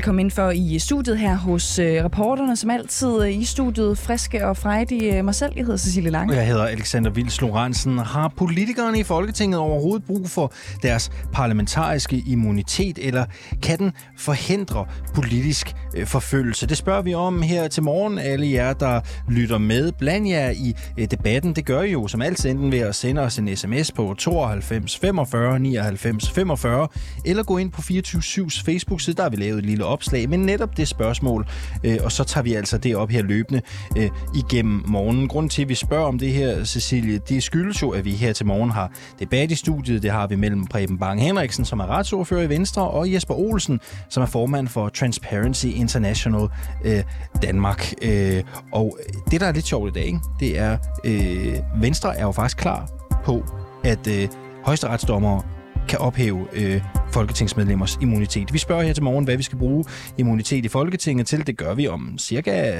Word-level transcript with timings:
Velkommen 0.00 0.20
ind 0.20 0.30
for 0.30 0.50
i 0.50 0.78
studiet 0.78 1.18
her 1.18 1.36
hos 1.36 1.78
øh, 1.78 2.04
reporterne, 2.04 2.56
som 2.56 2.70
altid 2.70 3.22
øh, 3.22 3.38
i 3.38 3.44
studiet, 3.44 3.98
friske 3.98 4.46
og 4.46 4.56
frejdige. 4.56 5.18
Øh, 5.18 5.24
mig 5.24 5.34
selv, 5.34 5.52
jeg 5.56 5.64
hedder 5.64 5.76
Cecilie 5.76 6.10
Lange. 6.10 6.34
Jeg 6.34 6.46
hedder 6.46 6.66
Alexander 6.66 7.10
Vils 7.10 7.40
Lorentzen. 7.40 7.98
Har 7.98 8.32
politikerne 8.36 8.98
i 8.98 9.02
Folketinget 9.02 9.60
overhovedet 9.60 10.06
brug 10.06 10.28
for 10.28 10.52
deres 10.82 11.10
parlamentariske 11.32 12.22
immunitet, 12.26 12.98
eller 13.02 13.24
kan 13.62 13.78
den 13.78 13.92
forhindre 14.18 14.86
politisk 15.14 15.72
øh, 15.96 16.06
forfølgelse? 16.06 16.66
Det 16.66 16.76
spørger 16.76 17.02
vi 17.02 17.14
om 17.14 17.42
her 17.42 17.68
til 17.68 17.82
morgen. 17.82 18.18
Alle 18.18 18.52
jer, 18.52 18.72
der 18.72 19.00
lytter 19.28 19.58
med, 19.58 19.92
bland 19.92 20.28
jer 20.28 20.50
i 20.50 20.74
øh, 20.98 21.10
debatten. 21.10 21.52
Det 21.56 21.66
gør 21.66 21.82
I 21.82 21.92
jo 21.92 22.08
som 22.08 22.22
altid 22.22 22.50
enten 22.50 22.72
ved 22.72 22.78
at 22.78 22.94
sende 22.94 23.22
os 23.22 23.38
en 23.38 23.56
sms 23.56 23.92
på 23.92 24.14
92 24.18 24.98
45 24.98 25.58
99 25.58 26.30
45, 26.30 26.88
eller 27.24 27.42
gå 27.42 27.58
ind 27.58 27.72
på 27.72 27.82
24-7's 27.82 28.62
Facebook-side. 28.64 29.16
Der 29.16 29.22
har 29.22 29.30
vi 29.30 29.36
lavet 29.36 29.58
et 29.58 29.66
lille 29.66 29.89
opslag, 29.90 30.28
men 30.28 30.40
netop 30.40 30.76
det 30.76 30.88
spørgsmål, 30.88 31.46
øh, 31.84 31.98
og 32.04 32.12
så 32.12 32.24
tager 32.24 32.42
vi 32.42 32.54
altså 32.54 32.78
det 32.78 32.96
op 32.96 33.10
her 33.10 33.22
løbende 33.22 33.62
øh, 33.96 34.10
igennem 34.34 34.82
morgenen. 34.86 35.28
Grunden 35.28 35.50
til, 35.50 35.62
at 35.62 35.68
vi 35.68 35.74
spørger 35.74 36.06
om 36.06 36.18
det 36.18 36.32
her, 36.32 36.64
Cecilie, 36.64 37.18
det 37.28 37.42
skyldes 37.42 37.82
jo, 37.82 37.90
at 37.90 38.04
vi 38.04 38.10
her 38.10 38.32
til 38.32 38.46
morgen 38.46 38.70
har 38.70 38.92
debat 39.18 39.50
i 39.50 39.54
studiet. 39.54 40.02
Det 40.02 40.10
har 40.10 40.26
vi 40.26 40.36
mellem 40.36 40.66
Preben 40.66 40.98
Bang 40.98 41.22
Henriksen, 41.22 41.64
som 41.64 41.80
er 41.80 41.86
retsordfører 41.86 42.42
i 42.42 42.48
Venstre, 42.48 42.88
og 42.88 43.12
Jesper 43.12 43.34
Olsen, 43.34 43.80
som 44.08 44.22
er 44.22 44.26
formand 44.26 44.68
for 44.68 44.88
Transparency 44.88 45.66
International 45.66 46.48
øh, 46.84 47.02
Danmark. 47.42 47.94
Øh, 48.02 48.42
og 48.72 48.98
det, 49.30 49.40
der 49.40 49.46
er 49.46 49.52
lidt 49.52 49.66
sjovt 49.66 49.88
i 49.88 49.92
dag, 49.92 50.06
ikke? 50.06 50.20
det 50.40 50.58
er, 50.58 50.78
øh, 51.04 51.82
Venstre 51.82 52.16
er 52.16 52.22
jo 52.22 52.32
faktisk 52.32 52.56
klar 52.56 52.88
på, 53.24 53.44
at 53.84 54.06
øh, 54.06 54.28
højesteretsdommere 54.64 55.42
kan 55.90 55.98
ophæve 55.98 56.46
øh, 56.52 56.82
folketingsmedlemmers 57.12 57.98
immunitet. 58.00 58.52
Vi 58.52 58.58
spørger 58.58 58.82
her 58.82 58.92
til 58.92 59.02
morgen, 59.02 59.24
hvad 59.24 59.36
vi 59.36 59.42
skal 59.42 59.58
bruge 59.58 59.84
immunitet 60.18 60.64
i 60.64 60.68
Folketinget 60.68 61.26
til. 61.26 61.46
Det 61.46 61.56
gør 61.56 61.74
vi 61.74 61.88
om 61.88 62.18
cirka, 62.18 62.74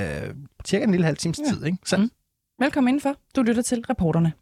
cirka 0.66 0.84
en 0.84 0.90
lille 0.90 1.06
halv 1.06 1.16
times 1.16 1.38
ja. 1.38 1.52
tid. 1.52 1.64
Ikke? 1.64 1.78
Så. 1.84 1.96
Mm. 1.96 2.10
Velkommen 2.60 2.88
indenfor. 2.88 3.14
Du 3.36 3.42
lytter 3.42 3.62
til 3.62 3.84
reporterne. 3.90 4.32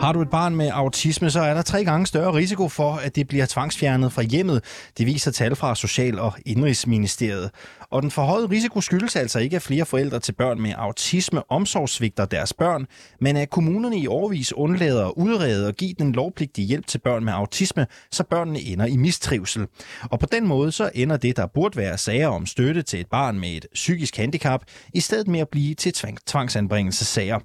Har 0.00 0.12
du 0.12 0.22
et 0.22 0.30
barn 0.30 0.56
med 0.56 0.70
autisme, 0.72 1.30
så 1.30 1.40
er 1.40 1.54
der 1.54 1.62
tre 1.62 1.84
gange 1.84 2.06
større 2.06 2.34
risiko 2.34 2.68
for, 2.68 2.92
at 2.92 3.16
det 3.16 3.28
bliver 3.28 3.46
tvangsfjernet 3.46 4.12
fra 4.12 4.22
hjemmet. 4.22 4.64
Det 4.98 5.06
viser 5.06 5.30
tal 5.30 5.56
fra 5.56 5.74
Social- 5.74 6.18
og 6.18 6.32
Indrigsministeriet. 6.46 7.50
Og 7.90 8.02
den 8.02 8.10
forhøjede 8.10 8.50
risiko 8.50 8.80
skyldes 8.80 9.16
altså 9.16 9.38
ikke, 9.38 9.56
at 9.56 9.62
flere 9.62 9.84
forældre 9.84 10.20
til 10.20 10.32
børn 10.32 10.60
med 10.60 10.72
autisme 10.76 11.50
omsorgsvigter 11.50 12.24
deres 12.24 12.52
børn, 12.52 12.86
men 13.20 13.36
at 13.36 13.50
kommunerne 13.50 13.98
i 13.98 14.06
årvis 14.06 14.52
undlader 14.52 15.06
at 15.06 15.12
udrede 15.16 15.66
og 15.66 15.74
give 15.74 15.94
den 15.98 16.12
lovpligtige 16.12 16.66
hjælp 16.66 16.86
til 16.86 16.98
børn 16.98 17.24
med 17.24 17.32
autisme, 17.32 17.86
så 18.10 18.24
børnene 18.24 18.60
ender 18.60 18.86
i 18.86 18.96
mistrivsel. 18.96 19.66
Og 20.10 20.20
på 20.20 20.26
den 20.32 20.46
måde 20.46 20.72
så 20.72 20.90
ender 20.94 21.16
det, 21.16 21.36
der 21.36 21.46
burde 21.46 21.76
være 21.76 21.98
sager 21.98 22.28
om 22.28 22.46
støtte 22.46 22.82
til 22.82 23.00
et 23.00 23.06
barn 23.06 23.40
med 23.40 23.48
et 23.48 23.66
psykisk 23.74 24.16
handicap, 24.16 24.62
i 24.94 25.00
stedet 25.00 25.28
med 25.28 25.40
at 25.40 25.48
blive 25.48 25.74
til 25.74 25.92
tvangsanbringelsessager. 26.26 27.38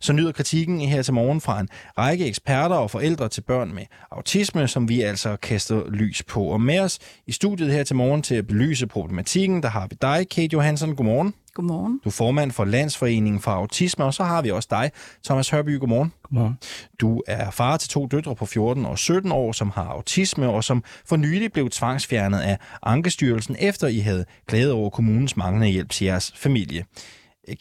Så 0.00 0.12
nyder 0.12 0.32
kritikken 0.32 0.80
her 0.80 1.02
til 1.02 1.14
morgen 1.14 1.40
fra 1.40 1.60
en 1.60 1.68
række 1.98 2.26
eksperter 2.26 2.76
og 2.76 2.90
forældre 2.90 3.28
til 3.28 3.40
børn 3.40 3.74
med 3.74 3.84
autisme, 4.10 4.68
som 4.68 4.88
vi 4.88 5.00
altså 5.00 5.36
kaster 5.36 5.90
lys 5.90 6.22
på. 6.22 6.44
Og 6.44 6.60
med 6.60 6.80
os 6.80 6.98
i 7.26 7.32
studiet 7.32 7.72
her 7.72 7.84
til 7.84 7.96
morgen 7.96 8.22
til 8.22 8.34
at 8.34 8.46
belyse 8.46 8.86
problematikken, 8.86 9.62
der 9.62 9.68
har 9.68 9.89
vi 9.90 9.96
dig, 10.02 10.28
Kate 10.28 10.48
Johansson. 10.52 10.96
Godmorgen. 10.96 11.34
Godmorgen. 11.54 12.00
Du 12.04 12.08
er 12.08 12.12
formand 12.12 12.50
for 12.50 12.64
Landsforeningen 12.64 13.40
for 13.40 13.50
Autisme, 13.50 14.04
og 14.04 14.14
så 14.14 14.24
har 14.24 14.42
vi 14.42 14.50
også 14.50 14.68
dig, 14.70 14.90
Thomas 15.24 15.50
Hørby. 15.50 15.78
Godmorgen. 15.78 16.12
Godmorgen. 16.22 16.58
Du 17.00 17.22
er 17.26 17.50
far 17.50 17.76
til 17.76 17.88
to 17.88 18.06
døtre 18.06 18.34
på 18.34 18.46
14 18.46 18.86
og 18.86 18.98
17 18.98 19.32
år, 19.32 19.52
som 19.52 19.70
har 19.70 19.84
autisme, 19.84 20.48
og 20.48 20.64
som 20.64 20.84
for 21.06 21.16
nylig 21.16 21.52
blev 21.52 21.70
tvangsfjernet 21.70 22.38
af 22.38 22.58
Ankestyrelsen, 22.82 23.56
efter 23.58 23.86
I 23.86 23.98
havde 23.98 24.24
klaget 24.46 24.72
over 24.72 24.90
kommunens 24.90 25.36
manglende 25.36 25.68
hjælp 25.68 25.90
til 25.90 26.04
jeres 26.04 26.32
familie. 26.36 26.84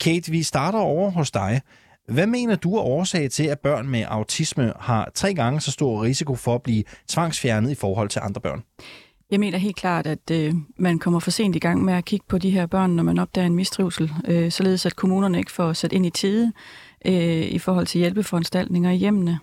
Kate, 0.02 0.32
vi 0.32 0.44
starter 0.44 0.80
over 0.80 1.12
hos 1.12 1.32
dig. 1.32 1.62
Hvad 2.08 2.28
mener 2.28 2.56
du 2.56 2.76
er 2.76 2.82
årsag 2.82 3.32
til, 3.32 3.44
at 3.44 3.60
børn 3.60 3.88
med 3.88 4.06
autisme 4.08 4.74
har 4.80 5.12
tre 5.16 5.34
gange 5.34 5.62
så 5.62 5.72
stor 5.72 6.04
risiko 6.04 6.36
for 6.36 6.56
at 6.56 6.64
blive 6.64 6.84
tvangsfjernet 7.08 7.72
i 7.72 7.76
forhold 7.76 8.10
til 8.10 8.20
andre 8.24 8.42
børn? 8.42 8.64
Jeg 9.32 9.40
mener 9.40 9.58
helt 9.58 9.76
klart, 9.76 10.08
at 10.08 10.32
øh, 10.32 10.54
man 10.78 11.00
kommer 11.00 11.20
for 11.20 11.32
sent 11.32 11.56
i 11.56 11.60
gang 11.60 11.84
med 11.84 11.94
at 11.94 12.06
kigge 12.06 12.26
på 12.30 12.38
de 12.38 12.50
her 12.50 12.66
børn, 12.66 12.92
når 12.92 13.04
man 13.04 13.20
opdager 13.20 13.46
en 13.46 13.56
mistrivsel, 13.56 14.12
øh, 14.28 14.52
således 14.52 14.86
at 14.86 14.96
kommunerne 14.96 15.38
ikke 15.38 15.52
får 15.52 15.74
sat 15.74 15.94
ind 15.94 16.06
i 16.06 16.10
tide 16.10 16.52
øh, 17.06 17.42
i 17.42 17.60
forhold 17.60 17.88
til 17.88 18.00
hjælpeforanstaltninger 18.00 18.92
i 18.92 18.96
hjemmene. 18.96 19.40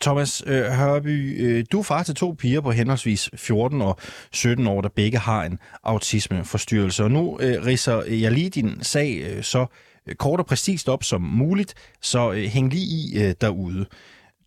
Thomas 0.00 0.42
øh, 0.46 0.64
Hørby, 0.64 1.46
øh, 1.46 1.64
du 1.72 1.78
er 1.78 1.82
far 1.82 2.02
til 2.02 2.14
to 2.14 2.34
piger 2.38 2.60
på 2.60 2.70
henholdsvis 2.70 3.30
14 3.34 3.82
og 3.82 3.98
17 4.32 4.66
år, 4.66 4.80
der 4.80 4.88
begge 4.88 5.18
har 5.18 5.44
en 5.44 5.58
autismeforstyrrelse. 5.82 7.04
Og 7.04 7.10
nu 7.10 7.38
øh, 7.40 7.66
riser 7.66 8.02
jeg 8.02 8.32
lige 8.32 8.50
din 8.50 8.82
sag 8.82 9.22
øh, 9.30 9.42
så 9.42 9.66
øh, 10.06 10.14
kort 10.14 10.40
og 10.40 10.46
præcist 10.46 10.88
op 10.88 11.04
som 11.04 11.20
muligt, 11.20 11.74
så 12.02 12.32
øh, 12.32 12.44
hæng 12.44 12.72
lige 12.72 12.86
i 12.86 13.24
øh, 13.24 13.34
derude. 13.40 13.86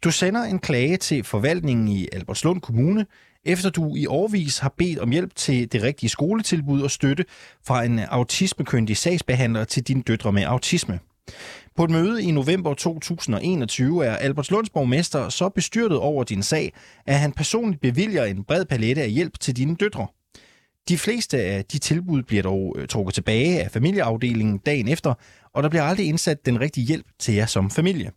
Du 0.04 0.12
sender 0.12 0.44
en 0.44 0.60
klage 0.60 0.98
til 0.98 1.24
forvaltningen 1.24 1.88
i 1.88 2.08
Albertslund 2.14 2.62
Kommune, 2.62 3.06
efter 3.50 3.70
du 3.70 3.96
i 3.96 4.06
årvis 4.06 4.60
har 4.60 4.74
bedt 4.78 5.00
om 5.00 5.12
hjælp 5.12 5.36
til 5.36 5.72
det 5.72 5.84
rigtige 5.84 6.10
skoletilbud 6.10 6.82
og 6.82 6.92
støtte 6.92 7.26
fra 7.66 7.84
en 7.84 8.00
autismekyndig 8.00 8.98
sagsbehandler 8.98 9.64
til 9.64 9.84
dine 9.84 10.02
døtre 10.02 10.32
med 10.32 10.44
autisme. 10.44 11.00
På 11.76 11.84
et 11.84 11.90
møde 11.90 12.24
i 12.24 12.32
november 12.32 12.74
2021 12.74 14.06
er 14.06 14.16
Albertslunds 14.16 14.70
borgmester 14.70 15.30
så 15.30 15.50
bestyrtet 15.50 15.98
over 15.98 16.24
din 16.24 16.44
sag, 16.44 16.74
at 17.06 17.20
han 17.20 17.32
personligt 17.32 17.82
bevilger 17.82 18.24
en 18.24 18.44
bred 18.44 18.66
palette 18.66 19.02
af 19.02 19.12
hjælp 19.12 19.40
til 19.40 19.58
dine 19.58 19.76
døtre. 19.76 20.08
De 20.90 20.98
fleste 20.98 21.38
af 21.38 21.66
de 21.66 21.78
tilbud 21.78 22.24
bliver 22.24 22.44
dog 22.44 22.76
øh, 22.80 22.88
trukket 22.88 23.14
tilbage 23.14 23.64
af 23.64 23.72
familieafdelingen 23.72 24.58
dagen 24.58 24.88
efter, 24.88 25.14
og 25.54 25.64
der 25.64 25.70
bliver 25.70 25.84
aldrig 25.84 26.08
indsat 26.08 26.46
den 26.46 26.60
rigtige 26.60 26.86
hjælp 26.86 27.06
til 27.20 27.34
jer 27.34 27.46
som 27.46 27.72
familie. 27.72 28.12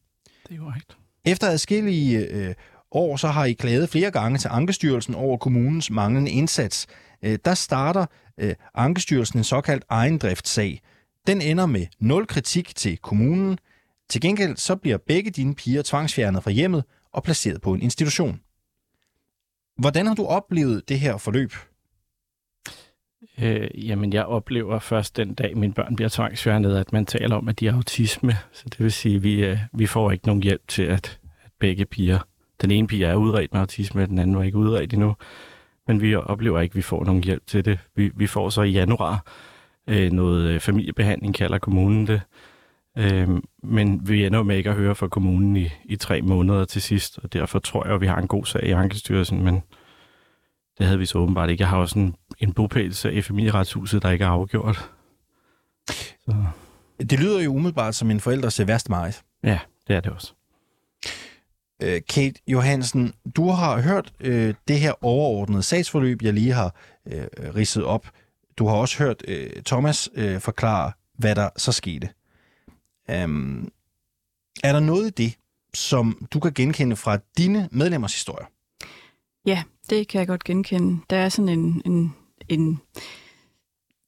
Det 0.49 0.53
er 0.53 0.57
jo 0.57 0.73
rigtigt. 0.77 0.99
Efter 1.25 1.47
adskillige 1.47 2.19
øh, 2.19 2.55
år, 2.95 3.17
så 3.17 3.29
har 3.29 3.45
I 3.45 3.53
klaget 3.53 3.89
flere 3.89 4.11
gange 4.11 4.39
til 4.39 4.49
Ankestyrelsen 4.53 5.15
over 5.15 5.37
kommunens 5.37 5.91
manglende 5.91 6.31
indsats. 6.31 6.87
Øh, 7.23 7.39
der 7.45 7.55
starter 7.55 8.07
øh, 8.39 8.55
Ankestyrelsen 8.75 9.39
en 9.39 9.45
såkaldt 9.45 9.85
ejendriftssag. 9.91 10.81
Den 11.27 11.41
ender 11.41 11.67
med 11.67 11.87
nul 12.01 12.27
kritik 12.27 12.75
til 12.77 12.99
kommunen. 12.99 13.59
Til 14.09 14.21
gengæld 14.21 14.57
så 14.57 14.77
bliver 14.77 14.99
begge 15.07 15.31
dine 15.31 15.55
piger 15.55 15.83
tvangsfjernet 15.83 16.43
fra 16.43 16.51
hjemmet 16.51 16.85
og 17.13 17.23
placeret 17.23 17.61
på 17.61 17.75
en 17.75 17.83
institution. 17.83 18.41
Hvordan 19.79 20.07
har 20.07 20.15
du 20.15 20.27
oplevet 20.27 20.89
det 20.89 21.01
her 21.01 21.17
forløb? 21.17 21.53
Øh, 23.39 23.89
jamen, 23.89 24.13
jeg 24.13 24.25
oplever 24.25 24.79
først 24.79 25.17
den 25.17 25.35
dag, 25.35 25.57
mine 25.57 25.75
børn 25.75 25.97
bliver 25.97 26.09
tvangsfjernet, 26.09 26.77
at 26.77 26.93
man 26.93 27.07
taler 27.07 27.37
om, 27.37 27.49
at 27.49 27.61
de 27.61 27.67
har 27.67 27.77
autisme. 27.77 28.33
Så 28.53 28.65
det 28.65 28.81
vil 28.81 28.93
sige, 28.93 29.17
at 29.17 29.23
vi, 29.23 29.45
øh, 29.45 29.59
vi 29.73 29.87
får 29.87 30.11
ikke 30.11 30.27
nogen 30.27 30.43
hjælp 30.43 30.69
til, 30.69 30.83
at, 30.83 31.21
at 31.45 31.51
begge 31.61 31.85
piger 31.85 32.19
den 32.63 32.71
ene 32.71 32.87
pige 32.87 33.07
er 33.07 33.15
udredt 33.15 33.53
med 33.53 33.61
autisme, 33.61 34.07
den 34.07 34.19
anden 34.19 34.37
var 34.37 34.43
ikke 34.43 34.59
udredt 34.59 34.93
endnu. 34.93 35.17
Men 35.87 36.01
vi 36.01 36.15
oplever 36.15 36.61
ikke, 36.61 36.73
at 36.73 36.77
vi 36.77 36.83
får 36.83 37.05
nogen 37.05 37.25
hjælp 37.25 37.47
til 37.47 37.65
det. 37.65 37.79
Vi, 37.97 38.11
vi 38.15 38.27
får 38.27 38.51
så 38.51 38.63
i 38.63 38.71
januar 38.71 39.27
øh, 39.87 40.13
noget 40.13 40.49
øh, 40.49 40.61
familiebehandling, 40.61 41.35
kalder 41.35 41.59
kommunen 41.59 42.07
det. 42.07 42.21
Øh, 42.99 43.29
men 43.63 44.09
vi 44.09 44.27
ender 44.27 44.43
med 44.43 44.57
ikke 44.57 44.71
at 44.71 44.77
høre 44.77 44.95
fra 44.95 45.09
kommunen 45.09 45.57
i, 45.57 45.69
i 45.85 45.97
tre 45.97 46.23
måneder 46.23 46.65
til 46.65 46.83
sidst, 46.83 47.19
og 47.23 47.33
derfor 47.33 47.59
tror 47.59 47.85
jeg, 47.85 47.95
at 47.95 48.01
vi 48.01 48.07
har 48.07 48.19
en 48.19 48.29
god 48.29 48.45
sag 48.45 48.63
i 48.65 48.71
Ankestyrelsen, 48.71 49.45
men 49.45 49.63
det 50.79 50.87
havde 50.87 50.99
vi 50.99 51.07
så 51.07 51.19
åbenbart 51.19 51.51
ikke. 51.51 51.63
Jeg 51.63 51.69
har 51.69 51.77
også 51.77 51.99
en, 51.99 52.15
en 52.39 52.53
bopælsag 52.53 53.15
i 53.15 53.23
familieretshuset, 53.23 54.03
der 54.03 54.11
ikke 54.11 54.25
er 54.25 54.29
afgjort. 54.29 54.91
Så. 56.25 56.35
Det 57.01 57.21
lyder 57.21 57.43
jo 57.43 57.51
umiddelbart 57.51 57.95
som 57.95 58.11
en 58.11 58.21
forældres 58.21 58.67
værste 58.67 58.91
meget. 58.91 59.23
Ja, 59.43 59.59
det 59.89 59.97
er 59.97 60.01
det 60.01 60.13
også. 60.13 60.35
Øh, 61.83 62.01
Kate 62.09 62.41
Johansen, 62.49 63.13
du 63.37 63.49
har 63.49 63.81
hørt 63.81 64.13
øh, 64.21 64.55
det 64.69 64.81
her 64.81 65.05
overordnede 65.05 65.63
sagsforløb, 65.63 66.23
jeg 66.23 66.33
lige 66.33 66.53
har 66.53 66.75
øh, 67.07 67.27
ridset 67.57 67.85
op. 67.85 68.11
Du 68.57 68.67
har 68.67 68.75
også 68.75 68.99
hørt 68.99 69.23
øh, 69.29 69.51
Thomas 69.67 70.09
øh, 70.15 70.41
forklare, 70.41 70.93
hvad 71.19 71.35
der 71.35 71.49
så 71.57 71.73
skete. 71.73 72.09
Um, 73.25 73.73
er 74.65 74.73
der 74.73 74.81
noget 74.81 75.07
i 75.07 75.11
det, 75.25 75.35
som 75.75 76.27
du 76.33 76.41
kan 76.41 76.53
genkende 76.53 76.97
fra 76.97 77.19
dine 77.39 77.69
medlemmers 77.73 78.15
historier? 78.15 78.47
Ja, 79.47 79.63
det 79.91 80.09
kan 80.09 80.19
jeg 80.19 80.27
godt 80.27 80.45
genkende. 80.45 81.01
Der 81.11 81.17
er 81.17 81.29
sådan 81.29 81.49
en, 81.49 81.83
en, 81.85 82.15
en 82.49 82.81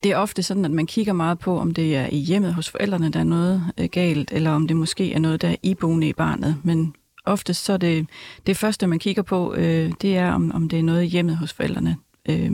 det 0.03 0.13
er 0.13 0.17
ofte 0.17 0.43
sådan, 0.43 0.65
at 0.65 0.71
man 0.71 0.87
kigger 0.87 1.13
meget 1.13 1.39
på, 1.39 1.59
om 1.59 1.75
det 1.75 1.97
er 1.97 2.07
i 2.07 2.17
hjemmet 2.17 2.55
hos 2.55 2.71
forældrene, 2.71 3.11
der 3.11 3.21
er 3.21 3.25
noget 3.25 3.63
øh, 3.79 3.89
galt, 3.89 4.33
eller 4.33 4.51
om 4.51 4.69
det 4.69 4.77
måske 4.77 5.13
er 5.13 5.19
noget, 5.19 5.43
der 5.43 5.49
er 5.49 5.57
iboende 5.63 6.09
i 6.09 6.13
barnet. 6.13 6.57
Men 6.65 6.95
oftest 7.25 7.65
så 7.65 7.73
er 7.73 7.77
det, 7.77 8.07
det 8.47 8.57
første, 8.57 8.87
man 8.87 8.99
kigger 8.99 9.23
på, 9.23 9.55
øh, 9.55 9.93
det 10.03 10.17
er, 10.17 10.33
om, 10.33 10.53
om 10.55 10.69
det 10.69 10.79
er 10.79 10.83
noget 10.83 11.09
hjemmet 11.09 11.37
hos 11.37 11.53
forældrene. 11.53 11.97
Øh, 12.29 12.53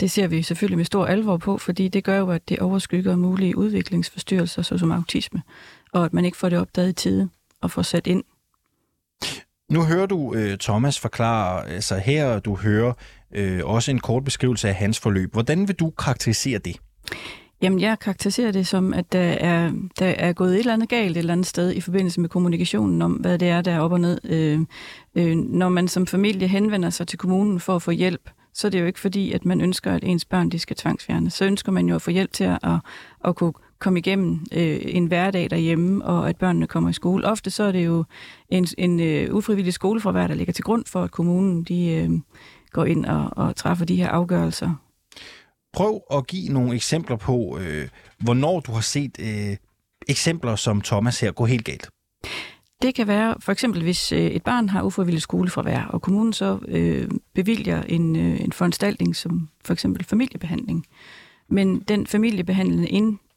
det 0.00 0.10
ser 0.10 0.26
vi 0.26 0.42
selvfølgelig 0.42 0.76
med 0.76 0.84
stor 0.84 1.06
alvor 1.06 1.36
på, 1.36 1.58
fordi 1.58 1.88
det 1.88 2.04
gør 2.04 2.18
jo, 2.18 2.30
at 2.30 2.48
det 2.48 2.58
overskygger 2.58 3.16
mulige 3.16 3.56
udviklingsforstyrrelser, 3.56 4.62
såsom 4.62 4.92
autisme, 4.92 5.42
og 5.92 6.04
at 6.04 6.12
man 6.12 6.24
ikke 6.24 6.36
får 6.36 6.48
det 6.48 6.58
opdaget 6.58 6.88
i 6.88 6.92
tide 6.92 7.28
og 7.60 7.70
får 7.70 7.82
sat 7.82 8.06
ind. 8.06 8.24
Nu 9.70 9.84
hører 9.84 10.06
du 10.06 10.34
øh, 10.34 10.58
Thomas 10.58 11.00
forklare, 11.00 11.68
altså 11.68 11.96
her 11.96 12.38
du 12.38 12.56
hører 12.56 12.92
øh, 13.34 13.60
også 13.64 13.90
en 13.90 14.00
kort 14.00 14.24
beskrivelse 14.24 14.68
af 14.68 14.74
hans 14.74 15.00
forløb. 15.00 15.32
Hvordan 15.32 15.68
vil 15.68 15.76
du 15.76 15.90
karakterisere 15.90 16.58
det? 16.58 16.76
Jamen, 17.62 17.80
jeg 17.80 17.98
karakteriserer 17.98 18.52
det 18.52 18.66
som, 18.66 18.94
at 18.94 19.12
der 19.12 19.20
er, 19.20 19.72
der 19.98 20.06
er 20.06 20.32
gået 20.32 20.54
et 20.54 20.58
eller 20.58 20.72
andet 20.72 20.88
galt 20.88 21.10
et 21.10 21.16
eller 21.16 21.32
andet 21.32 21.46
sted 21.46 21.72
i 21.72 21.80
forbindelse 21.80 22.20
med 22.20 22.28
kommunikationen 22.28 23.02
om, 23.02 23.12
hvad 23.12 23.38
det 23.38 23.48
er, 23.48 23.60
der 23.60 23.72
er 23.72 23.80
op 23.80 23.92
og 23.92 24.00
ned. 24.00 24.20
Øh, 24.24 24.60
øh, 25.14 25.36
når 25.36 25.68
man 25.68 25.88
som 25.88 26.06
familie 26.06 26.48
henvender 26.48 26.90
sig 26.90 27.08
til 27.08 27.18
kommunen 27.18 27.60
for 27.60 27.76
at 27.76 27.82
få 27.82 27.90
hjælp, 27.90 28.30
så 28.54 28.66
er 28.66 28.70
det 28.70 28.80
jo 28.80 28.86
ikke 28.86 29.00
fordi, 29.00 29.32
at 29.32 29.44
man 29.44 29.60
ønsker, 29.60 29.92
at 29.92 30.04
ens 30.04 30.24
børn 30.24 30.50
de 30.50 30.58
skal 30.58 30.76
tvangsfjerne. 30.76 31.30
Så 31.30 31.44
ønsker 31.44 31.72
man 31.72 31.88
jo 31.88 31.94
at 31.94 32.02
få 32.02 32.10
hjælp 32.10 32.32
til 32.32 32.44
at, 32.44 32.58
at, 32.62 32.78
at 33.24 33.36
kunne 33.36 33.52
komme 33.78 33.98
igennem 33.98 34.46
øh, 34.52 34.80
en 34.84 35.06
hverdag 35.06 35.50
derhjemme, 35.50 36.04
og 36.04 36.28
at 36.28 36.36
børnene 36.36 36.66
kommer 36.66 36.90
i 36.90 36.92
skole. 36.92 37.26
Ofte 37.26 37.50
så 37.50 37.62
er 37.62 37.72
det 37.72 37.84
jo 37.86 38.04
en, 38.48 38.66
en 38.78 39.00
øh, 39.00 39.34
ufrivillig 39.34 39.72
skolefravær, 39.72 40.26
der 40.26 40.34
ligger 40.34 40.52
til 40.52 40.64
grund 40.64 40.84
for, 40.86 41.02
at 41.02 41.10
kommunen 41.10 41.62
de, 41.62 41.88
øh, 41.88 42.10
går 42.72 42.84
ind 42.84 43.06
og, 43.06 43.30
og 43.36 43.56
træffer 43.56 43.84
de 43.84 43.96
her 43.96 44.08
afgørelser. 44.08 44.74
Prøv 45.72 46.00
at 46.12 46.26
give 46.26 46.52
nogle 46.52 46.74
eksempler 46.74 47.16
på, 47.16 47.58
øh, 47.60 47.88
hvornår 48.18 48.60
du 48.60 48.72
har 48.72 48.80
set 48.80 49.16
øh, 49.20 49.56
eksempler 50.08 50.56
som 50.56 50.80
Thomas 50.80 51.20
her 51.20 51.32
gå 51.32 51.44
helt 51.44 51.64
galt. 51.64 51.88
Det 52.82 52.94
kan 52.94 53.06
være 53.06 53.34
for 53.40 53.52
eksempel, 53.52 53.82
hvis 53.82 54.12
øh, 54.12 54.18
et 54.18 54.44
barn 54.44 54.68
har 54.68 54.82
ufrivillig 54.82 55.22
skolefravær, 55.22 55.84
og 55.84 56.02
kommunen 56.02 56.32
så 56.32 56.58
øh, 56.68 57.10
bevilger 57.34 57.82
en, 57.82 58.16
øh, 58.16 58.40
en 58.40 58.52
foranstaltning 58.52 59.16
som 59.16 59.48
for 59.64 59.72
eksempel 59.72 60.04
familiebehandling. 60.04 60.86
Men 61.48 61.80
den 61.80 62.06
familiebehandlende 62.06 62.88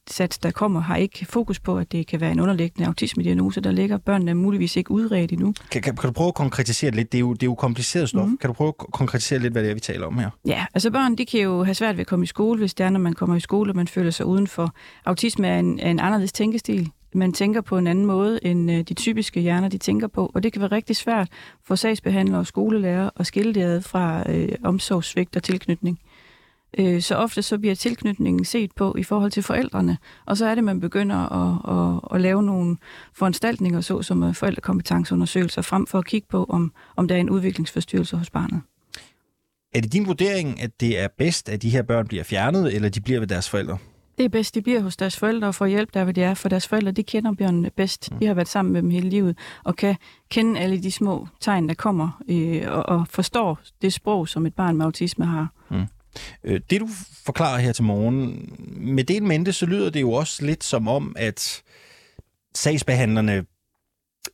indsats, 0.07 0.37
der 0.37 0.51
kommer, 0.51 0.79
har 0.79 0.95
ikke 0.95 1.25
fokus 1.25 1.59
på, 1.59 1.77
at 1.77 1.91
det 1.91 2.07
kan 2.07 2.21
være 2.21 2.31
en 2.31 2.39
underliggende 2.39 2.87
autisme-diagnose, 2.87 3.61
der 3.61 3.71
ligger. 3.71 3.97
Børnene 3.97 4.33
muligvis 4.33 4.75
ikke 4.75 4.91
udredt 4.91 5.31
endnu. 5.31 5.53
Kan, 5.71 5.81
kan, 5.81 5.95
kan 5.95 6.07
du 6.07 6.11
prøve 6.11 6.27
at 6.27 6.33
konkretisere 6.33 6.91
lidt? 6.91 7.11
Det 7.11 7.17
er 7.17 7.19
jo, 7.19 7.33
det 7.33 7.43
er 7.43 7.47
jo 7.47 7.55
kompliceret 7.55 8.09
stof. 8.09 8.27
Mm. 8.27 8.37
Kan 8.37 8.47
du 8.47 8.53
prøve 8.53 8.67
at 8.67 8.77
konkretisere 8.77 9.39
lidt, 9.39 9.53
hvad 9.53 9.63
det 9.63 9.69
er, 9.69 9.73
vi 9.73 9.79
taler 9.79 10.07
om 10.07 10.17
her? 10.17 10.29
Ja, 10.45 10.65
altså 10.73 10.91
børn, 10.91 11.15
de 11.15 11.25
kan 11.25 11.39
jo 11.39 11.63
have 11.63 11.75
svært 11.75 11.97
ved 11.97 12.01
at 12.01 12.07
komme 12.07 12.23
i 12.23 12.27
skole, 12.27 12.59
hvis 12.59 12.73
det 12.73 12.83
er, 12.83 12.89
når 12.89 12.99
man 12.99 13.13
kommer 13.13 13.35
i 13.35 13.39
skole, 13.39 13.71
og 13.71 13.75
man 13.75 13.87
føler 13.87 14.11
sig 14.11 14.25
udenfor. 14.25 14.73
Autisme 15.05 15.47
er 15.47 15.59
en, 15.59 15.79
er 15.79 15.89
en 15.89 15.99
anderledes 15.99 16.33
tænkestil 16.33 16.91
man 17.15 17.33
tænker 17.33 17.61
på 17.61 17.77
en 17.77 17.87
anden 17.87 18.05
måde, 18.05 18.39
end 18.45 18.71
øh, 18.71 18.81
de 18.81 18.93
typiske 18.93 19.41
hjerner, 19.41 19.69
de 19.69 19.77
tænker 19.77 20.07
på. 20.07 20.31
Og 20.33 20.43
det 20.43 20.53
kan 20.53 20.61
være 20.61 20.71
rigtig 20.71 20.95
svært 20.95 21.29
for 21.63 21.75
sagsbehandlere 21.75 22.39
og 22.39 22.47
skolelærer 22.47 23.09
at 23.15 23.27
skille 23.27 23.53
det 23.53 23.61
ad 23.61 23.81
fra 23.81 24.31
øh, 24.31 24.49
omsorgssvigt 24.63 25.35
og 25.35 25.43
tilknytning. 25.43 25.99
Øh, 26.77 27.01
så 27.01 27.15
ofte 27.15 27.41
så 27.41 27.57
bliver 27.57 27.75
tilknytningen 27.75 28.45
set 28.45 28.71
på 28.75 28.95
i 28.97 29.03
forhold 29.03 29.31
til 29.31 29.43
forældrene, 29.43 29.97
og 30.25 30.37
så 30.37 30.45
er 30.45 30.55
det, 30.55 30.63
man 30.63 30.79
begynder 30.79 31.15
at, 31.15 31.95
at, 31.95 32.15
at 32.15 32.21
lave 32.21 32.43
nogle 32.43 32.77
foranstaltninger, 33.13 33.81
så 33.81 34.01
som 34.01 34.33
forældrekompetenceundersøgelser, 34.33 35.61
frem 35.61 35.87
for 35.87 35.99
at 35.99 36.05
kigge 36.05 36.27
på, 36.29 36.45
om, 36.49 36.73
om 36.95 37.07
der 37.07 37.15
er 37.15 37.19
en 37.19 37.29
udviklingsforstyrrelse 37.29 38.17
hos 38.17 38.29
barnet. 38.29 38.61
Er 39.73 39.81
det 39.81 39.93
din 39.93 40.07
vurdering, 40.07 40.61
at 40.61 40.79
det 40.79 40.99
er 40.99 41.07
bedst, 41.17 41.49
at 41.49 41.61
de 41.61 41.69
her 41.69 41.81
børn 41.81 42.07
bliver 42.07 42.23
fjernet, 42.23 42.75
eller 42.75 42.89
de 42.89 43.01
bliver 43.01 43.19
ved 43.19 43.27
deres 43.27 43.49
forældre? 43.49 43.77
Det 44.17 44.25
er 44.25 44.29
bedst, 44.29 44.55
de 44.55 44.61
bliver 44.61 44.81
hos 44.81 44.97
deres 44.97 45.17
forældre 45.17 45.47
og 45.47 45.55
får 45.55 45.65
hjælp 45.65 45.93
der, 45.93 46.03
hvor 46.03 46.11
de 46.11 46.21
er, 46.21 46.33
for 46.33 46.49
deres 46.49 46.67
forældre, 46.67 46.91
de 46.91 47.03
kender 47.03 47.33
børnene 47.33 47.69
bedst. 47.69 48.09
De 48.19 48.25
har 48.25 48.33
været 48.33 48.47
sammen 48.47 48.73
med 48.73 48.81
dem 48.81 48.89
hele 48.89 49.09
livet, 49.09 49.37
og 49.63 49.75
kan 49.75 49.95
kende 50.29 50.59
alle 50.59 50.83
de 50.83 50.91
små 50.91 51.27
tegn, 51.39 51.67
der 51.67 51.73
kommer, 51.73 52.21
øh, 52.29 52.61
og, 52.67 52.89
og 52.89 53.07
forstår 53.09 53.59
det 53.81 53.93
sprog, 53.93 54.27
som 54.27 54.45
et 54.45 54.53
barn 54.53 54.77
med 54.77 54.85
autisme 54.85 55.25
har. 55.25 55.47
Mm. 55.69 55.85
Øh, 56.43 56.61
det 56.69 56.81
du 56.81 56.87
forklarer 57.25 57.59
her 57.59 57.71
til 57.71 57.83
morgen, 57.83 58.49
med 58.77 59.03
det 59.03 59.17
en 59.17 59.27
mente, 59.27 59.53
så 59.53 59.65
lyder 59.65 59.89
det 59.89 60.01
jo 60.01 60.11
også 60.11 60.45
lidt 60.45 60.63
som 60.63 60.87
om, 60.87 61.15
at 61.19 61.63
sagsbehandlerne 62.55 63.45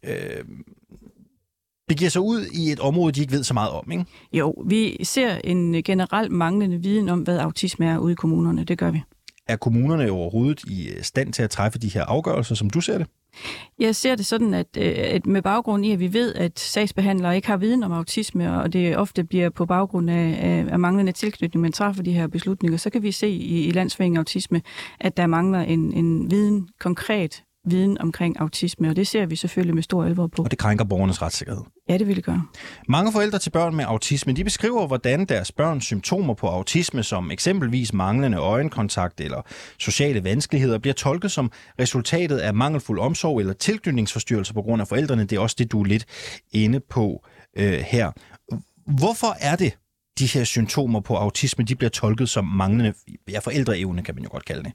øh, 0.03 0.45
begiver 1.87 2.09
sig 2.09 2.21
ud 2.21 2.45
i 2.53 2.71
et 2.71 2.79
område, 2.79 3.11
de 3.11 3.21
ikke 3.21 3.33
ved 3.33 3.43
så 3.43 3.53
meget 3.53 3.71
om, 3.71 3.91
ikke? 3.91 4.05
Jo, 4.33 4.51
vi 4.65 4.97
ser 5.03 5.35
en 5.43 5.83
generelt 5.83 6.31
manglende 6.31 6.77
viden 6.77 7.09
om, 7.09 7.19
hvad 7.19 7.37
autisme 7.37 7.85
er 7.85 7.97
ude 7.97 8.11
i 8.11 8.15
kommunerne. 8.15 8.63
Det 8.63 8.77
gør 8.77 8.91
vi. 8.91 9.01
Er 9.47 9.55
kommunerne 9.55 10.11
overhovedet 10.11 10.63
i 10.63 10.91
stand 11.01 11.33
til 11.33 11.43
at 11.43 11.49
træffe 11.49 11.79
de 11.79 11.87
her 11.87 12.05
afgørelser, 12.05 12.55
som 12.55 12.69
du 12.69 12.81
ser 12.81 12.97
det? 12.97 13.07
Jeg 13.79 13.95
ser 13.95 14.15
det 14.15 14.25
sådan, 14.25 14.53
at, 14.53 14.67
øh, 14.77 14.93
at 14.97 15.25
med 15.25 15.41
baggrund 15.41 15.85
i, 15.85 15.91
at 15.91 15.99
vi 15.99 16.13
ved, 16.13 16.35
at 16.35 16.59
sagsbehandlere 16.59 17.35
ikke 17.35 17.47
har 17.47 17.57
viden 17.57 17.83
om 17.83 17.91
autisme, 17.91 18.61
og 18.61 18.73
det 18.73 18.97
ofte 18.97 19.23
bliver 19.23 19.49
på 19.49 19.65
baggrund 19.65 20.09
af, 20.09 20.39
af, 20.41 20.65
af 20.71 20.79
manglende 20.79 21.11
tilknytning, 21.11 21.61
man 21.61 21.71
træffer 21.71 22.03
de 22.03 22.13
her 22.13 22.27
beslutninger, 22.27 22.77
så 22.77 22.89
kan 22.89 23.03
vi 23.03 23.11
se 23.11 23.29
i, 23.29 23.67
i 23.67 23.71
Landsforeningen 23.71 24.17
Autisme, 24.17 24.61
at 24.99 25.17
der 25.17 25.27
mangler 25.27 25.59
en, 25.59 25.93
en 25.93 26.31
viden 26.31 26.69
konkret 26.79 27.43
viden 27.65 28.01
omkring 28.01 28.39
autisme, 28.39 28.89
og 28.89 28.95
det 28.95 29.07
ser 29.07 29.25
vi 29.25 29.35
selvfølgelig 29.35 29.75
med 29.75 29.83
stor 29.83 30.03
alvor 30.03 30.27
på. 30.27 30.43
Og 30.43 30.51
det 30.51 30.59
krænker 30.59 30.85
borgernes 30.85 31.21
retssikkerhed. 31.21 31.63
Ja, 31.91 31.97
det 31.97 32.07
vil 32.07 32.15
det 32.15 32.23
gøre. 32.23 32.43
Mange 32.87 33.11
forældre 33.11 33.39
til 33.39 33.49
børn 33.49 33.75
med 33.75 33.85
autisme, 33.85 34.33
de 34.33 34.43
beskriver, 34.43 34.87
hvordan 34.87 35.25
deres 35.25 35.51
børns 35.51 35.85
symptomer 35.85 36.33
på 36.33 36.47
autisme, 36.47 37.03
som 37.03 37.31
eksempelvis 37.31 37.93
manglende 37.93 38.37
øjenkontakt 38.37 39.21
eller 39.21 39.41
sociale 39.77 40.23
vanskeligheder, 40.23 40.77
bliver 40.77 40.93
tolket 40.93 41.31
som 41.31 41.51
resultatet 41.79 42.37
af 42.37 42.53
mangelfuld 42.53 42.99
omsorg 42.99 43.39
eller 43.39 43.53
tilknytningsforstyrrelser 43.53 44.53
på 44.53 44.61
grund 44.61 44.81
af 44.81 44.87
forældrene. 44.87 45.23
Det 45.23 45.35
er 45.35 45.39
også 45.39 45.55
det, 45.59 45.71
du 45.71 45.81
er 45.81 45.85
lidt 45.85 46.05
inde 46.51 46.79
på 46.79 47.25
øh, 47.57 47.73
her. 47.73 48.11
Hvorfor 48.85 49.35
er 49.39 49.55
det, 49.55 49.77
de 50.19 50.25
her 50.25 50.43
symptomer 50.43 50.99
på 50.99 51.15
autisme, 51.15 51.63
de 51.63 51.75
bliver 51.75 51.89
tolket 51.89 52.29
som 52.29 52.45
manglende 52.45 52.93
ja, 53.29 53.39
forældreevne, 53.39 54.03
kan 54.03 54.15
man 54.15 54.23
jo 54.23 54.29
godt 54.31 54.45
kalde 54.45 54.63
det? 54.63 54.71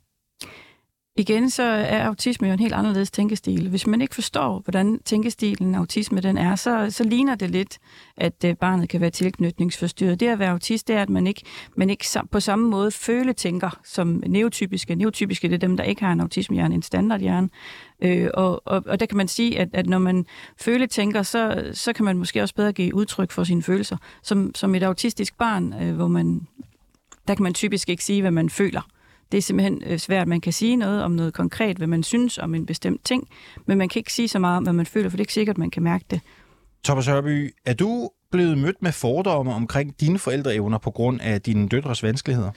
Igen 1.19 1.51
så 1.51 1.63
er 1.63 2.05
autisme 2.05 2.47
jo 2.49 2.53
en 2.53 2.61
helt 2.61 2.75
anderledes 2.75 3.11
tænkestil. 3.11 3.69
Hvis 3.69 3.87
man 3.87 4.01
ikke 4.01 4.15
forstår, 4.15 4.61
hvordan 4.65 5.01
tænkestilen 5.05 5.75
autisme 5.75 6.21
den 6.21 6.39
er, 6.39 6.57
så, 6.57 6.87
så 6.91 7.05
ligner 7.05 7.35
det 7.35 7.51
lidt, 7.51 7.79
at 8.17 8.45
øh, 8.45 8.57
barnet 8.57 8.89
kan 8.89 9.01
være 9.01 9.11
tilknytningsforstyrret. 9.11 10.21
Det 10.21 10.29
at 10.29 10.39
være 10.39 10.51
autist, 10.51 10.89
det 10.89 10.97
er, 10.97 11.03
at 11.03 11.11
man 11.11 11.27
ikke, 11.27 11.43
man 11.77 11.91
ikke 11.91 12.05
på 12.31 12.41
samme 12.41 12.69
måde 12.69 12.91
føle 12.91 13.33
tænker 13.33 13.79
som 13.85 14.23
neotypiske. 14.27 14.95
Neotypiske 14.95 15.49
det 15.49 15.55
er 15.55 15.59
dem, 15.59 15.77
der 15.77 15.85
ikke 15.85 16.05
har 16.05 16.13
en 16.13 16.21
autismehjerne, 16.21 16.75
en 16.75 16.83
standardhjerne. 16.83 17.49
Øh, 18.03 18.29
og, 18.35 18.63
og, 18.65 18.83
og 18.87 19.01
der 19.01 19.07
kan 19.07 19.17
man 19.17 19.29
sige, 19.29 19.59
at, 19.59 19.69
at 19.73 19.87
når 19.87 19.99
man 19.99 20.27
føle 20.61 20.87
tænker, 20.87 21.23
så, 21.23 21.71
så 21.73 21.93
kan 21.93 22.05
man 22.05 22.19
måske 22.19 22.43
også 22.43 22.55
bedre 22.55 22.73
give 22.73 22.95
udtryk 22.95 23.31
for 23.31 23.45
sine 23.45 23.63
følelser. 23.63 23.97
Som, 24.23 24.55
som 24.55 24.75
et 24.75 24.83
autistisk 24.83 25.39
barn, 25.39 25.75
øh, 25.83 25.95
hvor 25.95 26.09
man 26.09 26.47
der 27.29 27.35
kan 27.35 27.43
man 27.43 27.55
typisk 27.55 27.89
ikke 27.89 28.05
sige, 28.05 28.21
hvad 28.21 28.31
man 28.31 28.51
føler. 28.51 28.81
Det 29.33 29.39
er 29.39 29.43
simpelthen 29.43 29.83
øh, 29.87 29.99
svært. 29.99 30.29
Man 30.29 30.41
kan 30.41 30.53
sige 30.53 30.77
noget 30.77 31.03
om 31.03 31.11
noget 31.11 31.35
konkret, 31.35 31.77
hvad 31.77 31.87
man 31.87 32.03
synes 32.03 32.39
om 32.39 32.55
en 32.55 32.67
bestemt 32.67 33.05
ting, 33.05 33.29
men 33.67 33.79
man 33.79 33.89
kan 33.89 34.01
ikke 34.01 34.13
sige 34.13 34.29
så 34.29 34.39
meget 34.39 34.57
om, 34.57 34.63
hvad 34.63 34.73
man 34.73 34.87
føler, 34.87 35.09
for 35.09 35.17
det 35.17 35.21
er 35.21 35.25
ikke 35.25 35.33
sikkert, 35.33 35.55
at 35.55 35.59
man 35.59 35.71
kan 35.71 35.83
mærke 35.83 36.05
det. 36.11 36.21
Thomas 36.85 37.07
Hørby, 37.07 37.55
er 37.65 37.75
du 37.75 38.11
blevet 38.31 38.59
mødt 38.59 38.83
med 38.83 38.93
fordomme 38.93 39.55
omkring 39.55 40.01
dine 40.01 40.19
forældreevner 40.19 40.79
på 40.79 40.91
grund 40.91 41.21
af 41.21 41.43
dine 41.43 41.69
døtres 41.69 42.03
vanskeligheder? 42.03 42.51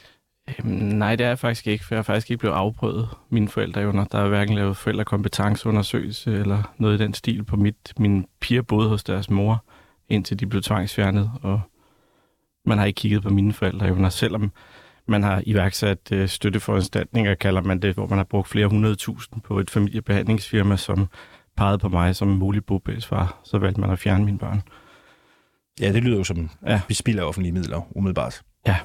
Øhm, 0.60 0.72
nej, 0.72 1.16
det 1.16 1.24
er 1.24 1.28
jeg 1.28 1.40
faktisk 1.40 1.68
ikke, 1.68 1.86
for 1.86 1.96
jeg 1.96 1.98
har 1.98 2.04
faktisk 2.04 2.32
ikke 2.32 2.40
blevet 2.40 2.56
afprøvet 2.56 3.10
mine 3.30 3.48
forældreevner. 3.48 4.06
Der 4.06 4.20
er 4.20 4.30
hverken 4.30 4.56
lavet 4.56 4.78
forældrekompetenceundersøgelse 4.78 6.34
eller 6.34 6.74
noget 6.78 7.00
i 7.00 7.04
den 7.04 7.14
stil 7.14 7.44
på 7.44 7.56
mit. 7.56 7.94
Mine 8.00 8.24
piger 8.40 8.62
boede 8.62 8.90
hos 8.90 9.04
deres 9.04 9.30
mor, 9.30 9.64
indtil 10.10 10.40
de 10.40 10.48
blev 10.48 10.62
tvangsfjernet, 10.62 11.32
og 11.42 11.62
man 12.66 12.78
har 12.78 12.86
ikke 12.86 12.98
kigget 12.98 13.24
på 13.24 13.30
mine 13.30 13.54
forældreevner, 13.54 14.10
selvom 14.10 14.52
man 15.10 15.24
har 15.24 15.44
iværksat 15.46 16.12
øh, 16.12 16.28
støtteforanstaltninger, 16.28 17.36
kalder 17.36 17.62
man 17.62 17.80
det, 17.80 17.94
hvor 17.94 18.08
man 18.08 18.18
har 18.18 18.26
brugt 18.26 18.48
flere 18.48 18.68
hundrede 18.68 18.96
tusind 18.96 19.42
på 19.42 19.60
et 19.60 19.70
familiebehandlingsfirma, 19.70 20.78
som 20.78 21.08
pegede 21.58 21.78
på 21.78 21.90
mig 21.90 22.16
som 22.16 22.28
mulig 22.28 22.66
bobælsfar. 22.66 23.42
Så 23.44 23.58
valgte 23.58 23.82
man 23.82 23.90
at 23.90 24.00
fjerne 24.00 24.26
mine 24.26 24.38
børn. 24.38 24.62
Ja, 25.82 25.94
det 25.94 26.04
lyder 26.04 26.18
jo 26.18 26.24
som 26.24 26.50
ja. 26.68 26.82
vi 26.88 26.94
spilder 26.94 27.24
offentlige 27.24 27.54
midler, 27.54 27.88
umiddelbart. 27.96 28.42
Ja. 28.68 28.76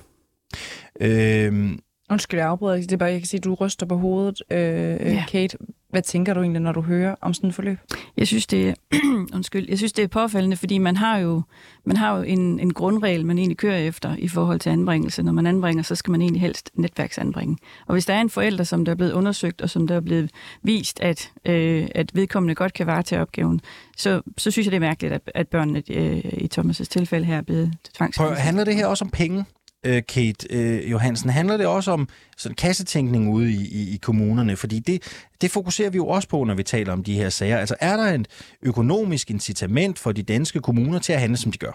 Øhm, 1.01 1.79
Undskyld, 2.11 2.41
jeg 2.41 2.49
afbryder. 2.49 2.77
Det 2.77 2.93
er 2.93 2.97
bare, 2.97 3.11
jeg 3.11 3.21
kan 3.21 3.27
sige, 3.27 3.39
at 3.39 3.45
du 3.45 3.55
ryster 3.55 3.87
på 3.87 3.97
hovedet, 3.97 4.43
øh, 4.51 4.59
ja. 4.59 5.25
Kate. 5.29 5.59
Hvad 5.91 6.03
tænker 6.03 6.35
du 6.35 6.41
egentlig, 6.41 6.63
når 6.63 6.73
du 6.73 6.81
hører 6.81 7.15
om 7.21 7.35
sådan 7.35 7.49
et 7.49 7.55
forløb? 7.55 7.79
Jeg 8.17 8.27
synes, 8.27 8.47
det 8.47 8.69
er, 8.69 8.75
undskyld, 9.37 9.69
jeg 9.69 9.79
synes, 9.79 9.93
det 9.93 10.03
er 10.03 10.09
påfaldende, 10.09 10.57
fordi 10.57 10.79
man 10.79 10.97
har 10.97 11.19
jo, 11.19 11.43
man 11.85 11.97
har 11.97 12.17
jo 12.17 12.23
en, 12.23 12.61
en 12.61 12.73
grundregel, 12.73 13.27
man 13.27 13.39
egentlig 13.39 13.57
kører 13.57 13.79
efter 13.79 14.17
i 14.19 14.29
forhold 14.29 14.61
til 14.61 14.71
anbringelse. 14.71 15.23
Når 15.23 15.33
man 15.33 15.47
anbringer, 15.47 15.83
så 15.83 15.95
skal 15.95 16.11
man 16.11 16.23
egentlig 16.23 16.41
helst 16.41 16.71
netværksanbringe. 16.75 17.57
Og 17.87 17.93
hvis 17.93 18.07
der 18.07 18.15
er 18.15 18.21
en 18.21 18.31
forælder, 18.31 18.65
som 18.65 18.85
der 18.85 18.93
er 18.93 18.97
blevet 18.97 19.13
undersøgt, 19.13 19.63
og 19.63 19.71
som 19.71 19.87
der 19.87 19.97
er 19.97 20.01
blevet 20.01 20.31
vist, 20.63 21.01
at, 21.01 21.33
øh, 21.45 21.89
at 21.95 22.11
vedkommende 22.15 22.55
godt 22.55 22.73
kan 22.73 22.87
varetage 22.87 23.23
opgaven, 23.23 23.61
så, 23.97 24.23
så 24.39 24.51
synes 24.51 24.67
jeg, 24.67 24.71
det 24.71 24.77
er 24.77 24.81
mærkeligt, 24.81 25.15
at, 25.15 25.31
at 25.35 25.49
børnene 25.49 25.83
øh, 25.91 26.19
i 26.19 26.49
Thomas' 26.59 26.85
tilfælde 26.85 27.27
her 27.27 27.37
er 27.37 27.43
blevet 27.43 27.75
tvangsfjernet. 27.95 28.39
Handler 28.39 28.65
det 28.65 28.75
her 28.75 28.87
også 28.87 29.05
om 29.05 29.11
penge? 29.11 29.45
Øh, 29.85 30.03
Kate 30.09 30.47
øh, 30.51 30.91
Johansen, 30.91 31.31
handler 31.31 31.57
det 31.57 31.67
også 31.67 31.91
om 31.91 32.09
sådan 32.37 32.57
kassetænkning 32.57 33.33
ude 33.33 33.53
i, 33.53 33.69
i, 33.69 33.95
i 33.95 33.97
kommunerne? 33.97 34.57
Fordi 34.57 34.79
det, 34.79 35.03
det 35.41 35.51
fokuserer 35.51 35.91
vi 35.91 35.97
jo 35.97 36.07
også 36.07 36.29
på, 36.29 36.45
når 36.45 36.55
vi 36.55 36.63
taler 36.63 36.93
om 36.93 37.05
de 37.05 37.15
her 37.15 37.29
sager. 37.29 37.59
Altså 37.59 37.77
er 37.81 37.97
der 37.97 38.05
et 38.05 38.29
økonomisk 38.63 39.31
incitament 39.31 39.99
for 39.99 40.13
de 40.13 40.23
danske 40.23 40.61
kommuner 40.61 40.99
til 40.99 41.13
at 41.13 41.21
handle, 41.21 41.37
som 41.37 41.53
de 41.53 41.59
gør? 41.59 41.73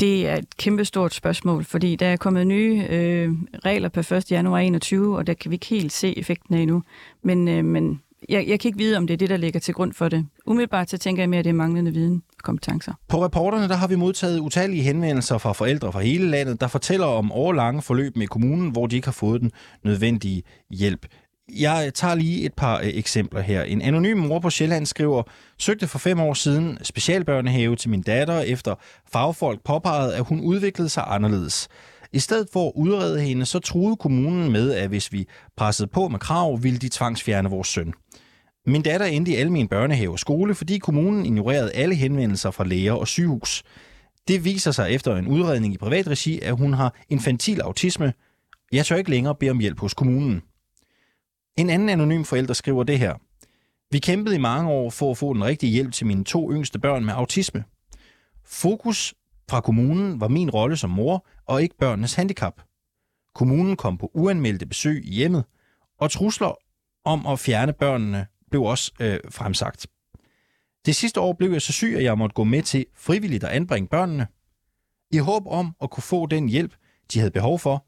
Det 0.00 0.28
er 0.28 0.36
et 0.36 0.56
kæmpestort 0.56 1.14
spørgsmål, 1.14 1.64
fordi 1.64 1.96
der 1.96 2.06
er 2.06 2.16
kommet 2.16 2.46
nye 2.46 2.86
øh, 2.90 3.30
regler 3.64 3.88
på 3.88 4.00
1. 4.00 4.30
januar 4.30 4.58
21, 4.58 5.16
og 5.16 5.26
der 5.26 5.34
kan 5.34 5.50
vi 5.50 5.54
ikke 5.54 5.66
helt 5.66 5.92
se 5.92 6.18
effekten 6.18 6.54
af 6.54 6.60
endnu. 6.60 6.82
Men, 7.22 7.48
øh, 7.48 7.64
men 7.64 8.00
jeg, 8.28 8.48
jeg 8.48 8.60
kan 8.60 8.68
ikke 8.68 8.78
vide, 8.78 8.96
om 8.96 9.06
det 9.06 9.14
er 9.14 9.18
det, 9.18 9.30
der 9.30 9.36
ligger 9.36 9.60
til 9.60 9.74
grund 9.74 9.92
for 9.92 10.08
det. 10.08 10.26
Umiddelbart 10.46 10.90
så 10.90 10.98
tænker 10.98 11.22
jeg 11.22 11.30
mere, 11.30 11.38
at 11.38 11.44
det 11.44 11.50
er 11.50 11.54
manglende 11.54 11.92
viden 11.92 12.22
og 12.38 12.42
kompetencer. 12.42 12.92
På 13.08 13.24
reporterne 13.24 13.68
der 13.68 13.74
har 13.74 13.86
vi 13.86 13.94
modtaget 13.94 14.38
utallige 14.40 14.82
henvendelser 14.82 15.38
fra 15.38 15.52
forældre 15.52 15.92
fra 15.92 16.00
hele 16.00 16.30
landet, 16.30 16.60
der 16.60 16.66
fortæller 16.66 17.06
om 17.06 17.32
årlange 17.32 17.82
forløb 17.82 18.16
med 18.16 18.26
kommunen, 18.26 18.70
hvor 18.70 18.86
de 18.86 18.96
ikke 18.96 19.06
har 19.06 19.12
fået 19.12 19.40
den 19.40 19.50
nødvendige 19.84 20.42
hjælp. 20.70 21.06
Jeg 21.56 21.90
tager 21.94 22.14
lige 22.14 22.46
et 22.46 22.54
par 22.54 22.78
øh, 22.78 22.86
eksempler 22.86 23.40
her. 23.40 23.62
En 23.62 23.82
anonym 23.82 24.16
mor 24.16 24.38
på 24.38 24.50
Sjælland 24.50 24.86
skriver, 24.86 25.22
søgte 25.58 25.86
for 25.86 25.98
fem 25.98 26.20
år 26.20 26.34
siden 26.34 26.78
specialbørnehave 26.82 27.76
til 27.76 27.90
min 27.90 28.02
datter, 28.02 28.40
efter 28.40 28.74
fagfolk 29.12 29.64
påpegede, 29.64 30.14
at 30.14 30.24
hun 30.24 30.40
udviklede 30.40 30.88
sig 30.88 31.04
anderledes. 31.06 31.68
I 32.12 32.18
stedet 32.18 32.48
for 32.52 32.66
at 32.66 32.72
udrede 32.76 33.20
hende, 33.20 33.46
så 33.46 33.58
troede 33.58 33.96
kommunen 33.96 34.52
med, 34.52 34.74
at 34.74 34.88
hvis 34.88 35.12
vi 35.12 35.26
pressede 35.56 35.88
på 35.88 36.08
med 36.08 36.18
krav, 36.18 36.62
ville 36.62 36.78
de 36.78 36.88
tvangsfjerne 36.88 37.50
vores 37.50 37.68
søn. 37.68 37.92
Min 38.66 38.82
datter 38.82 39.06
endte 39.06 39.32
i 39.32 39.34
almen 39.34 39.68
børnehave 39.68 40.12
og 40.12 40.18
skole, 40.18 40.54
fordi 40.54 40.78
kommunen 40.78 41.26
ignorerede 41.26 41.72
alle 41.72 41.94
henvendelser 41.94 42.50
fra 42.50 42.64
læger 42.64 42.92
og 42.92 43.08
sygehus. 43.08 43.62
Det 44.28 44.44
viser 44.44 44.70
sig 44.70 44.90
efter 44.90 45.16
en 45.16 45.26
udredning 45.26 45.74
i 45.74 45.78
privat 45.78 46.08
regi, 46.08 46.40
at 46.40 46.56
hun 46.56 46.72
har 46.72 46.94
infantil 47.08 47.60
autisme. 47.60 48.12
Jeg 48.72 48.86
tør 48.86 48.96
ikke 48.96 49.10
længere 49.10 49.34
bede 49.34 49.50
om 49.50 49.58
hjælp 49.58 49.80
hos 49.80 49.94
kommunen. 49.94 50.42
En 51.56 51.70
anden 51.70 51.88
anonym 51.88 52.24
forælder 52.24 52.54
skriver 52.54 52.84
det 52.84 52.98
her. 52.98 53.14
Vi 53.90 53.98
kæmpede 53.98 54.34
i 54.34 54.38
mange 54.38 54.70
år 54.70 54.90
for 54.90 55.10
at 55.10 55.18
få 55.18 55.34
den 55.34 55.44
rigtige 55.44 55.72
hjælp 55.72 55.92
til 55.92 56.06
mine 56.06 56.24
to 56.24 56.52
yngste 56.52 56.78
børn 56.78 57.04
med 57.04 57.14
autisme. 57.14 57.64
Fokus 58.44 59.14
fra 59.50 59.60
kommunen 59.60 60.20
var 60.20 60.28
min 60.28 60.50
rolle 60.50 60.76
som 60.76 60.90
mor 60.90 61.26
og 61.46 61.62
ikke 61.62 61.76
børnenes 61.78 62.14
handicap. 62.14 62.60
Kommunen 63.34 63.76
kom 63.76 63.98
på 63.98 64.10
uanmeldte 64.14 64.66
besøg 64.66 65.04
i 65.04 65.14
hjemmet, 65.14 65.44
og 65.98 66.10
trusler 66.10 66.54
om 67.04 67.26
at 67.26 67.38
fjerne 67.38 67.72
børnene 67.72 68.26
blev 68.50 68.62
også 68.62 68.92
øh, 69.00 69.20
fremsagt. 69.30 69.86
Det 70.86 70.96
sidste 70.96 71.20
år 71.20 71.32
blev 71.32 71.52
jeg 71.52 71.62
så 71.62 71.72
syg, 71.72 71.94
at 71.96 72.04
jeg 72.04 72.18
måtte 72.18 72.34
gå 72.34 72.44
med 72.44 72.62
til 72.62 72.86
frivilligt 72.94 73.44
at 73.44 73.50
anbringe 73.50 73.88
børnene, 73.88 74.26
i 75.10 75.18
håb 75.18 75.46
om 75.46 75.76
at 75.82 75.90
kunne 75.90 76.02
få 76.02 76.26
den 76.26 76.48
hjælp, 76.48 76.74
de 77.12 77.18
havde 77.18 77.30
behov 77.30 77.58
for, 77.58 77.86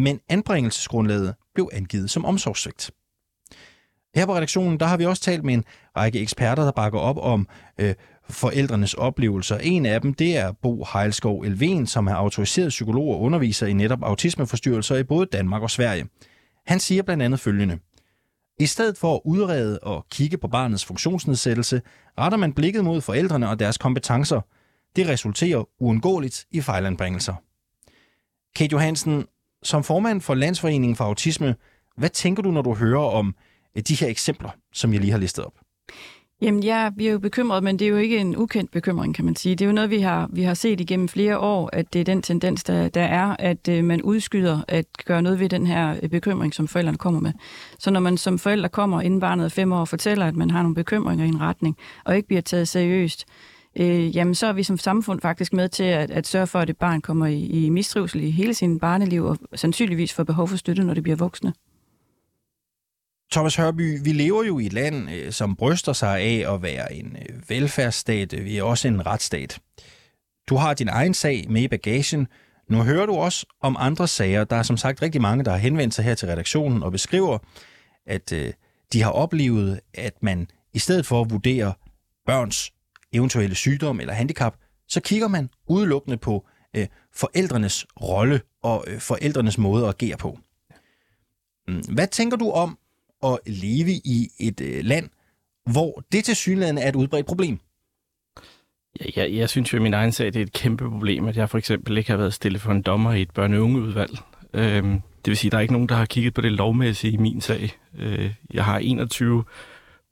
men 0.00 0.20
anbringelsesgrundlaget 0.28 1.34
blev 1.54 1.68
angivet 1.72 2.10
som 2.10 2.24
omsorgssvigt. 2.24 2.90
Her 4.14 4.26
på 4.26 4.34
redaktionen, 4.34 4.80
der 4.80 4.86
har 4.86 4.96
vi 4.96 5.06
også 5.06 5.22
talt 5.22 5.44
med 5.44 5.54
en 5.54 5.64
række 5.96 6.20
eksperter, 6.20 6.64
der 6.64 6.72
bakker 6.72 6.98
op 6.98 7.16
om 7.18 7.48
øh, 7.78 7.94
forældrenes 8.30 8.94
oplevelser. 8.94 9.58
En 9.58 9.86
af 9.86 10.00
dem, 10.00 10.14
det 10.14 10.36
er 10.36 10.52
Bo 10.52 10.86
Heilskov 10.92 11.42
Elven, 11.42 11.86
som 11.86 12.06
er 12.06 12.14
autoriseret 12.14 12.68
psykolog 12.68 13.08
og 13.08 13.20
underviser 13.20 13.66
i 13.66 13.72
netop 13.72 14.02
autismeforstyrrelser 14.02 14.96
i 14.96 15.02
både 15.02 15.26
Danmark 15.26 15.62
og 15.62 15.70
Sverige. 15.70 16.06
Han 16.66 16.80
siger 16.80 17.02
blandt 17.02 17.22
andet 17.22 17.40
følgende. 17.40 17.78
I 18.60 18.66
stedet 18.66 18.98
for 18.98 19.14
at 19.14 19.20
udrede 19.24 19.78
og 19.78 20.06
kigge 20.10 20.38
på 20.38 20.48
barnets 20.48 20.84
funktionsnedsættelse, 20.84 21.82
retter 22.18 22.38
man 22.38 22.52
blikket 22.52 22.84
mod 22.84 23.00
forældrene 23.00 23.48
og 23.48 23.58
deres 23.58 23.78
kompetencer. 23.78 24.40
Det 24.96 25.08
resulterer 25.08 25.68
uundgåeligt 25.80 26.46
i 26.50 26.60
fejlanbringelser. 26.60 27.34
Kate 28.56 28.72
Johansen, 28.72 29.26
som 29.62 29.84
formand 29.84 30.20
for 30.20 30.34
Landsforeningen 30.34 30.96
for 30.96 31.04
Autisme, 31.04 31.56
hvad 31.96 32.10
tænker 32.10 32.42
du, 32.42 32.50
når 32.50 32.62
du 32.62 32.74
hører 32.74 33.10
om 33.10 33.34
eh, 33.76 33.82
de 33.82 33.94
her 33.94 34.08
eksempler, 34.08 34.50
som 34.72 34.92
jeg 34.92 35.00
lige 35.00 35.10
har 35.10 35.18
listet 35.18 35.44
op? 35.44 35.54
Jamen 36.42 36.62
ja, 36.62 36.90
vi 36.96 37.06
er 37.06 37.12
jo 37.12 37.18
bekymrede, 37.18 37.60
men 37.60 37.78
det 37.78 37.84
er 37.84 37.88
jo 37.88 37.96
ikke 37.96 38.18
en 38.18 38.36
ukendt 38.36 38.70
bekymring, 38.70 39.14
kan 39.14 39.24
man 39.24 39.36
sige. 39.36 39.54
Det 39.54 39.64
er 39.64 39.66
jo 39.66 39.72
noget, 39.72 39.90
vi 39.90 40.00
har, 40.00 40.28
vi 40.32 40.42
har 40.42 40.54
set 40.54 40.80
igennem 40.80 41.08
flere 41.08 41.38
år, 41.38 41.70
at 41.72 41.92
det 41.92 42.00
er 42.00 42.04
den 42.04 42.22
tendens, 42.22 42.64
der, 42.64 42.88
der 42.88 43.02
er, 43.02 43.36
at 43.38 43.68
øh, 43.68 43.84
man 43.84 44.02
udskyder 44.02 44.60
at 44.68 44.86
gøre 45.04 45.22
noget 45.22 45.40
ved 45.40 45.48
den 45.48 45.66
her 45.66 45.96
øh, 46.02 46.08
bekymring, 46.08 46.54
som 46.54 46.68
forældrene 46.68 46.98
kommer 46.98 47.20
med. 47.20 47.32
Så 47.78 47.90
når 47.90 48.00
man 48.00 48.16
som 48.16 48.38
forældre 48.38 48.68
kommer, 48.68 49.00
inden 49.00 49.20
barnet 49.20 49.44
er 49.44 49.48
fem 49.48 49.72
år, 49.72 49.80
og 49.80 49.88
fortæller, 49.88 50.26
at 50.26 50.36
man 50.36 50.50
har 50.50 50.62
nogle 50.62 50.74
bekymringer 50.74 51.24
i 51.24 51.28
en 51.28 51.40
retning, 51.40 51.76
og 52.04 52.16
ikke 52.16 52.28
bliver 52.28 52.42
taget 52.42 52.68
seriøst, 52.68 53.24
øh, 53.76 54.16
jamen 54.16 54.34
så 54.34 54.46
er 54.46 54.52
vi 54.52 54.62
som 54.62 54.78
samfund 54.78 55.20
faktisk 55.20 55.52
med 55.52 55.68
til 55.68 55.84
at, 55.84 56.10
at 56.10 56.26
sørge 56.26 56.46
for, 56.46 56.58
at 56.58 56.70
et 56.70 56.78
barn 56.78 57.00
kommer 57.00 57.26
i, 57.26 57.46
i 57.46 57.68
mistrivsel 57.68 58.24
i 58.24 58.30
hele 58.30 58.54
sin 58.54 58.78
barneliv, 58.78 59.24
og 59.24 59.38
sandsynligvis 59.54 60.12
får 60.12 60.24
behov 60.24 60.48
for 60.48 60.56
støtte, 60.56 60.84
når 60.84 60.94
det 60.94 61.02
bliver 61.02 61.16
voksne. 61.16 61.52
Thomas 63.32 63.56
Hørby, 63.56 64.04
vi 64.04 64.12
lever 64.12 64.44
jo 64.44 64.58
i 64.58 64.66
et 64.66 64.72
land, 64.72 65.10
øh, 65.10 65.32
som 65.32 65.56
bryster 65.56 65.92
sig 65.92 66.20
af 66.20 66.54
at 66.54 66.62
være 66.62 66.94
en 66.94 67.16
øh, 67.16 67.50
velfærdsstat. 67.50 68.34
Øh, 68.34 68.44
vi 68.44 68.58
er 68.58 68.62
også 68.62 68.88
en 68.88 69.06
retsstat. 69.06 69.58
Du 70.48 70.56
har 70.56 70.74
din 70.74 70.88
egen 70.88 71.14
sag 71.14 71.46
med 71.48 71.62
i 71.62 71.68
bagagen. 71.68 72.26
Nu 72.68 72.82
hører 72.82 73.06
du 73.06 73.14
også 73.14 73.46
om 73.60 73.76
andre 73.78 74.08
sager. 74.08 74.44
Der 74.44 74.56
er 74.56 74.62
som 74.62 74.76
sagt 74.76 75.02
rigtig 75.02 75.20
mange, 75.20 75.44
der 75.44 75.50
har 75.50 75.58
henvendt 75.58 75.94
sig 75.94 76.04
her 76.04 76.14
til 76.14 76.28
redaktionen 76.28 76.82
og 76.82 76.92
beskriver, 76.92 77.38
at 78.06 78.32
øh, 78.32 78.52
de 78.92 79.02
har 79.02 79.10
oplevet, 79.10 79.80
at 79.94 80.22
man 80.22 80.48
i 80.74 80.78
stedet 80.78 81.06
for 81.06 81.20
at 81.20 81.30
vurdere 81.30 81.72
børns 82.26 82.72
eventuelle 83.12 83.54
sygdom 83.54 84.00
eller 84.00 84.14
handicap, 84.14 84.56
så 84.88 85.00
kigger 85.00 85.28
man 85.28 85.50
udelukkende 85.68 86.16
på 86.16 86.46
forældrenes 87.14 87.86
rolle 88.00 88.40
og 88.62 88.84
forældrenes 88.98 89.58
måde 89.58 89.88
at 89.88 89.94
agere 90.02 90.16
på. 90.16 90.38
Mm, 91.68 91.80
hvad 91.94 92.06
tænker 92.06 92.36
du 92.36 92.50
om, 92.50 92.78
at 93.24 93.38
leve 93.46 93.92
i 93.92 94.28
et 94.40 94.60
øh, 94.60 94.84
land, 94.84 95.08
hvor 95.72 96.04
det 96.12 96.24
til 96.24 96.36
synligheden 96.36 96.78
er 96.78 96.88
et 96.88 96.96
udbredt 96.96 97.26
problem? 97.26 97.58
Ja, 99.00 99.04
jeg, 99.16 99.34
jeg 99.34 99.48
synes 99.48 99.72
jo 99.72 99.78
i 99.78 99.80
min 99.80 99.94
egen 99.94 100.12
sag, 100.12 100.26
det 100.26 100.36
er 100.36 100.42
et 100.42 100.52
kæmpe 100.52 100.90
problem, 100.90 101.28
at 101.28 101.36
jeg 101.36 101.50
for 101.50 101.58
eksempel 101.58 101.98
ikke 101.98 102.10
har 102.10 102.16
været 102.16 102.34
stille 102.34 102.58
for 102.58 102.72
en 102.72 102.82
dommer 102.82 103.12
i 103.12 103.22
et 103.22 103.30
børne-ungeudvalg. 103.30 104.18
Øhm, 104.54 104.92
det 105.24 105.30
vil 105.30 105.36
sige, 105.36 105.48
at 105.48 105.52
der 105.52 105.58
er 105.58 105.62
ikke 105.62 105.72
nogen, 105.72 105.88
der 105.88 105.94
har 105.94 106.04
kigget 106.04 106.34
på 106.34 106.40
det 106.40 106.52
lovmæssige 106.52 107.12
i 107.12 107.16
min 107.16 107.40
sag. 107.40 107.70
Øh, 107.98 108.32
jeg 108.54 108.64
har 108.64 108.78
21 108.78 109.44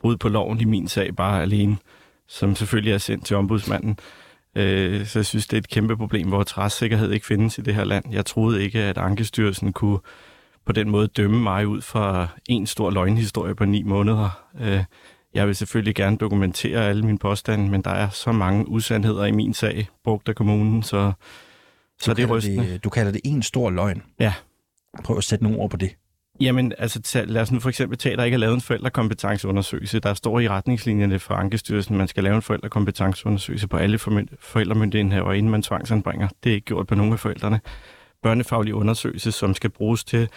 brud 0.00 0.16
på 0.16 0.28
loven 0.28 0.60
i 0.60 0.64
min 0.64 0.88
sag 0.88 1.16
bare 1.16 1.42
alene, 1.42 1.76
som 2.28 2.56
selvfølgelig 2.56 2.92
er 2.92 2.98
sendt 2.98 3.26
til 3.26 3.36
ombudsmanden. 3.36 3.98
Øh, 4.54 5.06
så 5.06 5.18
jeg 5.18 5.26
synes, 5.26 5.46
det 5.46 5.56
er 5.56 5.60
et 5.60 5.68
kæmpe 5.68 5.96
problem, 5.96 6.28
hvor 6.28 6.58
retssikkerhed 6.58 7.12
ikke 7.12 7.26
findes 7.26 7.58
i 7.58 7.60
det 7.60 7.74
her 7.74 7.84
land. 7.84 8.04
Jeg 8.12 8.26
troede 8.26 8.64
ikke, 8.64 8.82
at 8.82 8.98
Ankestyrelsen 8.98 9.72
kunne 9.72 9.98
på 10.68 10.72
den 10.72 10.90
måde 10.90 11.06
dømme 11.06 11.40
mig 11.40 11.66
ud 11.66 11.80
fra 11.80 12.28
en 12.48 12.66
stor 12.66 12.90
løgnhistorie 12.90 13.54
på 13.54 13.64
ni 13.64 13.82
måneder. 13.82 14.44
Øh, 14.60 14.84
jeg 15.34 15.46
vil 15.46 15.56
selvfølgelig 15.56 15.94
gerne 15.94 16.16
dokumentere 16.16 16.88
alle 16.88 17.06
mine 17.06 17.18
påstande, 17.18 17.70
men 17.70 17.82
der 17.82 17.90
er 17.90 18.08
så 18.08 18.32
mange 18.32 18.68
usandheder 18.68 19.25
i 19.25 19.30
min 19.30 19.54
sag, 19.54 19.88
brugt 20.04 20.28
af 20.28 20.34
kommunen, 20.34 20.82
så, 20.82 21.12
så 22.00 22.14
det 22.14 22.22
er 22.22 22.26
rystende. 22.26 22.72
Det, 22.72 22.84
du 22.84 22.90
kalder 22.90 23.12
det 23.12 23.20
en 23.25 23.42
stor 23.42 23.70
løgn? 23.70 24.02
Ja. 24.20 24.32
Prøv 25.04 25.16
at 25.16 25.25
sætte 25.25 25.44
nogle 25.44 25.58
ord 25.58 25.70
på 25.70 25.76
det. 25.76 25.90
Jamen, 26.40 26.72
altså, 26.78 27.25
lad 27.26 27.42
os 27.42 27.52
nu 27.52 27.60
for 27.60 27.68
eksempel 27.68 27.98
tage, 27.98 28.12
at 28.12 28.18
der 28.18 28.25
ikke 28.25 28.34
er 28.34 28.38
lavet 28.38 28.54
en 28.54 28.60
forældrekompetenceundersøgelse. 28.60 30.00
Der 30.00 30.14
står 30.14 30.40
i 30.40 30.48
retningslinjerne 30.48 31.18
for 31.18 31.34
Ankestyrelsen, 31.34 31.94
at 31.94 31.98
man 31.98 32.08
skal 32.08 32.25
lave 32.25 32.37
en 32.37 32.42
forældrekompetenceundersøgelse 32.42 33.68
på 33.68 33.76
alle 33.76 33.98
forældremyndigheder, 34.40 35.32
inden 35.32 35.52
man 35.52 35.62
tvangsanbringer. 35.62 36.28
Det 36.44 36.50
er 36.50 36.54
ikke 36.54 36.64
gjort 36.64 36.87
på 36.87 36.94
nogen 36.94 37.12
af 37.12 37.18
forældrene 37.18 37.60
børnefaglig 38.22 38.75
undersøgelse, 38.75 39.32
som 39.32 39.54
skal 39.54 39.70
bruges 39.70 40.04
til 40.04 40.28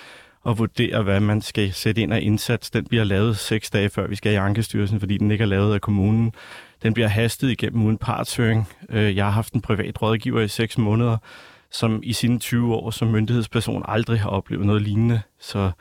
at 0.45 0.57
vurdere, 0.57 1.03
hvad 1.03 1.19
man 1.19 1.41
skal 1.41 1.73
sætte 1.73 2.01
ind 2.01 2.13
af 2.13 2.19
indsats. 2.21 2.71
Den 2.71 2.85
bliver 2.85 3.03
lavet 3.03 3.37
seks 3.37 3.69
dage 3.69 3.89
før 3.89 4.07
vi 4.07 4.15
skal 4.15 4.31
i 4.31 4.35
Ankestyrelsen, 4.35 4.99
fordi 4.99 5.17
den 5.17 5.31
ikke 5.31 5.41
er 5.41 5.47
lavet 5.47 5.73
af 5.73 5.81
kommunen. 5.81 6.33
Den 6.83 6.93
bliver 6.93 7.07
hastet 7.07 7.49
igennem 7.49 7.85
uden 7.85 7.97
partshøring. 7.97 8.67
Øh, 8.89 9.15
jeg 9.15 9.25
har 9.25 9.31
haft 9.31 9.53
en 9.53 9.61
privat 9.61 10.01
rådgiver 10.01 10.41
i 10.41 10.47
seks 10.47 10.77
måneder, 10.77 11.17
som 11.71 11.99
i 12.03 12.13
sine 12.13 12.39
20 12.39 12.75
år 12.75 12.91
som 12.91 13.07
myndighedsperson 13.07 13.83
aldrig 13.87 14.19
har 14.19 14.29
oplevet 14.29 14.65
noget 14.65 14.81
lignende. 14.81 15.21
Så, 15.39 15.71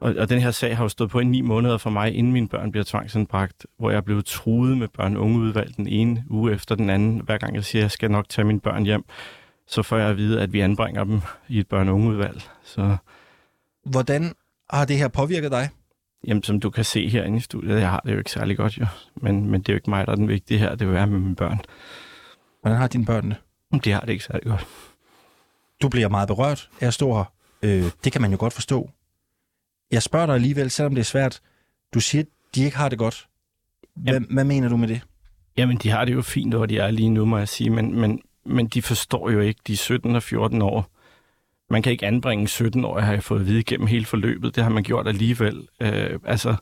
og, 0.00 0.14
og 0.18 0.28
den 0.28 0.40
her 0.40 0.50
sag 0.50 0.76
har 0.76 0.84
jo 0.84 0.88
stået 0.88 1.10
på 1.10 1.20
i 1.20 1.24
ni 1.24 1.40
måneder 1.40 1.78
for 1.78 1.90
mig, 1.90 2.14
inden 2.14 2.32
mine 2.32 2.48
børn 2.48 2.70
bliver 2.70 2.84
tvangsanbragt, 2.84 3.66
hvor 3.78 3.90
jeg 3.90 3.96
er 3.96 4.02
blevet 4.02 4.24
truet 4.24 4.78
med 4.78 4.88
børn-ungeudvalg 4.88 5.76
den 5.76 5.88
ene 5.88 6.24
uge 6.30 6.52
efter 6.52 6.74
den 6.74 6.90
anden, 6.90 7.20
hver 7.24 7.38
gang 7.38 7.54
jeg 7.54 7.64
siger, 7.64 7.80
at 7.80 7.84
jeg 7.84 7.90
skal 7.90 8.10
nok 8.10 8.28
tage 8.28 8.44
mine 8.44 8.60
børn 8.60 8.84
hjem 8.84 9.04
så 9.66 9.82
får 9.82 9.96
jeg 9.96 10.08
at 10.08 10.16
vide, 10.16 10.40
at 10.40 10.52
vi 10.52 10.60
anbringer 10.60 11.04
dem 11.04 11.20
i 11.48 11.58
et 11.58 11.66
børne- 11.74 11.90
ungeudvalg. 11.90 12.42
Så... 12.64 12.96
Hvordan 13.84 14.34
har 14.70 14.84
det 14.84 14.98
her 14.98 15.08
påvirket 15.08 15.50
dig? 15.50 15.68
Jamen, 16.26 16.42
som 16.42 16.60
du 16.60 16.70
kan 16.70 16.84
se 16.84 17.08
herinde 17.08 17.36
i 17.36 17.40
studiet, 17.40 17.80
jeg 17.80 17.90
har 17.90 18.00
det 18.04 18.12
jo 18.12 18.18
ikke 18.18 18.30
særlig 18.30 18.56
godt, 18.56 18.78
jo. 18.78 18.86
Men, 19.14 19.50
men 19.50 19.60
det 19.60 19.68
er 19.68 19.72
jo 19.72 19.76
ikke 19.76 19.90
mig, 19.90 20.06
der 20.06 20.12
er 20.12 20.16
den 20.16 20.28
vigtige 20.28 20.58
her. 20.58 20.74
Det 20.74 20.86
er 20.86 20.90
være 20.90 21.06
med 21.06 21.18
mine 21.18 21.36
børn. 21.36 21.60
Hvordan 22.60 22.78
har 22.78 22.88
dine 22.88 23.04
børn 23.04 23.30
det? 23.30 23.84
De 23.84 23.92
har 23.92 24.00
det 24.00 24.12
ikke 24.12 24.24
særlig 24.24 24.44
godt. 24.44 24.66
Du 25.82 25.88
bliver 25.88 26.08
meget 26.08 26.28
berørt 26.28 26.70
af 26.80 26.86
at 26.86 26.94
stå 26.94 27.14
her. 27.14 27.32
Øh, 27.62 27.84
det 28.04 28.12
kan 28.12 28.22
man 28.22 28.30
jo 28.30 28.36
godt 28.40 28.52
forstå. 28.52 28.90
Jeg 29.90 30.02
spørger 30.02 30.26
dig 30.26 30.34
alligevel, 30.34 30.70
selvom 30.70 30.94
det 30.94 31.00
er 31.00 31.04
svært. 31.04 31.40
Du 31.94 32.00
siger, 32.00 32.22
at 32.22 32.28
de 32.54 32.64
ikke 32.64 32.76
har 32.76 32.88
det 32.88 32.98
godt. 32.98 33.26
Hvad, 33.96 34.20
hvad 34.30 34.44
mener 34.44 34.68
du 34.68 34.76
med 34.76 34.88
det? 34.88 35.00
Jamen, 35.56 35.76
de 35.76 35.90
har 35.90 36.04
det 36.04 36.12
jo 36.14 36.22
fint, 36.22 36.54
hvor 36.54 36.66
de 36.66 36.78
er 36.78 36.90
lige 36.90 37.10
nu, 37.10 37.24
må 37.24 37.38
jeg 37.38 37.48
sige. 37.48 37.70
Men, 37.70 38.00
men 38.00 38.20
men 38.46 38.66
de 38.66 38.82
forstår 38.82 39.30
jo 39.30 39.40
ikke, 39.40 39.60
de 39.66 39.72
er 39.72 39.76
17 39.76 40.16
og 40.16 40.22
14 40.22 40.62
år. 40.62 40.90
Man 41.70 41.82
kan 41.82 41.92
ikke 41.92 42.06
anbringe 42.06 42.48
17 42.48 42.84
år, 42.84 43.00
har 43.00 43.12
jeg 43.12 43.22
fået 43.22 43.40
at 43.40 43.46
vide 43.46 43.62
gennem 43.62 43.86
hele 43.86 44.04
forløbet. 44.04 44.56
Det 44.56 44.62
har 44.62 44.70
man 44.70 44.82
gjort 44.82 45.08
alligevel. 45.08 45.68
Øh, 45.80 46.18
altså, 46.24 46.56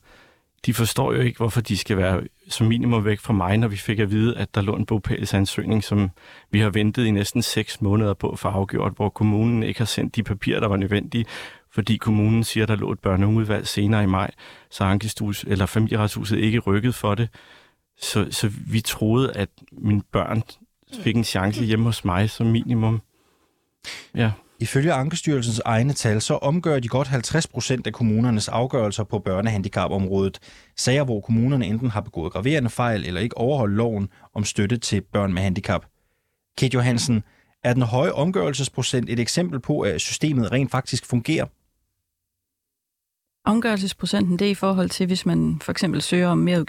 de 0.66 0.74
forstår 0.74 1.12
jo 1.12 1.20
ikke, 1.20 1.36
hvorfor 1.36 1.60
de 1.60 1.78
skal 1.78 1.96
være 1.96 2.22
som 2.48 2.66
minimum 2.66 3.04
væk 3.04 3.20
fra 3.20 3.32
mig, 3.32 3.58
når 3.58 3.68
vi 3.68 3.76
fik 3.76 3.98
at 3.98 4.10
vide, 4.10 4.36
at 4.36 4.54
der 4.54 4.60
lå 4.60 4.76
en 4.76 4.86
bogpælsansøgning, 4.86 5.84
som 5.84 6.10
vi 6.50 6.60
har 6.60 6.70
ventet 6.70 7.04
i 7.04 7.10
næsten 7.10 7.42
6 7.42 7.80
måneder 7.80 8.14
på 8.14 8.36
for 8.36 8.48
afgjort, 8.48 8.92
hvor 8.96 9.08
kommunen 9.08 9.62
ikke 9.62 9.80
har 9.80 9.84
sendt 9.84 10.16
de 10.16 10.22
papirer, 10.22 10.60
der 10.60 10.68
var 10.68 10.76
nødvendige, 10.76 11.24
fordi 11.70 11.96
kommunen 11.96 12.44
siger, 12.44 12.64
at 12.64 12.68
der 12.68 12.76
lå 12.76 12.92
et 12.92 13.00
børneudvalg 13.00 13.66
senere 13.66 14.02
i 14.02 14.06
maj, 14.06 14.30
så 14.70 14.84
Ankestus 14.84 15.44
eller 15.44 15.66
familieretshuset 15.66 16.38
ikke 16.38 16.58
rykket 16.58 16.94
for 16.94 17.14
det. 17.14 17.28
Så, 17.98 18.26
så 18.30 18.50
vi 18.66 18.80
troede, 18.80 19.32
at 19.32 19.48
mine 19.72 20.02
børn 20.12 20.42
fik 21.00 21.16
en 21.16 21.24
chance 21.24 21.64
hjemme 21.64 21.84
hos 21.84 22.04
mig 22.04 22.30
som 22.30 22.46
minimum. 22.46 23.00
Ja. 24.14 24.30
Ifølge 24.60 24.92
Ankestyrelsens 24.92 25.60
egne 25.64 25.92
tal, 25.92 26.20
så 26.20 26.34
omgør 26.34 26.78
de 26.78 26.88
godt 26.88 27.08
50 27.08 27.46
procent 27.46 27.86
af 27.86 27.92
kommunernes 27.92 28.48
afgørelser 28.48 29.04
på 29.04 29.18
børnehandicapområdet. 29.18 30.38
Sager, 30.76 31.04
hvor 31.04 31.20
kommunerne 31.20 31.66
enten 31.66 31.90
har 31.90 32.00
begået 32.00 32.32
graverende 32.32 32.70
fejl 32.70 33.04
eller 33.04 33.20
ikke 33.20 33.38
overholdt 33.38 33.74
loven 33.74 34.08
om 34.34 34.44
støtte 34.44 34.76
til 34.76 35.00
børn 35.00 35.32
med 35.32 35.42
handicap. 35.42 35.86
Kate 36.58 36.74
Johansen, 36.74 37.24
er 37.64 37.74
den 37.74 37.82
høje 37.82 38.12
omgørelsesprocent 38.12 39.10
et 39.10 39.20
eksempel 39.20 39.60
på, 39.60 39.80
at 39.80 40.00
systemet 40.00 40.52
rent 40.52 40.70
faktisk 40.70 41.06
fungerer? 41.06 41.46
Omgørelsesprocenten, 43.44 44.38
det 44.38 44.46
er 44.46 44.50
i 44.50 44.54
forhold 44.54 44.90
til, 44.90 45.06
hvis 45.06 45.26
man 45.26 45.58
for 45.62 45.72
eksempel 45.72 46.02
søger 46.02 46.28
om 46.28 46.38
mere 46.38 46.60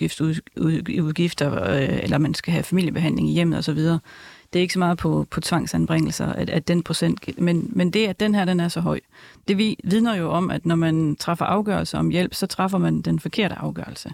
udgifter, 1.01 1.63
øh, 1.73 1.99
eller 2.03 2.17
man 2.17 2.33
skal 2.33 2.51
have 2.51 2.63
familiebehandling 2.63 3.29
i 3.29 3.33
hjemmet 3.33 3.59
osv. 3.59 3.77
Det 3.77 4.59
er 4.59 4.61
ikke 4.61 4.73
så 4.73 4.79
meget 4.79 4.97
på, 4.97 5.27
på 5.31 5.41
tvangsanbringelser, 5.41 6.25
at, 6.25 6.49
at 6.49 6.67
den 6.67 6.83
procent, 6.83 7.39
men, 7.41 7.69
men 7.73 7.91
det, 7.91 8.07
at 8.07 8.19
den 8.19 8.35
her 8.35 8.45
den 8.45 8.59
er 8.59 8.67
så 8.67 8.79
høj, 8.81 8.99
det 9.47 9.57
vi 9.57 9.77
vidner 9.83 10.15
jo 10.15 10.31
om, 10.31 10.51
at 10.51 10.65
når 10.65 10.75
man 10.75 11.15
træffer 11.15 11.45
afgørelser 11.45 11.99
om 11.99 12.09
hjælp, 12.09 12.33
så 12.33 12.47
træffer 12.47 12.77
man 12.77 13.01
den 13.01 13.19
forkerte 13.19 13.55
afgørelse. 13.55 14.13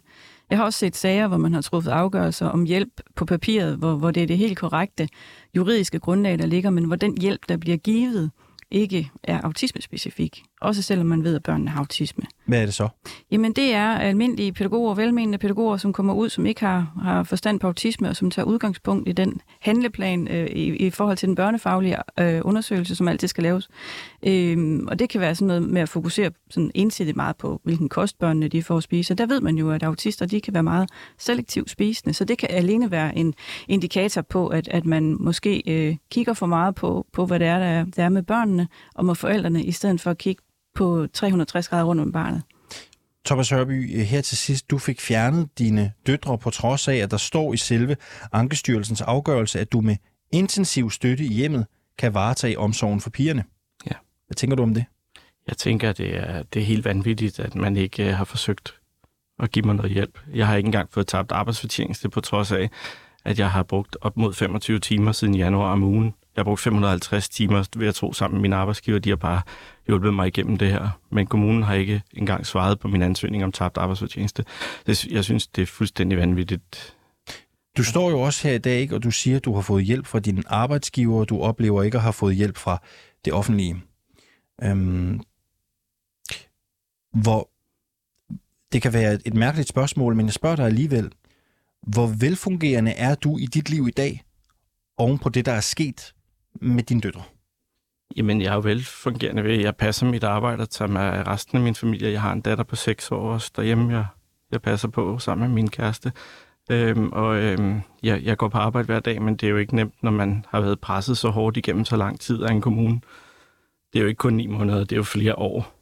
Jeg 0.49 0.57
har 0.57 0.65
også 0.65 0.79
set 0.79 0.95
sager, 0.95 1.27
hvor 1.27 1.37
man 1.37 1.53
har 1.53 1.61
truffet 1.61 1.91
afgørelser 1.91 2.47
om 2.47 2.63
hjælp 2.63 3.01
på 3.15 3.25
papiret, 3.25 3.77
hvor, 3.77 3.95
hvor 3.95 4.11
det 4.11 4.23
er 4.23 4.27
det 4.27 4.37
helt 4.37 4.57
korrekte 4.57 5.09
juridiske 5.55 5.99
grundlag, 5.99 6.39
der 6.39 6.45
ligger, 6.45 6.69
men 6.69 6.83
hvor 6.83 6.95
den 6.95 7.17
hjælp, 7.17 7.49
der 7.49 7.57
bliver 7.57 7.77
givet, 7.77 8.31
ikke 8.71 9.11
er 9.23 9.41
autismespecifik. 9.41 10.43
Også 10.61 10.81
selvom 10.81 11.07
man 11.07 11.23
ved, 11.23 11.35
at 11.35 11.43
børnene 11.43 11.69
har 11.69 11.79
autisme. 11.79 12.23
Hvad 12.45 12.61
er 12.61 12.65
det 12.65 12.73
så? 12.73 12.87
Jamen 13.31 13.53
det 13.53 13.73
er 13.73 13.87
almindelige 13.87 14.53
pædagoger, 14.53 14.95
velmenende 14.95 15.37
pædagoger, 15.37 15.77
som 15.77 15.93
kommer 15.93 16.13
ud, 16.13 16.29
som 16.29 16.45
ikke 16.45 16.61
har, 16.61 16.93
har 17.01 17.23
forstand 17.23 17.59
på 17.59 17.67
autisme, 17.67 18.09
og 18.09 18.15
som 18.15 18.31
tager 18.31 18.45
udgangspunkt 18.45 19.09
i 19.09 19.11
den 19.11 19.41
handleplan 19.61 20.27
øh, 20.27 20.47
i, 20.47 20.75
i 20.75 20.89
forhold 20.89 21.17
til 21.17 21.27
den 21.27 21.35
børnefaglige 21.35 21.97
øh, 22.19 22.41
undersøgelse, 22.43 22.95
som 22.95 23.07
altid 23.07 23.27
skal 23.27 23.43
laves. 23.43 23.69
Øh, 24.27 24.79
og 24.87 24.99
det 24.99 25.09
kan 25.09 25.21
være 25.21 25.35
sådan 25.35 25.47
noget 25.47 25.63
med 25.63 25.81
at 25.81 25.89
fokusere 25.89 26.31
sådan 26.49 26.71
ensidigt 26.75 27.17
meget 27.17 27.35
på, 27.35 27.61
hvilken 27.63 27.89
kost 27.89 28.19
børnene 28.19 28.47
de 28.47 28.63
får 28.63 28.77
at 28.77 28.83
spise. 28.83 29.13
Og 29.13 29.17
der 29.17 29.25
ved 29.25 29.41
man 29.41 29.55
jo, 29.55 29.71
at 29.71 29.83
autister 29.83 30.25
de 30.25 30.41
kan 30.41 30.53
være 30.53 30.63
meget 30.63 30.89
selektivt 31.17 31.69
spisende, 31.69 32.13
så 32.13 32.25
det 32.25 32.37
kan 32.37 32.49
alene 32.51 32.91
være 32.91 33.17
en 33.17 33.33
indikator 33.67 34.21
på, 34.21 34.47
at, 34.47 34.67
at 34.67 34.85
man 34.85 35.17
måske 35.19 35.63
øh, 35.67 35.95
kigger 36.11 36.33
for 36.33 36.45
meget 36.45 36.75
på, 36.75 37.05
på 37.13 37.25
hvad 37.25 37.39
det 37.39 37.47
er, 37.47 37.59
der 37.59 37.65
er, 37.65 37.85
der 37.85 38.03
er 38.03 38.09
med 38.09 38.23
børnene 38.23 38.67
og 38.95 39.05
med 39.05 39.15
forældrene, 39.15 39.63
i 39.63 39.71
stedet 39.71 40.01
for 40.01 40.11
at 40.11 40.17
kigge 40.17 40.41
på 40.79 41.07
360 41.13 41.67
grader 41.67 41.83
rundt 41.83 42.01
om 42.01 42.11
barnet. 42.11 42.41
Thomas 43.25 43.49
Hørby, 43.49 44.03
her 44.03 44.21
til 44.21 44.37
sidst, 44.37 44.69
du 44.71 44.77
fik 44.77 45.01
fjernet 45.01 45.49
dine 45.57 45.91
døtre 46.07 46.37
på 46.37 46.49
trods 46.49 46.87
af, 46.87 46.95
at 46.95 47.11
der 47.11 47.17
står 47.17 47.53
i 47.53 47.57
selve 47.57 47.95
Ankestyrelsens 48.31 49.01
afgørelse, 49.01 49.59
at 49.59 49.71
du 49.71 49.81
med 49.81 49.95
intensiv 50.31 50.91
støtte 50.91 51.23
i 51.23 51.33
hjemmet 51.33 51.65
kan 51.97 52.13
varetage 52.13 52.59
omsorgen 52.59 53.01
for 53.01 53.09
pigerne. 53.09 53.43
Ja. 53.85 53.95
Hvad 54.27 54.35
tænker 54.35 54.55
du 54.55 54.63
om 54.63 54.73
det? 54.73 54.85
Jeg 55.47 55.57
tænker, 55.57 55.93
det 55.93 56.17
er, 56.17 56.43
det 56.43 56.61
er 56.61 56.65
helt 56.65 56.85
vanvittigt, 56.85 57.39
at 57.39 57.55
man 57.55 57.77
ikke 57.77 58.05
uh, 58.05 58.11
har 58.11 58.25
forsøgt 58.25 58.75
at 59.39 59.51
give 59.51 59.65
mig 59.65 59.75
noget 59.75 59.91
hjælp. 59.91 60.19
Jeg 60.33 60.47
har 60.47 60.55
ikke 60.55 60.67
engang 60.67 60.89
fået 60.91 61.07
tabt 61.07 61.31
arbejdsfortjeneste 61.31 62.09
på 62.09 62.21
trods 62.21 62.51
af, 62.51 62.69
at 63.25 63.39
jeg 63.39 63.51
har 63.51 63.63
brugt 63.63 63.97
op 64.01 64.17
mod 64.17 64.33
25 64.33 64.79
timer 64.79 65.11
siden 65.11 65.35
januar 65.35 65.71
om 65.71 65.83
ugen 65.83 66.13
jeg 66.39 66.41
har 66.41 66.43
brugt 66.43 66.61
550 66.61 67.29
timer 67.29 67.63
ved 67.75 67.87
at 67.87 67.95
tro 67.95 68.13
sammen 68.13 68.37
med 68.37 68.41
min 68.41 68.53
arbejdsgiver. 68.53 68.99
De 68.99 69.09
har 69.09 69.15
bare 69.15 69.41
hjulpet 69.89 70.13
mig 70.13 70.27
igennem 70.27 70.57
det 70.57 70.71
her. 70.71 70.99
Men 71.11 71.27
kommunen 71.27 71.63
har 71.63 71.73
ikke 71.73 72.01
engang 72.13 72.45
svaret 72.45 72.79
på 72.79 72.87
min 72.87 73.01
ansøgning 73.01 73.43
om 73.43 73.51
tabt 73.51 73.77
arbejdsfortjeneste. 73.77 74.45
Jeg 74.87 75.23
synes, 75.23 75.47
det 75.47 75.61
er 75.61 75.65
fuldstændig 75.65 76.17
vanvittigt. 76.17 76.95
Du 77.77 77.83
står 77.83 78.09
jo 78.09 78.21
også 78.21 78.47
her 78.47 78.55
i 78.55 78.57
dag, 78.57 78.79
ikke, 78.79 78.95
og 78.95 79.03
du 79.03 79.11
siger, 79.11 79.37
at 79.37 79.45
du 79.45 79.53
har 79.55 79.61
fået 79.61 79.83
hjælp 79.83 80.05
fra 80.05 80.19
din 80.19 80.43
arbejdsgiver, 80.47 81.19
og 81.19 81.29
du 81.29 81.41
oplever 81.41 81.83
ikke 81.83 81.97
at 81.97 82.01
have 82.01 82.13
fået 82.13 82.35
hjælp 82.35 82.57
fra 82.57 82.81
det 83.25 83.33
offentlige. 83.33 83.81
Øhm, 84.63 85.21
hvor 87.13 87.49
det 88.71 88.81
kan 88.81 88.93
være 88.93 89.19
et 89.25 89.33
mærkeligt 89.33 89.69
spørgsmål, 89.69 90.15
men 90.15 90.25
jeg 90.25 90.33
spørger 90.33 90.55
dig 90.55 90.65
alligevel. 90.65 91.11
Hvor 91.87 92.07
velfungerende 92.07 92.91
er 92.91 93.15
du 93.15 93.37
i 93.37 93.45
dit 93.45 93.69
liv 93.69 93.87
i 93.87 93.91
dag, 93.91 94.23
oven 94.97 95.17
på 95.17 95.29
det, 95.29 95.45
der 95.45 95.51
er 95.51 95.61
sket 95.61 96.13
med 96.61 96.83
dine 96.83 97.01
døtre? 97.01 97.23
Jamen, 98.17 98.41
jeg 98.41 98.49
er 98.49 98.53
jo 98.53 98.59
velfungerende 98.59 99.43
ved, 99.43 99.59
jeg 99.59 99.75
passer 99.75 100.05
mit 100.05 100.23
arbejde 100.23 100.61
og 100.61 100.69
tager 100.69 100.91
med 100.91 101.27
resten 101.27 101.57
af 101.57 101.63
min 101.63 101.75
familie. 101.75 102.11
Jeg 102.11 102.21
har 102.21 102.33
en 102.33 102.41
datter 102.41 102.63
på 102.63 102.75
6 102.75 103.11
år 103.11 103.33
også 103.33 103.51
derhjemme, 103.55 103.93
jeg, 103.93 104.05
jeg 104.51 104.61
passer 104.61 104.87
på 104.87 105.19
sammen 105.19 105.47
med 105.47 105.55
min 105.55 105.69
kæreste. 105.69 106.11
Øhm, 106.71 107.09
og 107.11 107.37
øhm, 107.37 107.81
jeg, 108.03 108.23
jeg 108.23 108.37
går 108.37 108.47
på 108.47 108.57
arbejde 108.57 108.85
hver 108.85 108.99
dag, 108.99 109.21
men 109.21 109.35
det 109.35 109.47
er 109.47 109.51
jo 109.51 109.57
ikke 109.57 109.75
nemt, 109.75 110.03
når 110.03 110.11
man 110.11 110.45
har 110.49 110.61
været 110.61 110.79
presset 110.79 111.17
så 111.17 111.29
hårdt 111.29 111.57
igennem 111.57 111.85
så 111.85 111.95
lang 111.95 112.19
tid 112.19 112.43
af 112.43 112.51
en 112.51 112.61
kommune. 112.61 113.01
Det 113.93 113.99
er 113.99 114.03
jo 114.03 114.07
ikke 114.07 114.17
kun 114.17 114.33
ni 114.33 114.47
måneder, 114.47 114.79
det 114.79 114.91
er 114.91 114.95
jo 114.95 115.03
flere 115.03 115.35
år. 115.35 115.75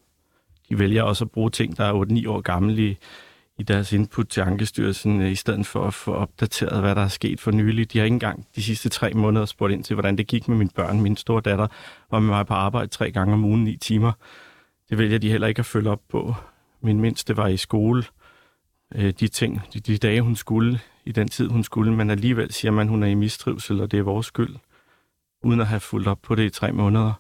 De 0.70 0.80
vælger 0.80 1.04
også 1.04 1.26
at 1.26 1.32
bruge 1.32 1.50
ting, 1.50 1.78
der 1.78 1.84
er 1.84 2.24
8-9 2.26 2.30
år 2.30 2.42
gamle 2.42 2.88
i, 2.88 2.98
i 3.58 3.64
deres 3.64 3.94
input 3.94 4.28
til 4.28 4.42
Ankestyrelsen, 4.42 5.22
øh, 5.22 5.32
i 5.32 5.36
stedet 5.36 5.66
for 5.66 5.88
at 5.88 5.94
få 5.94 6.14
opdateret, 6.14 6.82
hvad 6.82 6.96
der 6.96 7.02
er 7.02 7.08
sket 7.08 7.42
for 7.42 7.52
nylig. 7.52 7.94
De 7.94 7.98
har 7.98 8.06
ikke 8.06 8.14
engang 8.14 8.48
de 8.56 8.64
sidste 8.64 8.90
tre 8.90 9.14
måneder 9.14 9.46
spurgt 9.46 9.74
ind 9.74 9.84
til, 9.84 9.94
hvordan 9.94 10.18
det 10.18 10.28
gik 10.28 10.48
med 10.48 10.58
mine 10.58 10.70
børn. 10.76 11.02
Min 11.02 11.18
store 11.18 11.42
datter 11.42 11.68
var 12.12 12.20
med 12.20 12.28
mig 12.28 12.46
på 12.48 12.54
arbejde 12.54 12.88
tre 12.88 13.12
gange 13.12 13.34
om 13.34 13.46
ugen, 13.46 13.64
ni 13.64 13.78
timer. 13.78 14.12
Det 14.90 14.98
vælger 14.98 15.18
de 15.18 15.32
heller 15.32 15.48
ikke 15.48 15.60
at 15.60 15.66
følge 15.66 15.90
op 15.90 16.02
på. 16.10 16.36
Min 16.82 17.02
mindste 17.02 17.38
var 17.38 17.48
i 17.48 17.58
skole. 17.58 18.04
Øh, 18.96 19.14
de 19.20 19.28
ting, 19.28 19.62
de, 19.74 19.80
de 19.80 19.98
dage, 19.98 20.22
hun 20.22 20.36
skulle, 20.36 20.80
i 21.06 21.12
den 21.12 21.28
tid, 21.28 21.48
hun 21.48 21.64
skulle, 21.64 21.94
men 21.94 22.10
alligevel 22.10 22.54
siger 22.54 22.72
man, 22.72 22.88
hun 22.88 23.04
er 23.04 23.08
i 23.08 23.14
mistrivsel, 23.14 23.82
og 23.82 23.92
det 23.92 24.00
er 24.00 24.04
vores 24.04 24.26
skyld, 24.26 24.56
uden 25.44 25.62
at 25.62 25.68
have 25.68 25.80
fulgt 25.80 26.08
op 26.08 26.20
på 26.22 26.36
det 26.36 26.44
i 26.44 26.50
tre 26.50 26.72
måneder. 26.72 27.14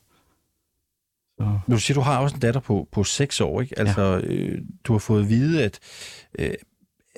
Så. 1.40 1.60
Du 1.72 1.78
siger, 1.78 1.96
du 1.96 2.02
har 2.02 2.18
også 2.18 2.36
en 2.36 2.42
datter 2.42 2.60
på, 2.60 2.88
på 2.92 3.04
6 3.04 3.42
år, 3.42 3.62
ikke? 3.62 3.80
Altså, 3.80 4.02
ja. 4.02 4.20
øh, 4.20 4.62
du 4.84 4.94
har 4.94 5.00
fået 5.00 5.22
at 5.22 5.30
vide, 5.30 5.64
at 5.64 5.80
øh, 6.40 6.54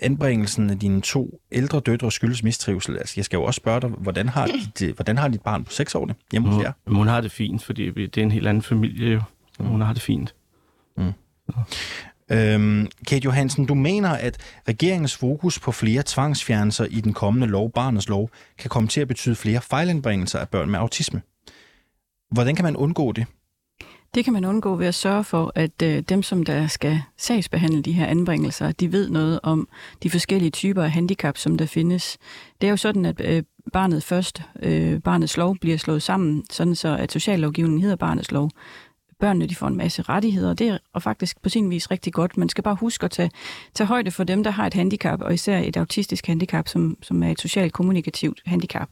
anbringelsen 0.01 0.69
af 0.69 0.79
dine 0.79 1.01
to 1.01 1.41
ældre 1.51 1.79
døtre 1.79 2.12
skyldes 2.12 2.43
mistrivsel. 2.43 2.97
Altså, 2.97 3.13
jeg 3.17 3.25
skal 3.25 3.38
jo 3.38 3.43
også 3.43 3.58
spørge 3.58 3.82
dig, 3.82 3.89
hvordan 3.89 4.29
har 4.29 4.45
dit, 4.45 4.82
øh, 4.88 4.95
hvordan 4.95 5.17
har 5.17 5.27
dit 5.27 5.41
barn 5.41 5.63
på 5.63 5.71
6 5.71 5.95
år 5.95 6.05
det 6.05 6.15
hjemme 6.32 6.49
hos 6.49 6.63
jer? 6.63 6.71
Hun 6.88 7.08
har 7.08 7.21
det 7.21 7.32
fint, 7.32 7.63
fordi 7.63 7.91
det 7.91 8.17
er 8.17 8.23
en 8.23 8.32
helt 8.32 8.47
anden 8.47 8.63
familie 8.63 9.10
jo. 9.10 9.21
Mm. 9.60 9.65
Hun 9.65 9.82
har 9.82 9.93
det 9.93 10.01
fint. 10.01 10.36
Mm. 10.97 11.13
Øhm, 12.32 12.88
Kate 13.08 13.25
Johansen, 13.25 13.65
du 13.65 13.73
mener, 13.73 14.10
at 14.10 14.38
regeringens 14.67 15.15
fokus 15.15 15.60
på 15.60 15.71
flere 15.71 16.03
tvangsfjernelser 16.05 16.86
i 16.86 17.01
den 17.01 17.13
kommende 17.13 17.47
lov, 17.47 17.71
Barnets 17.71 18.10
Lov, 18.10 18.29
kan 18.58 18.69
komme 18.69 18.89
til 18.89 19.01
at 19.01 19.08
betyde 19.08 19.36
flere 19.36 19.62
fejlanbringelser 19.62 20.39
af 20.39 20.49
børn 20.49 20.69
med 20.69 20.79
autisme. 20.79 21.21
Hvordan 22.32 22.55
kan 22.55 22.65
man 22.65 22.75
undgå 22.75 23.12
det? 23.12 23.25
Det 24.15 24.24
kan 24.24 24.34
man 24.34 24.45
undgå 24.45 24.76
ved 24.76 24.88
at 24.88 24.95
sørge 24.95 25.24
for, 25.24 25.52
at 25.56 25.82
øh, 25.84 26.00
dem, 26.00 26.24
som 26.24 26.43
der 26.43 26.67
skal 26.67 27.02
sagsbehandle 27.17 27.82
de 27.82 27.91
her 27.91 28.06
anbringelser, 28.06 28.72
de 28.72 28.91
ved 28.91 29.10
noget 29.10 29.39
om 29.43 29.67
de 30.04 30.10
forskellige 30.10 30.52
typer 30.52 30.84
af 30.84 30.91
handicap, 30.91 31.38
som 31.38 31.58
der 31.58 31.65
findes. 31.65 32.17
Det 32.62 32.67
er 32.67 32.72
jo 32.72 32.78
sådan, 32.78 33.06
at 33.06 33.22
øh, 33.26 33.43
barnet 33.74 34.04
først, 34.04 34.41
øh, 34.63 35.02
barnets 35.02 35.38
lov, 35.38 35.56
bliver 35.62 35.78
slået 35.78 36.04
sammen, 36.04 36.43
sådan 36.50 36.76
så 36.76 36.98
at 36.98 37.12
sociallovgivningen 37.12 37.82
hedder 37.82 37.95
barnets 37.95 38.32
lov. 38.32 38.52
Børnene 39.19 39.48
de 39.48 39.56
får 39.56 39.67
en 39.67 39.78
masse 39.78 40.02
rettigheder, 40.02 40.50
og 40.50 40.60
det 40.60 40.80
er 40.95 41.00
faktisk 41.00 41.41
på 41.41 41.50
sin 41.50 41.69
vis 41.69 41.91
rigtig 41.91 42.13
godt. 42.13 42.38
Man 42.38 42.50
skal 42.50 42.63
bare 42.63 42.76
huske 42.76 43.04
at 43.04 43.12
tage, 43.12 43.32
tage 43.74 43.88
højde 43.88 44.12
for 44.12 44.24
dem, 44.24 44.43
der 44.43 44.52
har 44.52 44.67
et 44.67 44.74
handicap, 44.74 45.22
og 45.22 45.34
især 45.34 45.60
et 45.60 45.78
autistisk 45.78 46.28
handicap, 46.28 46.67
som, 46.67 46.98
som 47.02 47.24
er 47.24 47.32
et 47.32 47.41
socialt 47.41 47.74
kommunikativt 47.74 48.41
handicap. 48.45 48.89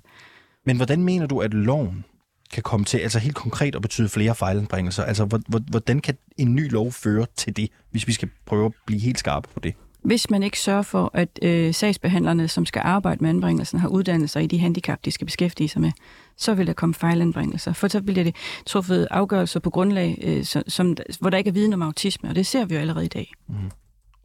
Men 0.66 0.76
hvordan 0.76 1.04
mener 1.04 1.26
du, 1.28 1.40
at 1.40 1.54
loven 1.54 2.06
kan 2.54 2.64
komme 2.64 2.86
til, 2.86 2.98
altså 2.98 3.20
helt 3.20 3.36
konkret 3.36 3.76
at 3.76 3.82
betyde 3.82 4.10
flere 4.10 4.36
fejlanbringelser? 4.36 5.04
Altså, 5.04 5.42
hvordan 5.70 6.00
kan 6.00 6.18
en 6.38 6.56
ny 6.56 6.72
lov 6.72 6.92
føre 6.92 7.26
til 7.36 7.58
det, 7.58 7.70
hvis 7.92 8.08
vi 8.08 8.14
skal 8.14 8.30
prøve 8.46 8.66
at 8.66 8.72
blive 8.86 9.02
helt 9.02 9.20
skarpe 9.20 9.48
på 9.54 9.60
det? 9.60 9.74
Hvis 10.02 10.30
man 10.30 10.44
ikke 10.44 10.60
sørger 10.60 10.82
for, 10.82 11.12
at 11.14 11.40
øh, 11.42 11.74
sagsbehandlerne, 11.74 12.48
som 12.48 12.66
skal 12.66 12.82
arbejde 12.86 13.22
med 13.22 13.30
anbringelsen, 13.30 13.80
har 13.80 13.88
uddannelser 13.88 14.40
i 14.40 14.48
de 14.48 14.60
handicap, 14.60 15.00
de 15.06 15.12
skal 15.12 15.26
beskæftige 15.26 15.70
sig 15.70 15.82
med, 15.82 15.92
så 16.38 16.54
vil 16.54 16.68
der 16.68 16.74
komme 16.74 16.96
fejlanbringelser. 16.96 17.74
For 17.74 17.88
så 17.88 18.02
bliver 18.02 18.24
det 18.24 18.36
truffet 18.66 19.08
afgørelser 19.12 19.60
på 19.60 19.70
grundlag, 19.70 20.20
øh, 20.24 20.64
som, 20.68 20.98
hvor 21.20 21.30
der 21.30 21.38
ikke 21.38 21.48
er 21.48 21.54
viden 21.54 21.74
om 21.74 21.82
autisme, 21.82 22.30
og 22.30 22.36
det 22.36 22.46
ser 22.46 22.66
vi 22.66 22.76
jo 22.76 22.82
allerede 22.82 23.06
i 23.06 23.08
dag. 23.08 23.34
Mm. 23.48 23.56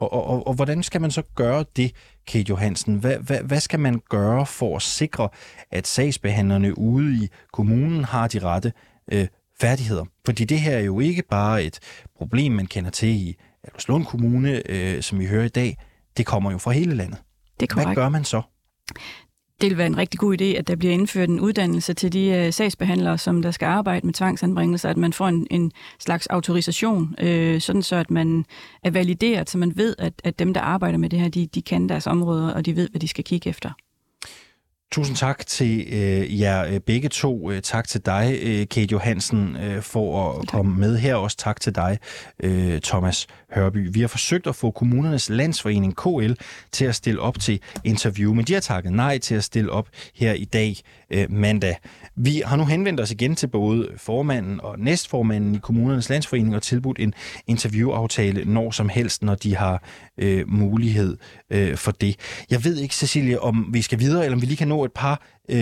Og, 0.02 0.12
og, 0.12 0.26
og, 0.26 0.46
og 0.46 0.54
hvordan 0.54 0.82
skal 0.82 1.00
man 1.00 1.10
så 1.10 1.22
gøre 1.34 1.64
det, 1.76 1.92
Kate 2.26 2.48
Johansen? 2.48 2.94
Hvad, 2.94 3.16
hvad, 3.16 3.38
hvad 3.38 3.60
skal 3.60 3.80
man 3.80 4.00
gøre 4.08 4.46
for 4.46 4.76
at 4.76 4.82
sikre, 4.82 5.28
at 5.70 5.86
sagsbehandlerne 5.86 6.78
ude 6.78 7.24
i 7.24 7.28
kommunen 7.52 8.04
har 8.04 8.28
de 8.28 8.38
rette 8.38 8.72
øh, 9.12 9.26
færdigheder? 9.60 10.04
Fordi 10.24 10.44
det 10.44 10.60
her 10.60 10.76
er 10.76 10.82
jo 10.82 11.00
ikke 11.00 11.22
bare 11.22 11.64
et 11.64 11.78
problem, 12.16 12.52
man 12.52 12.66
kender 12.66 12.90
til 12.90 13.08
i 13.08 13.36
Albertslund 13.64 14.04
Kommune, 14.06 14.70
øh, 14.70 15.02
som 15.02 15.18
vi 15.18 15.26
hører 15.26 15.44
i 15.44 15.48
dag. 15.48 15.76
Det 16.16 16.26
kommer 16.26 16.50
jo 16.50 16.58
fra 16.58 16.70
hele 16.70 16.94
landet. 16.94 17.18
Det 17.60 17.72
er 17.72 17.74
Hvad 17.74 17.94
gør 17.94 18.08
man 18.08 18.24
så? 18.24 18.42
Det 19.62 19.70
vil 19.70 19.78
være 19.78 19.86
en 19.86 19.98
rigtig 19.98 20.20
god 20.20 20.40
idé, 20.40 20.44
at 20.44 20.68
der 20.68 20.76
bliver 20.76 20.94
indført 20.94 21.28
en 21.28 21.40
uddannelse 21.40 21.94
til 21.94 22.12
de 22.12 22.26
øh, 22.28 22.52
sagsbehandlere, 22.52 23.18
som 23.18 23.42
der 23.42 23.50
skal 23.50 23.66
arbejde 23.66 24.06
med 24.06 24.14
tvangsanbringelser, 24.14 24.88
at 24.88 24.96
man 24.96 25.12
får 25.12 25.28
en, 25.28 25.46
en 25.50 25.72
slags 25.98 26.26
autorisation, 26.26 27.14
øh, 27.20 27.60
sådan 27.60 27.82
så 27.82 27.96
at 27.96 28.10
man 28.10 28.44
er 28.82 28.90
valideret, 28.90 29.50
så 29.50 29.58
man 29.58 29.72
ved, 29.76 29.94
at, 29.98 30.12
at 30.24 30.38
dem, 30.38 30.54
der 30.54 30.60
arbejder 30.60 30.98
med 30.98 31.10
det 31.10 31.20
her, 31.20 31.28
de, 31.28 31.46
de 31.46 31.62
kan 31.62 31.88
deres 31.88 32.06
områder, 32.06 32.54
og 32.54 32.66
de 32.66 32.76
ved, 32.76 32.88
hvad 32.90 33.00
de 33.00 33.08
skal 33.08 33.24
kigge 33.24 33.50
efter. 33.50 33.70
Tusind 34.92 35.16
tak 35.16 35.46
til 35.46 35.86
øh, 35.92 36.40
jer 36.40 36.66
øh, 36.66 36.80
begge 36.80 37.08
to. 37.08 37.50
Øh, 37.50 37.62
tak 37.62 37.88
til 37.88 38.06
dig, 38.06 38.38
øh, 38.42 38.68
Kate 38.68 38.88
Johansen, 38.92 39.56
øh, 39.56 39.82
for 39.82 40.30
at 40.30 40.40
tak. 40.40 40.48
komme 40.48 40.76
med 40.76 40.98
her. 40.98 41.14
Også 41.14 41.36
tak 41.36 41.60
til 41.60 41.74
dig, 41.74 41.98
øh, 42.42 42.80
Thomas 42.80 43.26
Hørby. 43.54 43.88
Vi 43.92 44.00
har 44.00 44.08
forsøgt 44.08 44.46
at 44.46 44.56
få 44.56 44.70
kommunernes 44.70 45.28
landsforening 45.28 45.96
KL 45.96 46.32
til 46.72 46.84
at 46.84 46.94
stille 46.94 47.20
op 47.20 47.40
til 47.40 47.60
interview, 47.84 48.34
men 48.34 48.44
de 48.44 48.52
har 48.52 48.60
takket 48.60 48.92
nej 48.92 49.18
til 49.18 49.34
at 49.34 49.44
stille 49.44 49.72
op 49.72 49.88
her 50.14 50.32
i 50.32 50.44
dag 50.44 50.76
øh, 51.10 51.32
mandag. 51.32 51.76
Vi 52.16 52.42
har 52.46 52.56
nu 52.56 52.64
henvendt 52.64 53.00
os 53.00 53.10
igen 53.10 53.36
til 53.36 53.46
både 53.46 53.88
formanden 53.96 54.60
og 54.60 54.78
næstformanden 54.78 55.54
i 55.54 55.58
kommunernes 55.58 56.08
landsforening 56.08 56.56
og 56.56 56.62
tilbudt 56.62 56.98
en 56.98 57.14
interviewaftale 57.46 58.44
når 58.44 58.70
som 58.70 58.88
helst, 58.88 59.22
når 59.22 59.34
de 59.34 59.56
har 59.56 59.82
øh, 60.18 60.48
mulighed 60.48 61.16
øh, 61.50 61.76
for 61.76 61.90
det. 61.90 62.16
Jeg 62.50 62.64
ved 62.64 62.76
ikke, 62.76 62.94
Cecilie, 62.94 63.40
om 63.40 63.70
vi 63.72 63.82
skal 63.82 63.98
videre, 63.98 64.24
eller 64.24 64.36
om 64.36 64.40
vi 64.40 64.46
lige 64.46 64.56
kan 64.56 64.68
nå 64.68 64.81
et 64.84 64.92
par, 64.92 65.22
øh, 65.48 65.56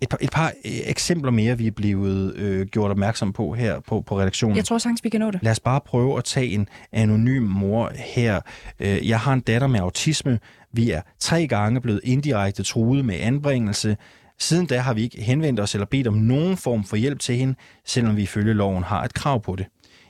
et 0.00 0.08
par, 0.10 0.18
et 0.20 0.30
par 0.30 0.46
øh, 0.46 0.72
eksempler 0.84 1.30
mere, 1.30 1.58
vi 1.58 1.66
er 1.66 1.70
blevet 1.70 2.34
øh, 2.36 2.66
gjort 2.66 2.90
opmærksom 2.90 3.32
på 3.32 3.52
her 3.52 3.80
på, 3.80 4.00
på 4.00 4.18
redaktionen. 4.18 4.56
Jeg 4.56 4.64
tror 4.64 4.78
sagtens, 4.78 5.04
vi 5.04 5.08
kan 5.08 5.20
nå 5.20 5.30
det. 5.30 5.42
Lad 5.42 5.52
os 5.52 5.60
bare 5.60 5.80
prøve 5.80 6.18
at 6.18 6.24
tage 6.24 6.46
en 6.46 6.68
anonym 6.92 7.42
mor 7.42 7.92
her. 7.94 8.40
Øh, 8.80 9.08
jeg 9.08 9.20
har 9.20 9.32
en 9.32 9.40
datter 9.40 9.66
med 9.66 9.80
autisme. 9.80 10.38
Vi 10.72 10.90
er 10.90 11.00
tre 11.18 11.46
gange 11.46 11.80
blevet 11.80 12.00
indirekte 12.04 12.62
truet 12.62 13.04
med 13.04 13.14
anbringelse. 13.20 13.96
Siden 14.38 14.66
da 14.66 14.78
har 14.78 14.94
vi 14.94 15.02
ikke 15.02 15.22
henvendt 15.22 15.60
os 15.60 15.74
eller 15.74 15.86
bedt 15.86 16.06
om 16.06 16.14
nogen 16.14 16.56
form 16.56 16.84
for 16.84 16.96
hjælp 16.96 17.18
til 17.20 17.36
hende, 17.36 17.54
selvom 17.86 18.16
vi 18.16 18.22
ifølge 18.22 18.54
loven 18.54 18.82
har 18.82 19.04
et 19.04 19.14
krav 19.14 19.42
på 19.42 19.56
det. 19.56 19.66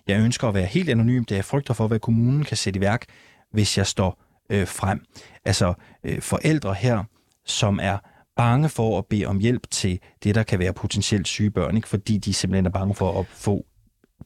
Jeg 0.08 0.20
ønsker 0.20 0.48
at 0.48 0.54
være 0.54 0.66
helt 0.66 0.90
anonym, 0.90 1.24
da 1.24 1.34
jeg 1.34 1.44
frygter 1.44 1.74
for, 1.74 1.88
hvad 1.88 1.98
kommunen 1.98 2.44
kan 2.44 2.56
sætte 2.56 2.78
i 2.78 2.80
værk, 2.80 3.04
hvis 3.52 3.78
jeg 3.78 3.86
står 3.86 4.22
øh, 4.50 4.66
frem. 4.66 5.04
Altså 5.44 5.74
øh, 6.04 6.20
forældre 6.20 6.74
her, 6.74 7.04
som 7.46 7.78
er 7.82 7.98
bange 8.36 8.68
for 8.68 8.98
at 8.98 9.06
bede 9.06 9.26
om 9.26 9.38
hjælp 9.38 9.70
til 9.70 10.00
det, 10.24 10.34
der 10.34 10.42
kan 10.42 10.58
være 10.58 10.72
potentielt 10.72 11.28
syge 11.28 11.50
børn, 11.50 11.76
ikke? 11.76 11.88
fordi 11.88 12.18
de 12.18 12.34
simpelthen 12.34 12.66
er 12.66 12.70
bange 12.70 12.94
for 12.94 13.20
at 13.20 13.26
få 13.26 13.66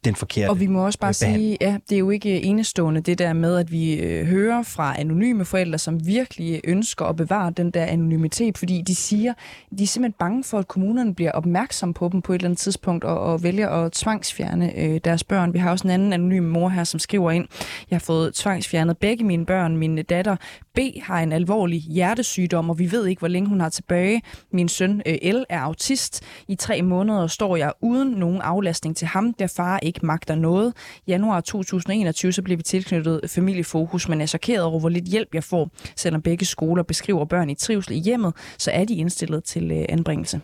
den 0.05 0.15
forkerte 0.15 0.51
Og 0.51 0.61
vi 0.61 0.67
må 0.67 0.85
også 0.85 0.99
bare 0.99 1.15
behandling. 1.21 1.43
sige, 1.45 1.59
ja, 1.61 1.77
det 1.89 1.95
er 1.95 1.99
jo 1.99 2.11
ikke 2.11 2.43
enestående 2.43 3.01
det 3.01 3.19
der 3.19 3.33
med, 3.33 3.57
at 3.57 3.73
vi 3.73 3.95
øh, 3.95 4.27
hører 4.27 4.63
fra 4.63 5.01
anonyme 5.01 5.45
forældre, 5.45 5.79
som 5.79 6.07
virkelig 6.07 6.61
ønsker 6.65 7.05
at 7.05 7.17
bevare 7.17 7.51
den 7.51 7.71
der 7.71 7.85
anonymitet, 7.85 8.59
fordi 8.59 8.83
de 8.87 8.95
siger, 8.95 9.33
de 9.79 9.83
er 9.83 9.87
simpelthen 9.87 10.17
bange 10.19 10.45
for, 10.45 10.59
at 10.59 10.69
kommunerne 10.69 11.15
bliver 11.15 11.33
opmærksom 11.33 11.95
på 11.95 12.09
dem 12.13 12.23
på 12.23 12.33
et 12.33 12.37
eller 12.37 12.49
andet 12.49 12.59
tidspunkt 12.59 13.05
og, 13.05 13.19
og 13.21 13.43
vælger 13.43 13.69
at 13.69 13.93
tvangsfjerne 13.93 14.79
øh, 14.79 15.01
deres 15.05 15.25
børn. 15.25 15.53
Vi 15.53 15.59
har 15.59 15.71
også 15.71 15.87
en 15.87 15.91
anden 15.91 16.13
anonym 16.13 16.43
mor 16.43 16.69
her, 16.69 16.85
som 16.85 17.01
skriver 17.01 17.31
ind, 17.31 17.47
jeg 17.91 17.97
har 17.97 18.01
fået 18.01 18.35
tvangsfjernet 18.35 18.99
begge 18.99 19.25
mine 19.25 19.47
børn. 19.47 19.77
Min 19.77 20.05
datter 20.05 20.37
B 20.75 20.79
har 21.03 21.21
en 21.21 21.33
alvorlig 21.33 21.81
hjertesygdom, 21.81 22.71
og 22.71 22.79
vi 22.79 22.93
ved 22.93 23.07
ikke, 23.07 23.21
hvor 23.21 23.29
længe 23.29 23.49
hun 23.49 23.61
har 23.61 23.69
tilbage. 23.69 24.23
Min 24.53 24.69
søn 24.69 25.03
øh, 25.07 25.33
L 25.33 25.45
er 25.49 25.61
autist. 25.61 26.23
I 26.49 26.55
tre 26.55 26.83
måneder 26.83 27.27
står 27.27 27.57
jeg 27.57 27.73
uden 27.83 28.09
nogen 28.09 28.41
aflastning 28.43 28.97
til 28.97 29.07
ham, 29.07 29.35
der 29.35 29.47
far 29.47 29.81
ikke 29.87 30.07
magter 30.07 30.35
noget. 30.35 30.73
Januar 31.09 31.41
2021 31.41 32.33
så 32.33 32.43
blev 32.43 32.59
vi 32.59 32.63
tilknyttet 32.63 33.21
familiefokus, 33.27 34.09
men 34.09 34.21
er 34.21 34.27
chokeret 34.27 34.63
over, 34.63 34.81
hvor 34.81 34.89
lidt 34.89 35.05
hjælp 35.05 35.35
jeg 35.35 35.45
får. 35.45 35.71
Selvom 35.97 36.23
begge 36.23 36.47
skoler 36.47 36.83
beskriver 36.83 37.25
børn 37.25 37.51
i 37.51 37.55
trivsel 37.55 37.93
i 37.93 37.99
hjemmet, 37.99 38.35
så 38.59 38.71
er 38.71 38.85
de 38.85 38.95
indstillet 38.95 39.45
til 39.45 39.71
øh, 39.71 39.85
anbringelse. 39.89 40.41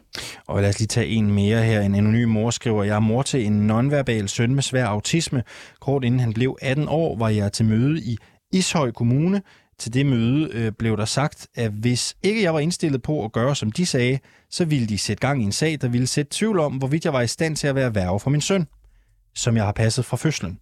Og 0.47 0.63
lad 0.63 0.69
os 0.69 0.79
lige 0.79 0.87
tage 0.87 1.07
en 1.07 1.31
mere 1.31 1.63
her. 1.63 1.81
En 1.81 1.95
anonym 1.95 2.29
mor 2.29 2.51
skriver, 2.51 2.85
jeg 2.85 2.97
er 2.97 3.01
mor 3.01 3.23
til 3.23 3.47
en 3.47 3.53
nonverbal 3.67 4.29
søn 4.29 4.55
med 4.55 4.63
svær 4.63 4.87
autisme. 4.87 5.43
Kort 5.81 6.05
inden 6.05 6.21
han 6.21 6.33
blev 6.33 6.57
18 6.63 6.89
år, 6.89 7.17
var 7.19 7.29
jeg 7.29 7.53
til 7.53 7.67
møde 7.67 8.01
i 8.01 8.19
Ishøj 8.53 8.91
Kommune. 8.91 9.43
Til 9.79 9.95
det 9.95 10.07
møde 10.07 10.49
øh, 10.53 10.73
blev 10.73 10.97
der 10.97 11.05
sagt, 11.05 11.47
at 11.55 11.71
hvis 11.71 12.17
ikke 12.23 12.43
jeg 12.43 12.55
var 12.55 12.61
indstillet 12.61 13.03
på 13.03 13.25
at 13.25 13.33
gøre, 13.33 13.57
som 13.57 13.73
de 13.73 13.87
sagde, 13.87 14.19
så 14.51 14.65
ville 14.65 14.87
de 14.87 14.99
sætte 14.99 15.21
gang 15.21 15.43
i 15.43 15.45
en 15.45 15.53
sag, 15.53 15.79
der 15.81 15.89
ville 15.89 16.07
sætte 16.07 16.31
tvivl 16.35 16.59
om, 16.59 16.73
hvorvidt 16.73 17.05
jeg 17.05 17.13
var 17.13 17.21
i 17.21 17.27
stand 17.27 17.57
til 17.57 17.67
at 17.67 17.75
være 17.75 17.95
værve 17.95 18.21
for 18.21 18.31
min 18.31 18.41
søn 18.41 18.67
som 19.35 19.57
jeg 19.57 19.65
har 19.65 19.73
passet 19.73 20.05
fra 20.05 20.17
fødslen, 20.17 20.59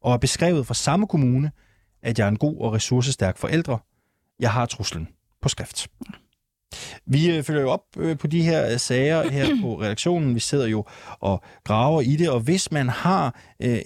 og 0.00 0.12
er 0.12 0.16
beskrevet 0.16 0.66
fra 0.66 0.74
samme 0.74 1.06
kommune, 1.06 1.50
at 2.02 2.18
jeg 2.18 2.24
er 2.24 2.28
en 2.28 2.38
god 2.38 2.60
og 2.60 2.72
ressourcestærk 2.72 3.38
forældre. 3.38 3.78
Jeg 4.40 4.52
har 4.52 4.66
truslen 4.66 5.08
på 5.42 5.48
skrift. 5.48 5.88
Vi 7.06 7.30
øh, 7.30 7.42
følger 7.42 7.62
jo 7.62 7.70
op 7.70 7.82
øh, 7.96 8.18
på 8.18 8.26
de 8.26 8.42
her 8.42 8.72
øh, 8.72 8.78
sager 8.78 9.30
her 9.30 9.46
på 9.62 9.74
redaktionen. 9.82 10.34
Vi 10.34 10.40
sidder 10.40 10.66
jo 10.66 10.84
og 11.20 11.42
graver 11.64 12.00
i 12.00 12.16
det, 12.16 12.30
og 12.30 12.40
hvis 12.40 12.72
man 12.72 12.88
har 12.88 13.34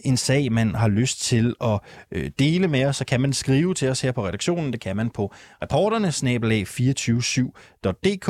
en 0.04 0.16
sag, 0.16 0.52
man 0.52 0.74
har 0.74 0.88
lyst 0.88 1.20
til 1.20 1.54
at 1.60 1.80
dele 2.38 2.68
med 2.68 2.84
os, 2.84 2.96
så 2.96 3.04
kan 3.04 3.20
man 3.20 3.32
skrive 3.32 3.74
til 3.74 3.88
os 3.88 4.00
her 4.00 4.12
på 4.12 4.26
redaktionen. 4.26 4.72
Det 4.72 4.80
kan 4.80 4.96
man 4.96 5.10
på 5.10 5.34
reporterne 5.62 6.08
247.dk, 6.08 8.28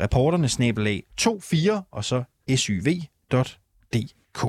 reporterne 0.00 0.48
24 0.48 1.82
og 1.90 2.04
så 2.04 2.22
syv.dk. 2.56 4.46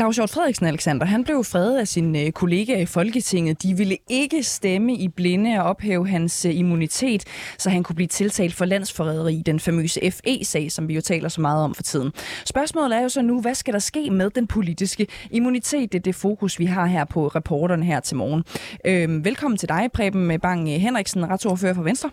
Claus 0.00 0.16
Hjort 0.16 0.30
Frederiksen, 0.30 0.66
Alexander, 0.66 1.06
han 1.06 1.24
blev 1.24 1.44
fredet 1.44 1.78
af 1.78 1.88
sin 1.88 2.16
øh, 2.16 2.32
kollega 2.32 2.80
i 2.80 2.86
Folketinget. 2.86 3.62
De 3.62 3.76
ville 3.76 3.96
ikke 4.10 4.42
stemme 4.42 4.94
i 4.94 5.08
blinde 5.08 5.58
og 5.58 5.64
ophæve 5.64 6.08
hans 6.08 6.44
øh, 6.44 6.56
immunitet, 6.56 7.24
så 7.58 7.70
han 7.70 7.82
kunne 7.82 7.96
blive 7.96 8.06
tiltalt 8.06 8.54
for 8.54 8.64
landsforræderi 8.64 9.34
i 9.34 9.42
den 9.42 9.60
famøse 9.60 10.10
FE-sag, 10.10 10.72
som 10.72 10.88
vi 10.88 10.94
jo 10.94 11.00
taler 11.00 11.28
så 11.28 11.40
meget 11.40 11.64
om 11.64 11.74
for 11.74 11.82
tiden. 11.82 12.12
Spørgsmålet 12.44 12.98
er 12.98 13.02
jo 13.02 13.08
så 13.08 13.22
nu, 13.22 13.40
hvad 13.40 13.54
skal 13.54 13.74
der 13.74 13.80
ske 13.80 14.10
med 14.10 14.30
den 14.30 14.46
politiske 14.46 15.06
immunitet? 15.30 15.92
Det 15.92 15.98
er 15.98 16.02
det 16.02 16.14
fokus, 16.14 16.58
vi 16.58 16.64
har 16.64 16.86
her 16.86 17.04
på 17.04 17.26
reporterne 17.26 17.84
her 17.84 18.00
til 18.00 18.16
morgen. 18.16 18.44
Øhm, 18.84 19.24
velkommen 19.24 19.58
til 19.58 19.68
dig, 19.68 19.88
Preben 19.94 20.40
Bang 20.40 20.68
Henriksen, 20.68 21.30
retsordfører 21.30 21.74
for 21.74 21.82
Venstre. 21.82 22.10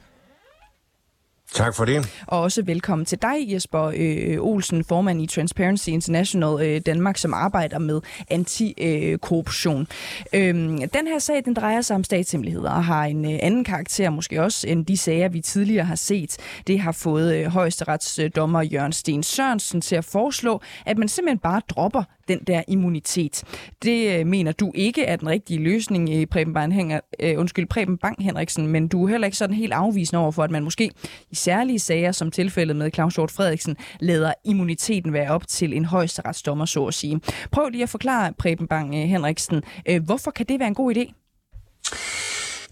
Tak 1.54 1.76
for 1.76 1.86
det. 1.86 2.24
Og 2.28 2.42
også 2.42 2.62
velkommen 2.62 3.06
til 3.06 3.22
dig, 3.22 3.36
Jesper 3.54 3.92
øh, 3.96 4.38
Olsen, 4.40 4.84
formand 4.84 5.22
i 5.22 5.28
Transparency 5.28 5.90
International 5.90 6.66
øh, 6.68 6.82
Danmark, 6.86 7.18
som 7.18 7.34
arbejder 7.34 7.80
med 7.80 8.02
antikorruption. 8.30 9.88
Øh, 10.34 10.56
den 10.94 11.08
her 11.08 11.20
sag, 11.20 11.46
den 11.46 11.54
drejer 11.54 11.82
sig 11.82 11.96
om 11.96 12.04
statshemmeligheder 12.04 12.72
og 12.72 12.86
har 12.86 13.06
en 13.06 13.26
øh, 13.26 13.40
anden 13.42 13.64
karakter, 13.64 14.10
måske 14.10 14.44
også, 14.44 14.68
end 14.68 14.86
de 14.86 14.98
sager, 14.98 15.30
vi 15.30 15.42
tidligere 15.42 15.86
har 15.86 15.96
set. 15.96 16.38
Det 16.68 16.80
har 16.80 16.92
fået 16.92 17.36
øh, 17.36 17.46
højesteretsdommer 17.46 18.62
Jørgen 18.62 18.94
Sten 18.94 19.24
Sørensen 19.24 19.82
til 19.82 19.96
at 19.96 20.06
foreslå, 20.06 20.62
at 20.86 20.98
man 20.98 21.08
simpelthen 21.08 21.40
bare 21.40 21.62
dropper 21.70 22.04
den 22.28 22.40
der 22.48 22.64
immunitet. 22.68 23.44
Det 23.84 24.20
øh, 24.20 24.28
mener 24.28 24.52
du 24.52 24.72
ikke 24.76 25.04
er 25.04 25.16
den 25.16 25.30
rigtige 25.30 25.60
løsning, 25.60 26.14
i 26.14 26.26
Preben 26.26 26.54
Bang, 26.54 26.74
Henrik, 26.74 27.02
øh, 27.20 27.40
undskyld, 27.40 27.68
Preben 27.68 27.98
Bang 27.98 28.24
Henriksen, 28.24 28.68
men 28.68 28.88
du 28.88 29.04
er 29.04 29.10
heller 29.10 29.26
ikke 29.28 29.38
sådan 29.38 29.56
helt 29.56 29.74
afvisende 29.74 30.20
over 30.20 30.32
for, 30.32 30.44
at 30.44 30.52
man 30.52 30.64
måske 30.64 30.92
i 31.32 31.36
særlige 31.36 31.80
sager, 31.80 32.12
som 32.12 32.32
tilfældet 32.32 32.76
med 32.76 32.92
Claus 32.92 33.16
Hjort 33.16 33.32
Frederiksen, 33.32 33.76
lader 34.00 34.34
immuniteten 34.46 35.14
være 35.14 35.32
op 35.32 35.48
til 35.48 35.74
en 35.74 35.86
højesteretsdommer, 35.86 36.66
så 36.66 36.86
at 36.86 36.94
sige. 36.94 37.20
Prøv 37.52 37.70
lige 37.70 37.84
at 37.84 37.90
forklare, 37.90 38.34
Preben 38.34 38.68
Bang 38.68 38.96
øh, 38.96 39.02
Henriksen, 39.02 39.64
øh, 39.90 40.04
hvorfor 40.04 40.32
kan 40.32 40.46
det 40.46 40.60
være 40.60 40.68
en 40.68 40.76
god 40.76 40.96
idé? 40.96 41.14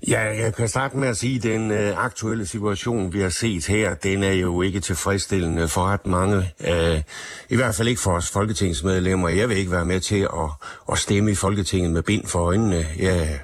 Ja, 0.08 0.22
jeg 0.44 0.56
kan 0.56 0.68
starte 0.68 0.98
med 0.98 1.08
at 1.08 1.18
sige, 1.18 1.36
at 1.36 1.44
den 1.44 1.72
øh, 1.72 2.06
aktuelle 2.06 2.46
situation, 2.46 3.14
vi 3.14 3.22
har 3.22 3.30
set 3.30 3.66
her, 3.66 3.94
den 3.94 4.24
er 4.24 4.32
jo 4.32 4.62
ikke 4.62 4.80
tilfredsstillende 4.80 5.68
for 5.68 5.82
ret 5.82 6.08
mange. 6.08 6.52
Øh, 6.68 7.02
I 7.50 7.56
hvert 7.56 7.76
fald 7.76 7.88
ikke 7.88 8.02
for 8.02 8.12
os 8.12 8.30
folketingsmedlemmer. 8.30 9.30
Jeg 9.30 9.50
vil 9.50 9.58
ikke 9.58 9.72
være 9.72 9.86
med 9.86 10.00
til 10.00 10.20
at, 10.20 10.50
at 10.92 10.98
stemme 10.98 11.32
i 11.32 11.36
Folketinget 11.36 11.92
med 11.92 12.04
bind 12.04 12.28
for 12.28 12.40
øjnene. 12.40 12.86
Jeg 13.00 13.40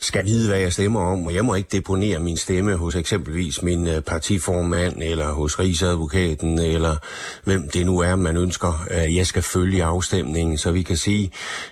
skal 0.00 0.24
vide, 0.24 0.48
hvad 0.48 0.58
jeg 0.58 0.72
stemmer 0.72 1.00
om, 1.00 1.26
og 1.26 1.34
jeg 1.34 1.44
må 1.44 1.54
ikke 1.54 1.68
deponere 1.72 2.18
min 2.18 2.36
stemme 2.36 2.74
hos 2.76 2.94
eksempelvis 2.94 3.62
min 3.62 3.86
øh, 3.86 4.00
partiformand, 4.00 5.02
eller 5.02 5.32
hos 5.32 5.58
Rigsadvokaten, 5.58 6.58
eller 6.58 6.96
hvem 7.44 7.70
det 7.70 7.86
nu 7.86 7.98
er, 7.98 8.16
man 8.16 8.36
ønsker. 8.36 8.86
Øh, 8.90 9.16
jeg 9.16 9.26
skal 9.26 9.42
følge 9.42 9.84
afstemningen, 9.84 10.58
så 10.58 10.70
vi 10.70 10.82
kan 10.82 10.96
sige, 10.96 11.30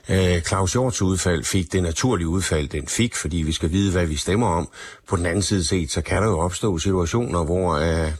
øh, 0.09 0.41
Claus 0.41 0.73
Hjorts 0.73 1.03
udfald 1.03 1.45
fik 1.45 1.73
det 1.73 1.83
naturlige 1.83 2.29
udfald, 2.29 2.69
den 2.69 2.87
fik, 2.87 3.15
fordi 3.15 3.37
vi 3.37 3.53
skal 3.53 3.73
vide, 3.73 3.93
hvad 3.93 4.07
vi 4.07 4.15
stemmer 4.16 4.46
om. 4.46 4.68
På 5.09 5.16
den 5.16 5.26
anden 5.26 5.42
side 5.42 5.64
set, 5.64 5.90
så 5.90 6.00
kan 6.02 6.22
der 6.22 6.29
jo 6.29 6.38
opstå 6.38 6.79
situationer, 6.79 7.44
hvor 7.44 7.74
øh, 7.74 8.12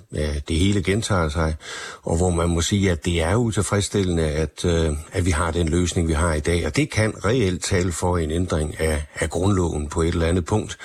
det 0.49 0.57
hele 0.57 0.83
gentager 0.83 1.29
sig, 1.29 1.55
og 2.03 2.17
hvor 2.17 2.31
man 2.31 2.49
må 2.49 2.61
sige, 2.61 2.91
at 2.91 3.05
det 3.05 3.23
er 3.23 3.35
utilfredsstillende, 3.35 4.23
at, 4.23 4.65
øh, 4.65 4.93
at 5.13 5.27
vi 5.27 5.31
har 5.31 5.51
den 5.51 5.69
løsning, 5.69 6.09
vi 6.09 6.13
har 6.13 6.35
i 6.35 6.41
dag. 6.41 6.67
Og 6.67 6.77
det 6.77 6.91
kan 6.91 7.25
reelt 7.25 7.65
tale 7.65 7.93
for 7.93 8.19
en 8.19 8.31
ændring 8.31 8.81
af, 8.81 9.03
af 9.15 9.31
grundloven 9.31 9.89
på 9.89 10.03
et 10.03 10.09
eller 10.09 10.27
andet 10.27 10.45
punkt 10.45 10.79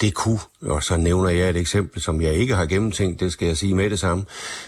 det 0.00 0.14
kunne, 0.14 0.38
og 0.62 0.82
så 0.82 0.96
nævner 0.96 1.30
jeg 1.30 1.50
et 1.50 1.56
eksempel, 1.56 2.02
som 2.02 2.20
jeg 2.22 2.34
ikke 2.34 2.54
har 2.54 2.66
gennemtænkt, 2.66 3.20
det 3.20 3.32
skal 3.32 3.46
jeg 3.46 3.56
sige 3.56 3.74
med 3.74 3.90
det 3.90 3.98
samme, 3.98 4.24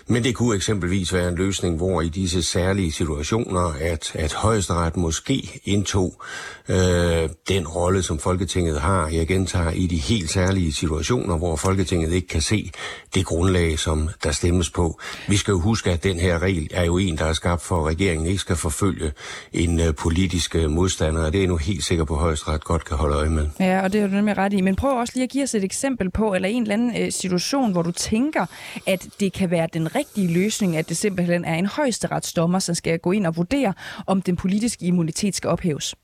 men 0.06 0.24
det 0.24 0.34
kunne 0.34 0.56
eksempelvis 0.56 1.12
være 1.12 1.28
en 1.28 1.34
løsning, 1.34 1.76
hvor 1.76 2.00
i 2.00 2.08
disse 2.08 2.42
særlige 2.42 2.92
situationer, 2.92 3.74
at, 3.80 4.10
at 4.14 4.32
højesteret 4.32 4.96
måske 4.96 5.60
indtog 5.64 6.22
øh, 6.68 7.28
den 7.48 7.68
rolle, 7.68 8.02
som 8.02 8.18
Folketinget 8.18 8.80
har, 8.80 9.08
jeg 9.08 9.26
gentager, 9.26 9.70
i 9.70 9.86
de 9.86 9.96
helt 9.96 10.30
særlige 10.30 10.72
situationer, 10.72 11.38
hvor 11.38 11.56
Folketinget 11.56 12.12
ikke 12.12 12.28
kan 12.28 12.42
se 12.42 12.70
det 13.14 13.26
grundlag, 13.26 13.78
som 13.78 14.08
der 14.24 14.32
stemmes 14.32 14.70
på. 14.70 15.00
Vi 15.28 15.36
skal 15.36 15.52
jo 15.52 15.60
huske, 15.60 15.90
at 15.90 16.04
den 16.04 16.20
her 16.20 16.38
regel 16.38 16.68
er 16.70 16.84
jo 16.84 16.98
en, 16.98 17.18
der 17.18 17.24
er 17.24 17.32
skabt 17.32 17.62
for, 17.62 17.76
at 17.80 17.86
regeringen 17.86 18.26
ikke 18.26 18.38
skal 18.38 18.56
forfølge 18.56 19.12
en 19.52 19.80
øh, 19.80 19.94
politisk 19.94 20.56
øh, 20.56 20.70
modstander, 20.70 21.24
og 21.24 21.32
det 21.32 21.44
er 21.44 21.48
nu 21.48 21.56
helt 21.56 21.84
sikker 21.84 22.04
på, 22.04 22.14
at 22.14 22.20
højesteret 22.20 22.64
godt 22.64 22.84
kan 22.84 22.96
holde 22.96 23.16
øje 23.16 23.30
med. 23.30 23.48
Ja, 23.60 23.82
og 23.82 23.92
det 23.92 24.00
er 24.00 24.06
du 24.06 24.14
nemlig 24.14 24.38
ret 24.38 24.52
i. 24.52 24.60
Men 24.60 24.76
prøv 24.76 24.90
også 24.90 25.12
lige 25.16 25.19
at 25.22 25.30
give 25.30 25.44
os 25.44 25.54
et 25.54 25.64
eksempel 25.64 26.10
på, 26.10 26.34
eller 26.34 26.48
en 26.48 26.62
eller 26.62 26.74
anden 26.74 27.02
øh, 27.02 27.12
situation, 27.12 27.72
hvor 27.72 27.82
du 27.82 27.90
tænker, 27.90 28.46
at 28.86 29.06
det 29.20 29.32
kan 29.32 29.50
være 29.50 29.68
den 29.72 29.94
rigtige 29.94 30.28
løsning, 30.28 30.76
at 30.76 30.88
det 30.88 30.96
simpelthen 30.96 31.44
er 31.44 31.54
en 31.54 31.66
højesteretsdommer, 31.66 32.58
som 32.58 32.74
skal 32.74 32.98
gå 32.98 33.12
ind 33.12 33.26
og 33.26 33.36
vurdere, 33.36 33.74
om 34.06 34.22
den 34.22 34.36
politiske 34.36 34.86
immunitet 34.86 35.34
skal 35.34 35.50
ophæves. 35.50 35.94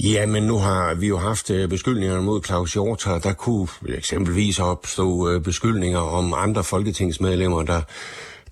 Ja, 0.00 0.26
men 0.26 0.42
nu 0.42 0.58
har 0.58 0.94
vi 0.94 1.06
jo 1.06 1.18
haft 1.18 1.50
øh, 1.50 1.68
beskyldninger 1.68 2.20
mod 2.20 2.42
Claus 2.44 2.72
Hjort, 2.72 3.04
der 3.04 3.32
kunne 3.32 3.68
eksempelvis 3.88 4.58
opstå 4.58 5.28
øh, 5.28 5.42
beskyldninger 5.42 5.98
om 5.98 6.34
andre 6.36 6.64
folketingsmedlemmer, 6.64 7.62
der 7.62 7.80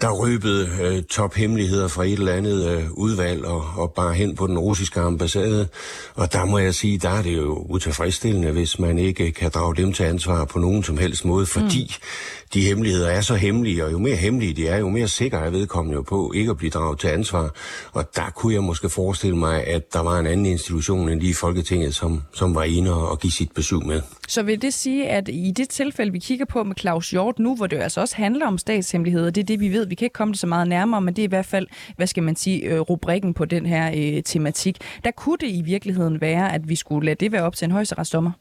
der 0.01 0.11
røbede 0.11 0.69
øh, 0.83 1.03
tophemmeligheder 1.03 1.89
fra 1.89 2.05
et 2.05 2.13
eller 2.13 2.33
andet 2.33 2.71
øh, 2.71 2.91
udvalg 2.93 3.45
og, 3.45 3.65
og 3.77 3.93
bare 3.93 4.15
hen 4.15 4.37
på 4.37 4.47
den 4.47 4.59
russiske 4.59 5.01
ambassade. 5.01 5.69
Og 6.15 6.33
der 6.33 6.45
må 6.45 6.59
jeg 6.59 6.75
sige, 6.75 6.99
der 6.99 7.11
er 7.11 7.23
det 7.23 7.37
jo 7.37 7.67
utilfredsstillende, 7.69 8.51
hvis 8.51 8.79
man 8.79 8.99
ikke 8.99 9.27
øh, 9.27 9.33
kan 9.33 9.51
drage 9.51 9.77
dem 9.77 9.93
til 9.93 10.05
ansvar 10.05 10.45
på 10.45 10.59
nogen 10.59 10.83
som 10.83 10.99
helst 10.99 11.25
måde, 11.25 11.47
fordi 11.47 11.83
mm 11.83 12.40
de 12.55 12.61
hemmeligheder 12.61 13.09
er 13.09 13.21
så 13.21 13.35
hemmelige, 13.35 13.85
og 13.85 13.93
jo 13.93 13.99
mere 13.99 14.17
hemmelige 14.17 14.55
de 14.55 14.69
er, 14.69 14.79
jo 14.79 14.89
mere 14.89 15.09
sikker 15.09 15.39
er 15.39 15.51
vedkommende 15.51 15.97
jo 15.97 16.03
på 16.03 16.33
ikke 16.33 16.51
at 16.51 16.57
blive 16.57 16.71
draget 16.71 16.99
til 16.99 17.09
ansvar. 17.09 17.55
Og 17.93 18.17
der 18.17 18.31
kunne 18.31 18.55
jeg 18.55 18.63
måske 18.63 18.89
forestille 18.89 19.37
mig, 19.37 19.67
at 19.67 19.93
der 19.93 20.01
var 20.01 20.19
en 20.19 20.27
anden 20.27 20.47
institution 20.47 21.09
end 21.09 21.21
lige 21.21 21.35
Folketinget, 21.35 21.95
som, 21.95 22.23
som 22.35 22.55
var 22.55 22.63
inde 22.63 22.93
og 23.11 23.19
give 23.19 23.33
sit 23.33 23.53
besøg 23.53 23.87
med. 23.87 24.03
Så 24.29 24.43
vil 24.43 24.63
det 24.63 24.75
sige, 24.75 25.09
at 25.09 25.29
i 25.29 25.53
det 25.57 25.69
tilfælde, 25.69 26.13
vi 26.13 26.19
kigger 26.19 26.45
på 26.45 26.65
med 26.65 26.77
Claus 26.77 27.11
Hjort 27.11 27.39
nu, 27.39 27.57
hvor 27.57 27.67
det 27.67 27.77
jo 27.77 27.83
altså 27.83 28.01
også 28.01 28.17
handler 28.17 28.47
om 28.47 28.59
statshemmeligheder, 28.59 29.31
det 29.31 29.41
er 29.41 29.47
det, 29.47 29.61
vi 29.61 29.69
ved. 29.73 29.87
Vi 29.87 29.95
kan 29.95 30.07
ikke 30.07 30.15
komme 30.15 30.33
det 30.33 30.41
så 30.41 30.47
meget 30.47 30.69
nærmere, 30.69 31.01
men 31.01 31.17
det 31.17 31.23
er 31.23 31.27
i 31.27 31.29
hvert 31.29 31.47
fald, 31.47 31.67
hvad 31.97 32.07
skal 32.07 32.23
man 32.23 32.37
sige, 32.37 32.61
øh, 32.61 32.81
rubrikken 32.81 33.35
på 33.35 33.45
den 33.45 33.67
her 33.67 33.93
øh, 33.97 34.23
tematik. 34.23 34.77
Der 35.05 35.11
kunne 35.11 35.39
det 35.41 35.49
i 35.49 35.63
virkeligheden 35.65 36.21
være, 36.21 36.55
at 36.55 36.69
vi 36.69 36.77
skulle 36.77 37.07
lade 37.07 37.17
det 37.25 37.33
være 37.33 37.43
op 37.43 37.57
til 37.57 37.65
en 37.65 37.71
højesteretsdommer? 37.71 38.33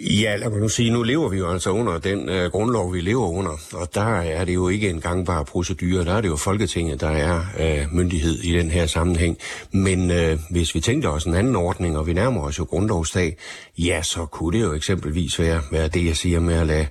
Ja, 0.00 0.36
lad 0.36 0.50
mig 0.50 0.60
nu 0.60 0.68
sige, 0.68 0.90
nu 0.90 1.02
lever 1.02 1.28
vi 1.28 1.36
jo 1.38 1.52
altså 1.52 1.70
under 1.70 1.98
den 1.98 2.28
øh, 2.28 2.50
grundlov, 2.50 2.94
vi 2.94 3.00
lever 3.00 3.28
under, 3.28 3.50
og 3.72 3.94
der 3.94 4.20
er 4.20 4.44
det 4.44 4.54
jo 4.54 4.68
ikke 4.68 4.90
en 4.90 5.00
gangbar 5.00 5.42
procedure, 5.42 6.04
der 6.04 6.14
er 6.14 6.20
det 6.20 6.28
jo 6.28 6.36
Folketinget, 6.36 7.00
der 7.00 7.08
er 7.08 7.40
øh, 7.60 7.94
myndighed 7.94 8.38
i 8.38 8.52
den 8.52 8.70
her 8.70 8.86
sammenhæng. 8.86 9.38
Men 9.72 10.10
øh, 10.10 10.38
hvis 10.50 10.74
vi 10.74 10.80
tænker 10.80 11.08
os 11.08 11.24
en 11.24 11.34
anden 11.34 11.56
ordning, 11.56 11.98
og 11.98 12.06
vi 12.06 12.12
nærmer 12.12 12.42
os 12.42 12.58
jo 12.58 12.64
grundlovsdag, 12.64 13.36
ja, 13.78 14.02
så 14.02 14.26
kunne 14.26 14.58
det 14.58 14.64
jo 14.64 14.72
eksempelvis 14.72 15.38
være, 15.38 15.60
være 15.72 15.88
det, 15.88 16.06
jeg 16.06 16.16
siger 16.16 16.40
med 16.40 16.54
at 16.54 16.66
lade, 16.66 16.86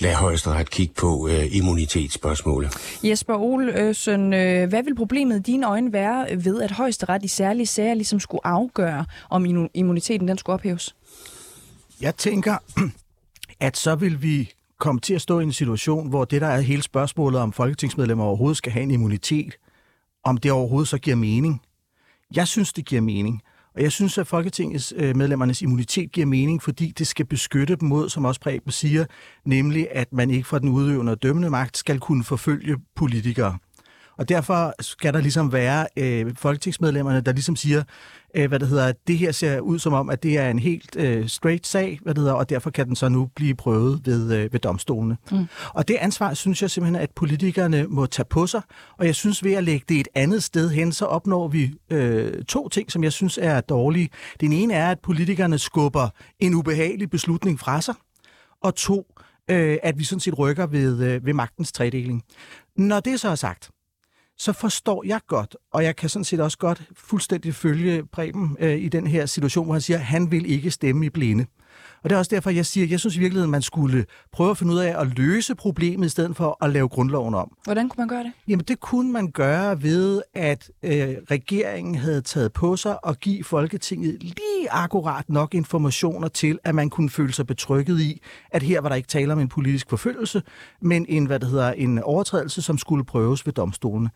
lade 0.00 0.14
højesteret 0.14 0.70
kigge 0.70 0.94
på 0.94 1.28
øh, 1.28 1.56
immunitetsspørgsmålet. 1.56 2.98
Jesper 3.04 3.34
Olsen, 3.34 4.34
øh, 4.34 4.68
hvad 4.68 4.82
vil 4.82 4.94
problemet 4.94 5.38
i 5.38 5.42
dine 5.42 5.68
øjne 5.68 5.92
være 5.92 6.44
ved, 6.44 6.62
at 6.62 6.70
højesteret 6.70 7.24
i 7.24 7.28
særlige 7.28 7.66
sager 7.66 7.94
ligesom 7.94 8.20
skulle 8.20 8.46
afgøre, 8.46 9.04
om 9.30 9.70
immuniteten 9.74 10.28
den 10.28 10.38
skulle 10.38 10.54
ophæves? 10.54 10.94
Jeg 12.00 12.16
tænker, 12.16 12.56
at 13.60 13.76
så 13.76 13.94
vil 13.94 14.22
vi 14.22 14.52
komme 14.78 15.00
til 15.00 15.14
at 15.14 15.22
stå 15.22 15.40
i 15.40 15.42
en 15.42 15.52
situation, 15.52 16.08
hvor 16.08 16.24
det, 16.24 16.40
der 16.40 16.46
er 16.46 16.60
hele 16.60 16.82
spørgsmålet 16.82 17.40
om 17.40 17.52
folketingsmedlemmer 17.52 18.24
overhovedet 18.24 18.56
skal 18.56 18.72
have 18.72 18.82
en 18.82 18.90
immunitet, 18.90 19.54
om 20.24 20.36
det 20.36 20.52
overhovedet 20.52 20.88
så 20.88 20.98
giver 20.98 21.16
mening. 21.16 21.62
Jeg 22.34 22.48
synes, 22.48 22.72
det 22.72 22.84
giver 22.84 23.00
mening. 23.00 23.42
Og 23.74 23.82
jeg 23.82 23.92
synes, 23.92 24.18
at 24.18 24.26
Folketingets 24.26 24.94
øh, 24.96 25.16
medlemmernes 25.16 25.62
immunitet 25.62 26.12
giver 26.12 26.26
mening, 26.26 26.62
fordi 26.62 26.92
det 26.98 27.06
skal 27.06 27.26
beskytte 27.26 27.76
dem 27.76 27.88
mod, 27.88 28.08
som 28.08 28.24
også 28.24 28.40
Preben 28.40 28.72
siger, 28.72 29.04
nemlig 29.44 29.88
at 29.90 30.12
man 30.12 30.30
ikke 30.30 30.48
fra 30.48 30.58
den 30.58 30.68
udøvende 30.68 31.12
og 31.12 31.22
dømmende 31.22 31.50
magt 31.50 31.76
skal 31.76 32.00
kunne 32.00 32.24
forfølge 32.24 32.76
politikere. 32.96 33.58
Og 34.18 34.28
derfor 34.28 34.74
skal 34.80 35.14
der 35.14 35.20
ligesom 35.20 35.52
være 35.52 35.86
øh, 35.96 36.34
folketingsmedlemmerne, 36.36 37.20
der 37.20 37.32
ligesom 37.32 37.56
siger, 37.56 37.82
øh, 38.36 38.48
hvad 38.48 38.58
det 38.58 38.68
hedder, 38.68 38.92
det 39.06 39.18
her 39.18 39.32
ser 39.32 39.60
ud 39.60 39.78
som 39.78 39.92
om, 39.92 40.10
at 40.10 40.22
det 40.22 40.38
er 40.38 40.50
en 40.50 40.58
helt 40.58 40.96
øh, 40.96 41.28
straight 41.28 41.66
sag, 41.66 41.98
hvad 42.02 42.14
det 42.14 42.20
hedder, 42.20 42.34
og 42.34 42.50
derfor 42.50 42.70
kan 42.70 42.86
den 42.86 42.96
så 42.96 43.08
nu 43.08 43.28
blive 43.36 43.54
prøvet 43.54 44.00
ved, 44.04 44.34
øh, 44.36 44.52
ved 44.52 44.60
domstolene. 44.60 45.16
Mm. 45.30 45.46
Og 45.68 45.88
det 45.88 45.96
ansvar 46.00 46.34
synes 46.34 46.62
jeg 46.62 46.70
simpelthen, 46.70 47.02
at 47.02 47.10
politikerne 47.10 47.86
må 47.88 48.06
tage 48.06 48.26
på 48.30 48.46
sig, 48.46 48.62
og 48.98 49.06
jeg 49.06 49.14
synes 49.14 49.44
ved 49.44 49.52
at 49.52 49.64
lægge 49.64 49.84
det 49.88 50.00
et 50.00 50.08
andet 50.14 50.42
sted 50.42 50.70
hen, 50.70 50.92
så 50.92 51.04
opnår 51.04 51.48
vi 51.48 51.72
øh, 51.90 52.44
to 52.44 52.68
ting, 52.68 52.92
som 52.92 53.04
jeg 53.04 53.12
synes 53.12 53.38
er 53.42 53.60
dårlige. 53.60 54.08
Den 54.40 54.52
ene 54.52 54.74
er, 54.74 54.90
at 54.90 54.98
politikerne 55.02 55.58
skubber 55.58 56.08
en 56.40 56.54
ubehagelig 56.54 57.10
beslutning 57.10 57.60
fra 57.60 57.80
sig, 57.80 57.94
og 58.62 58.74
to, 58.74 59.06
øh, 59.50 59.78
at 59.82 59.98
vi 59.98 60.04
sådan 60.04 60.20
set 60.20 60.38
rykker 60.38 60.66
ved, 60.66 61.02
øh, 61.04 61.26
ved 61.26 61.34
magtens 61.34 61.72
tredeling. 61.72 62.22
Når 62.76 63.00
det 63.00 63.20
så 63.20 63.28
er 63.28 63.34
sagt, 63.34 63.70
så 64.38 64.52
forstår 64.52 65.04
jeg 65.06 65.20
godt, 65.26 65.56
og 65.72 65.84
jeg 65.84 65.96
kan 65.96 66.08
sådan 66.08 66.24
set 66.24 66.40
også 66.40 66.58
godt 66.58 66.82
fuldstændig 66.96 67.54
følge 67.54 68.06
Preben 68.06 68.56
øh, 68.60 68.78
i 68.78 68.88
den 68.88 69.06
her 69.06 69.26
situation, 69.26 69.64
hvor 69.64 69.74
han 69.74 69.80
siger, 69.80 69.98
at 69.98 70.04
han 70.04 70.30
vil 70.30 70.50
ikke 70.50 70.70
stemme 70.70 71.06
i 71.06 71.10
blinde. 71.10 71.46
Og 72.02 72.10
det 72.10 72.14
er 72.14 72.18
også 72.18 72.34
derfor, 72.34 72.50
jeg 72.50 72.66
siger, 72.66 72.84
at 72.86 72.90
jeg 72.90 73.00
synes 73.00 73.16
i 73.16 73.18
virkeligheden, 73.18 73.50
man 73.50 73.62
skulle 73.62 74.04
prøve 74.32 74.50
at 74.50 74.58
finde 74.58 74.72
ud 74.74 74.78
af 74.78 75.00
at 75.00 75.18
løse 75.18 75.54
problemet, 75.54 76.06
i 76.06 76.08
stedet 76.08 76.36
for 76.36 76.64
at 76.64 76.70
lave 76.70 76.88
grundloven 76.88 77.34
om. 77.34 77.56
Hvordan 77.64 77.88
kunne 77.88 78.00
man 78.00 78.08
gøre 78.08 78.22
det? 78.22 78.32
Jamen, 78.48 78.64
det 78.68 78.80
kunne 78.80 79.12
man 79.12 79.30
gøre 79.30 79.82
ved, 79.82 80.22
at 80.34 80.70
øh, 80.82 81.16
regeringen 81.30 81.94
havde 81.94 82.20
taget 82.20 82.52
på 82.52 82.76
sig 82.76 83.04
og 83.04 83.16
give 83.16 83.44
Folketinget 83.44 84.22
lige 84.22 84.70
akkurat 84.70 85.28
nok 85.28 85.54
informationer 85.54 86.28
til, 86.28 86.58
at 86.64 86.74
man 86.74 86.90
kunne 86.90 87.10
føle 87.10 87.32
sig 87.32 87.46
betrykket 87.46 88.00
i, 88.00 88.20
at 88.50 88.62
her 88.62 88.80
var 88.80 88.88
der 88.88 88.96
ikke 88.96 89.08
tale 89.08 89.32
om 89.32 89.38
en 89.38 89.48
politisk 89.48 89.90
forfølgelse, 89.90 90.42
men 90.82 91.06
en, 91.08 91.26
hvad 91.26 91.40
det 91.40 91.48
hedder, 91.48 91.72
en 91.72 91.98
overtrædelse, 91.98 92.62
som 92.62 92.78
skulle 92.78 93.04
prøves 93.04 93.46
ved 93.46 93.52
domstolene. 93.52 94.10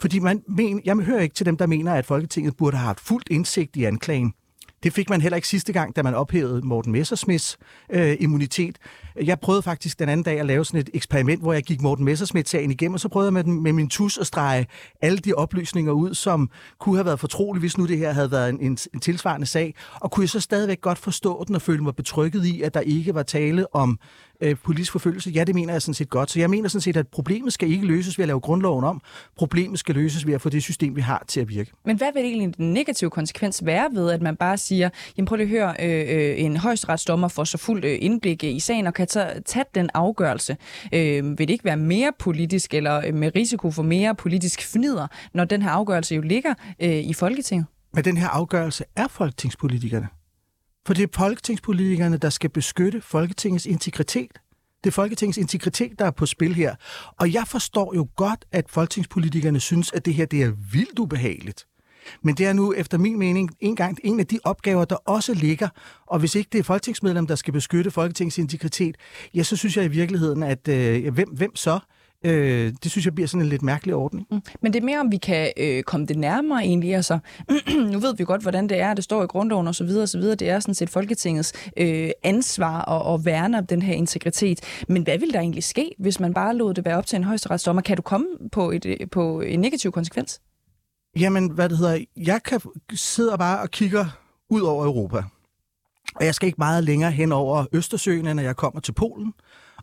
Fordi 0.00 0.18
man 0.18 0.42
men, 0.48 0.80
jeg 0.84 0.96
hører 0.96 1.20
ikke 1.20 1.34
til 1.34 1.46
dem, 1.46 1.56
der 1.56 1.66
mener, 1.66 1.94
at 1.94 2.06
Folketinget 2.06 2.56
burde 2.56 2.76
have 2.76 2.86
haft 2.86 3.00
fuldt 3.00 3.28
indsigt 3.30 3.76
i 3.76 3.84
anklagen. 3.84 4.34
Det 4.84 4.92
fik 4.92 5.10
man 5.10 5.20
heller 5.20 5.36
ikke 5.36 5.48
sidste 5.48 5.72
gang, 5.72 5.96
da 5.96 6.02
man 6.02 6.14
ophævede 6.14 6.66
Morten 6.66 6.92
Messersmiths 6.92 7.58
øh, 7.90 8.16
immunitet. 8.20 8.78
Jeg 9.22 9.40
prøvede 9.40 9.62
faktisk 9.62 9.98
den 9.98 10.08
anden 10.08 10.24
dag 10.24 10.40
at 10.40 10.46
lave 10.46 10.64
sådan 10.64 10.80
et 10.80 10.90
eksperiment, 10.94 11.42
hvor 11.42 11.52
jeg 11.52 11.62
gik 11.62 11.80
Morten 11.80 12.04
Messersmith-sagen 12.04 12.70
igennem, 12.70 12.94
og 12.94 13.00
så 13.00 13.08
prøvede 13.08 13.26
jeg 13.26 13.32
med, 13.32 13.44
med 13.44 13.72
min 13.72 13.88
tus 13.88 14.18
at 14.18 14.26
strege 14.26 14.66
alle 15.02 15.18
de 15.18 15.34
oplysninger 15.34 15.92
ud, 15.92 16.14
som 16.14 16.50
kunne 16.80 16.96
have 16.96 17.06
været 17.06 17.20
fortrolige, 17.20 17.60
hvis 17.60 17.78
nu 17.78 17.86
det 17.86 17.98
her 17.98 18.12
havde 18.12 18.30
været 18.30 18.48
en, 18.48 18.60
en, 18.60 18.78
en 18.94 19.00
tilsvarende 19.00 19.46
sag. 19.46 19.74
Og 19.94 20.10
kunne 20.10 20.22
jeg 20.22 20.30
så 20.30 20.40
stadigvæk 20.40 20.80
godt 20.80 20.98
forstå 20.98 21.44
den 21.46 21.54
og 21.54 21.62
føle 21.62 21.82
mig 21.82 21.96
betrykket 21.96 22.44
i, 22.44 22.62
at 22.62 22.74
der 22.74 22.80
ikke 22.80 23.14
var 23.14 23.22
tale 23.22 23.74
om 23.74 23.98
øh, 24.40 24.56
politisk 24.64 24.92
forfølgelse? 24.92 25.30
Ja, 25.30 25.44
det 25.44 25.54
mener 25.54 25.72
jeg 25.72 25.82
sådan 25.82 25.94
set 25.94 26.10
godt. 26.10 26.30
Så 26.30 26.40
jeg 26.40 26.50
mener 26.50 26.68
sådan 26.68 26.80
set, 26.80 26.96
at 26.96 27.08
problemet 27.08 27.52
skal 27.52 27.70
ikke 27.70 27.86
løses 27.86 28.18
ved 28.18 28.22
at 28.22 28.26
lave 28.26 28.40
grundloven 28.40 28.84
om. 28.84 29.00
Problemet 29.36 29.78
skal 29.78 29.94
løses 29.94 30.26
ved 30.26 30.34
at 30.34 30.40
få 30.40 30.48
det 30.48 30.62
system, 30.62 30.96
vi 30.96 31.00
har, 31.00 31.24
til 31.28 31.40
at 31.40 31.48
virke. 31.48 31.70
Men 31.84 31.96
hvad 31.96 32.08
vil 32.14 32.22
egentlig 32.22 32.56
den 32.56 32.72
negative 32.72 33.10
konsekvens 33.10 33.66
være 33.66 33.88
ved, 33.92 34.10
at 34.10 34.22
man 34.22 34.36
bare 34.36 34.58
siger, 34.58 34.88
jamen 35.16 35.26
prøv 35.26 35.36
lige 35.36 35.44
at 35.44 35.50
høre, 35.50 35.74
øh, 35.80 36.30
øh, 36.30 36.40
en 36.40 36.56
højesteretsdommer 36.56 37.28
får 37.28 37.44
så 37.44 37.58
fuldt 37.58 37.84
øh, 37.84 37.98
indblik 38.00 38.44
i 38.44 38.60
sagen 38.60 38.86
og 38.86 38.94
kan 38.94 39.06
tage, 39.06 39.40
tage 39.40 39.64
den 39.74 39.90
afgørelse. 39.94 40.56
Øh, 40.92 41.24
vil 41.24 41.38
det 41.38 41.50
ikke 41.50 41.64
være 41.64 41.76
mere 41.76 42.12
politisk 42.18 42.74
eller 42.74 43.02
øh, 43.06 43.14
med 43.14 43.30
risiko 43.36 43.70
for 43.70 43.82
mere 43.82 44.14
politisk 44.14 44.72
fnider, 44.72 45.06
når 45.34 45.44
den 45.44 45.62
her 45.62 45.70
afgørelse 45.70 46.14
jo 46.14 46.20
ligger 46.20 46.54
øh, 46.80 46.90
i 46.90 47.12
Folketinget? 47.12 47.66
Men 47.94 48.04
den 48.04 48.16
her 48.16 48.28
afgørelse 48.28 48.84
er 48.96 49.08
folketingspolitikerne. 49.08 50.08
For 50.86 50.94
det 50.94 51.02
er 51.02 51.06
folketingspolitikerne, 51.16 52.16
der 52.16 52.30
skal 52.30 52.50
beskytte 52.50 53.00
Folketingets 53.00 53.66
integritet. 53.66 54.32
Det 54.84 54.90
er 54.90 54.92
Folketingets 54.92 55.38
integritet, 55.38 55.98
der 55.98 56.04
er 56.04 56.10
på 56.10 56.26
spil 56.26 56.54
her. 56.54 56.74
Og 57.20 57.32
jeg 57.32 57.44
forstår 57.46 57.94
jo 57.94 58.08
godt, 58.16 58.44
at 58.52 58.70
folketingspolitikerne 58.70 59.60
synes, 59.60 59.92
at 59.92 60.04
det 60.04 60.14
her 60.14 60.26
det 60.26 60.42
er 60.42 60.52
vildt 60.72 60.98
ubehageligt. 60.98 61.66
Men 62.22 62.34
det 62.34 62.46
er 62.46 62.52
nu 62.52 62.72
efter 62.72 62.98
min 62.98 63.18
mening 63.18 63.50
en 63.60 63.76
gang 63.76 63.98
en 64.04 64.20
af 64.20 64.26
de 64.26 64.38
opgaver, 64.44 64.84
der 64.84 64.96
også 64.96 65.34
ligger. 65.34 65.68
Og 66.06 66.18
hvis 66.18 66.34
ikke 66.34 66.48
det 66.52 66.58
er 66.58 66.62
folketingsmedlem, 66.62 67.26
der 67.26 67.34
skal 67.34 67.52
beskytte 67.52 67.90
Folketingets 67.90 68.38
integritet, 68.38 68.96
ja, 69.34 69.42
så 69.42 69.56
synes 69.56 69.76
jeg 69.76 69.84
i 69.84 69.88
virkeligheden, 69.88 70.42
at 70.42 70.68
øh, 70.68 71.14
hvem, 71.14 71.28
hvem 71.28 71.56
så? 71.56 71.78
Øh, 72.24 72.72
det 72.82 72.90
synes 72.90 73.04
jeg 73.04 73.14
bliver 73.14 73.28
sådan 73.28 73.42
en 73.42 73.48
lidt 73.48 73.62
mærkelig 73.62 73.94
ordning. 73.94 74.26
Mm. 74.30 74.40
Men 74.60 74.72
det 74.72 74.80
er 74.80 74.84
mere, 74.84 75.00
om 75.00 75.12
vi 75.12 75.16
kan 75.16 75.52
øh, 75.56 75.82
komme 75.82 76.06
det 76.06 76.16
nærmere 76.18 76.62
egentlig. 76.62 76.94
Altså, 76.94 77.18
nu 77.92 77.98
ved 77.98 78.16
vi 78.16 78.24
godt, 78.24 78.42
hvordan 78.42 78.68
det 78.68 78.80
er. 78.80 78.94
Det 78.94 79.04
står 79.04 79.22
i 79.22 79.26
grundloven 79.26 79.68
osv. 79.68 79.88
osv. 80.02 80.22
Det 80.22 80.42
er 80.42 80.60
sådan 80.60 80.74
set 80.74 80.90
Folketingets 80.90 81.52
øh, 81.76 82.10
ansvar 82.22 82.90
at, 82.90 83.14
at 83.14 83.24
værne 83.24 83.58
om 83.58 83.66
den 83.66 83.82
her 83.82 83.94
integritet. 83.94 84.84
Men 84.88 85.02
hvad 85.02 85.18
vil 85.18 85.32
der 85.32 85.40
egentlig 85.40 85.64
ske, 85.64 85.94
hvis 85.98 86.20
man 86.20 86.34
bare 86.34 86.56
lod 86.56 86.74
det 86.74 86.84
være 86.84 86.96
op 86.98 87.06
til 87.06 87.16
en 87.16 87.24
højesteretsdommer? 87.24 87.82
Kan 87.82 87.96
du 87.96 88.02
komme 88.02 88.26
på, 88.52 88.70
et, 88.70 88.86
øh, 88.86 88.96
på 89.12 89.40
en 89.40 89.60
negativ 89.60 89.92
konsekvens? 89.92 90.40
Jamen, 91.18 91.50
hvad 91.50 91.68
det 91.68 91.78
hedder, 91.78 92.04
jeg 92.16 92.42
kan 92.42 92.60
sidde 92.94 93.38
bare 93.38 93.60
og 93.60 93.70
kigger 93.70 94.06
ud 94.50 94.60
over 94.60 94.84
Europa. 94.84 95.22
Og 96.16 96.24
jeg 96.24 96.34
skal 96.34 96.46
ikke 96.46 96.58
meget 96.58 96.84
længere 96.84 97.10
hen 97.10 97.32
over 97.32 97.64
Østersøen, 97.72 98.36
når 98.36 98.42
jeg 98.42 98.56
kommer 98.56 98.80
til 98.80 98.92
Polen. 98.92 99.32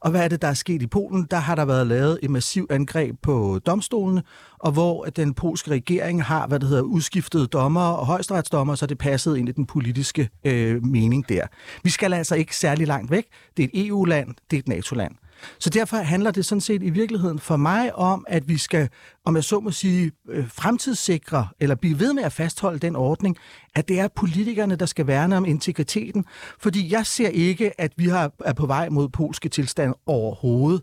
Og 0.02 0.12
hvad 0.12 0.24
er 0.24 0.28
det, 0.28 0.42
der 0.42 0.48
er 0.48 0.54
sket 0.54 0.82
i 0.82 0.88
Polen? 0.88 1.28
Der 1.32 1.38
har 1.38 1.56
der 1.56 1.66
været 1.66 1.88
lavet 1.88 2.20
et 2.24 2.30
massivt 2.30 2.72
angreb 2.72 3.16
på 3.22 3.60
domstolene, 3.66 4.24
og 4.60 4.72
hvor 4.72 5.04
den 5.06 5.34
polske 5.34 5.72
regering 5.72 6.24
har, 6.24 6.48
hvad 6.48 6.60
det 6.60 6.70
hedder, 6.70 6.84
udskiftet 6.84 7.54
dommer 7.54 7.86
og 7.86 8.06
højesteretsdommer, 8.06 8.76
så 8.76 8.86
det 8.86 8.98
passede 8.98 9.40
ind 9.40 9.50
i 9.50 9.52
den 9.52 9.66
politiske 9.66 10.30
øh, 10.44 10.86
mening 10.86 11.30
der. 11.30 11.48
Vi 11.84 11.90
skal 11.90 12.14
altså 12.14 12.36
ikke 12.36 12.58
særlig 12.58 12.88
langt 12.88 13.12
væk. 13.12 13.26
Det 13.58 13.64
er 13.64 13.70
et 13.74 13.88
EU-land, 13.88 14.28
det 14.52 14.58
er 14.58 14.62
et 14.62 14.68
NATO-land. 14.68 15.16
Så 15.60 15.70
derfor 15.70 15.98
handler 15.98 16.32
det 16.32 16.46
sådan 16.46 16.62
set 16.62 16.84
i 16.84 16.90
virkeligheden 16.90 17.40
for 17.40 17.58
mig 17.58 17.96
om, 17.96 18.26
at 18.28 18.48
vi 18.48 18.58
skal, 18.58 18.90
om 19.26 19.36
jeg 19.36 19.44
så 19.44 19.60
må 19.60 19.72
sige, 19.72 20.12
øh, 20.30 20.50
fremtidssikre 20.50 21.48
eller 21.60 21.76
blive 21.76 22.00
ved 22.00 22.14
med 22.14 22.24
at 22.24 22.34
fastholde 22.34 22.80
den 22.80 22.96
ordning, 22.96 23.38
at 23.76 23.88
det 23.88 24.00
er 24.00 24.08
politikerne, 24.16 24.76
der 24.76 24.86
skal 24.86 25.08
værne 25.08 25.38
om 25.38 25.46
integriteten. 25.46 26.26
Fordi 26.60 26.94
jeg 26.94 27.06
ser 27.06 27.30
ikke, 27.30 27.82
at 27.82 27.92
vi 27.98 28.08
har, 28.08 28.32
er 28.46 28.54
på 28.54 28.66
vej 28.66 28.90
mod 28.90 29.10
polske 29.10 29.50
tilstand 29.50 29.94
overhovedet. 30.06 30.82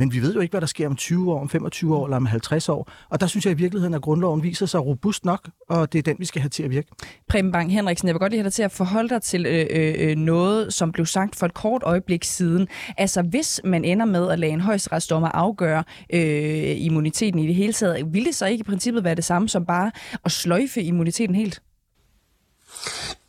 Men 0.00 0.12
vi 0.12 0.22
ved 0.22 0.34
jo 0.34 0.40
ikke, 0.40 0.52
hvad 0.52 0.60
der 0.60 0.66
sker 0.66 0.86
om 0.86 0.96
20 0.96 1.32
år, 1.32 1.40
om 1.40 1.48
25 1.48 1.96
år 1.96 2.06
eller 2.06 2.16
om 2.16 2.26
50 2.26 2.68
år. 2.68 2.92
Og 3.08 3.20
der 3.20 3.26
synes 3.26 3.44
jeg 3.44 3.52
i 3.52 3.56
virkeligheden, 3.56 3.94
at 3.94 4.02
grundloven 4.02 4.42
viser 4.42 4.66
sig 4.66 4.86
robust 4.86 5.24
nok, 5.24 5.48
og 5.68 5.92
det 5.92 5.98
er 5.98 6.02
den, 6.02 6.16
vi 6.18 6.24
skal 6.24 6.40
have 6.42 6.48
til 6.48 6.62
at 6.62 6.70
virke. 6.70 6.88
Preben 7.28 7.52
Bang 7.52 7.72
Henriksen, 7.72 8.08
jeg 8.08 8.14
vil 8.14 8.18
godt 8.20 8.32
lige 8.32 8.38
have 8.38 8.44
dig 8.44 8.52
til 8.52 8.62
at 8.62 8.72
forholde 8.72 9.08
dig 9.08 9.22
til 9.22 9.46
øh, 9.46 9.66
øh, 9.70 9.94
øh, 9.98 10.16
noget, 10.16 10.74
som 10.74 10.92
blev 10.92 11.06
sagt 11.06 11.36
for 11.36 11.46
et 11.46 11.54
kort 11.54 11.82
øjeblik 11.84 12.24
siden. 12.24 12.68
Altså, 12.98 13.22
hvis 13.22 13.60
man 13.64 13.84
ender 13.84 14.06
med 14.06 14.30
at 14.30 14.38
lade 14.38 14.52
en 14.52 14.60
højesteretsdommer 14.60 15.28
afgøre 15.28 15.84
øh, 16.12 16.80
immuniteten 16.80 17.40
i 17.40 17.46
det 17.46 17.54
hele 17.54 17.72
taget, 17.72 18.14
vil 18.14 18.24
det 18.24 18.34
så 18.34 18.46
ikke 18.46 18.60
i 18.60 18.64
princippet 18.64 19.04
være 19.04 19.14
det 19.14 19.24
samme 19.24 19.48
som 19.48 19.66
bare 19.66 19.90
at 20.24 20.32
sløjfe 20.32 20.82
immuniteten 20.82 21.34
helt? 21.34 21.62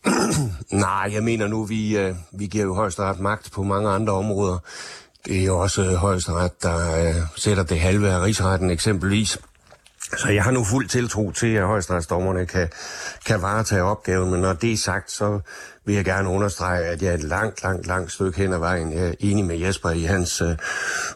Nej, 0.72 1.10
jeg 1.14 1.24
mener 1.24 1.48
nu, 1.48 1.64
vi, 1.64 1.98
øh, 1.98 2.16
vi 2.32 2.48
giver 2.48 2.66
jo 2.66 2.74
højesteret 2.74 3.20
magt 3.20 3.52
på 3.52 3.64
mange 3.64 3.90
andre 3.90 4.14
områder. 4.14 4.58
Det 5.26 5.42
er 5.42 5.46
jo 5.46 5.60
også 5.60 5.96
højesteret, 5.96 6.64
der 6.64 7.08
øh, 7.08 7.16
sætter 7.36 7.64
det 7.64 7.80
halve 7.80 8.10
af 8.10 8.22
rigsretten 8.22 8.70
eksempelvis. 8.70 9.40
Så 10.18 10.30
jeg 10.30 10.44
har 10.44 10.52
nu 10.52 10.64
fuld 10.64 10.88
tiltro 10.88 11.32
til, 11.32 11.48
at 11.48 11.66
højesteretsdommerne 11.66 12.46
kan, 12.46 12.70
kan 13.26 13.42
varetage 13.42 13.84
opgaven, 13.84 14.32
men 14.32 14.42
når 14.42 14.54
det 14.54 14.74
er 14.74 14.78
sagt, 14.78 15.12
så 15.12 15.40
vil 15.86 15.96
jeg 15.96 16.06
gerne 16.06 16.30
understrege, 16.30 16.84
at 16.84 17.02
jeg 17.02 17.10
er 17.10 17.14
et 17.14 17.24
langt, 17.24 17.64
langt, 17.64 17.88
langt 17.88 18.12
stykke 18.12 18.38
hen 18.38 18.54
ad 18.54 18.60
vejen 18.60 18.94
jeg 18.94 19.08
er 19.08 19.14
enig 19.20 19.46
med 19.46 19.58
Jesper 19.58 19.90
i 19.90 20.02
hans 20.02 20.42
øh, 20.42 20.58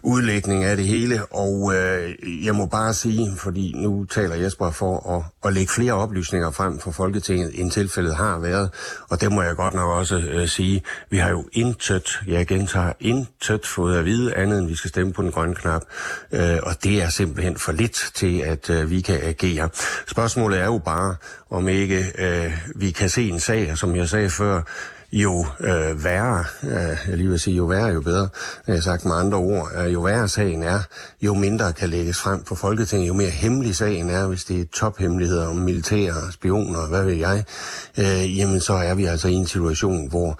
udlægning 0.03 0.63
af 0.63 0.77
det 0.77 0.85
hele. 0.85 1.25
Og 1.25 1.75
øh, 1.75 2.13
jeg 2.45 2.55
må 2.55 2.65
bare 2.65 2.93
sige, 2.93 3.37
fordi 3.37 3.73
nu 3.75 4.05
taler 4.05 4.35
Jesper 4.35 4.71
for 4.71 5.17
at, 5.17 5.23
at 5.49 5.53
lægge 5.53 5.71
flere 5.71 5.93
oplysninger 5.93 6.51
frem 6.51 6.79
for 6.79 6.91
Folketinget, 6.91 7.59
end 7.59 7.71
tilfældet 7.71 8.15
har 8.15 8.39
været. 8.39 8.69
Og 9.09 9.21
det 9.21 9.31
må 9.31 9.41
jeg 9.41 9.55
godt 9.55 9.73
nok 9.73 9.89
også 9.89 10.17
øh, 10.17 10.47
sige. 10.47 10.83
Vi 11.09 11.17
har 11.17 11.29
jo 11.29 11.45
intet, 11.53 12.19
jeg 12.27 12.47
gentager, 12.47 12.93
intet 12.99 13.65
fået 13.65 13.97
at 13.97 14.05
vide 14.05 14.35
andet, 14.35 14.59
end 14.59 14.67
vi 14.67 14.75
skal 14.75 14.89
stemme 14.89 15.13
på 15.13 15.21
den 15.21 15.31
grønne 15.31 15.55
knap. 15.55 15.81
Øh, 16.31 16.57
og 16.63 16.83
det 16.83 17.03
er 17.03 17.09
simpelthen 17.09 17.57
for 17.57 17.71
lidt 17.71 18.11
til, 18.15 18.39
at 18.39 18.69
øh, 18.69 18.89
vi 18.89 19.01
kan 19.01 19.19
agere. 19.23 19.69
Spørgsmålet 20.07 20.59
er 20.59 20.65
jo 20.65 20.81
bare, 20.85 21.15
om 21.49 21.67
ikke 21.67 22.11
øh, 22.17 22.53
vi 22.75 22.91
kan 22.91 23.09
se 23.09 23.29
en 23.29 23.39
sag, 23.39 23.77
som 23.77 23.95
jeg 23.95 24.09
sagde 24.09 24.29
før, 24.29 24.61
jo 25.15 25.45
øh, 25.59 26.03
værre, 26.03 26.43
øh, 26.63 26.97
jeg 27.07 27.17
lige 27.17 27.29
vil 27.29 27.39
sige, 27.39 27.55
jo 27.55 27.65
værre, 27.65 27.87
jo 27.87 28.01
bedre, 28.01 28.29
jeg 28.67 28.83
sagt 28.83 29.05
med 29.05 29.15
andre 29.15 29.37
ord, 29.37 29.71
øh, 29.77 29.93
jo 29.93 30.01
værre 30.01 30.27
sagen 30.27 30.63
er, 30.63 30.79
jo 31.21 31.33
mindre 31.33 31.73
kan 31.73 31.89
lægges 31.89 32.17
frem 32.17 32.43
på 32.43 32.55
Folketinget, 32.55 33.07
jo 33.07 33.13
mere 33.13 33.29
hemmelig 33.29 33.75
sagen 33.75 34.09
er, 34.09 34.27
hvis 34.27 34.43
det 34.43 34.61
er 34.61 34.65
tophemmeligheder 34.73 35.47
om 35.47 35.55
militære, 35.55 36.31
spioner, 36.31 36.87
hvad 36.87 37.03
ved 37.03 37.13
jeg, 37.13 37.43
øh, 37.97 38.37
jamen 38.37 38.59
så 38.59 38.73
er 38.73 38.95
vi 38.95 39.05
altså 39.05 39.27
i 39.27 39.33
en 39.33 39.47
situation, 39.47 40.09
hvor 40.09 40.39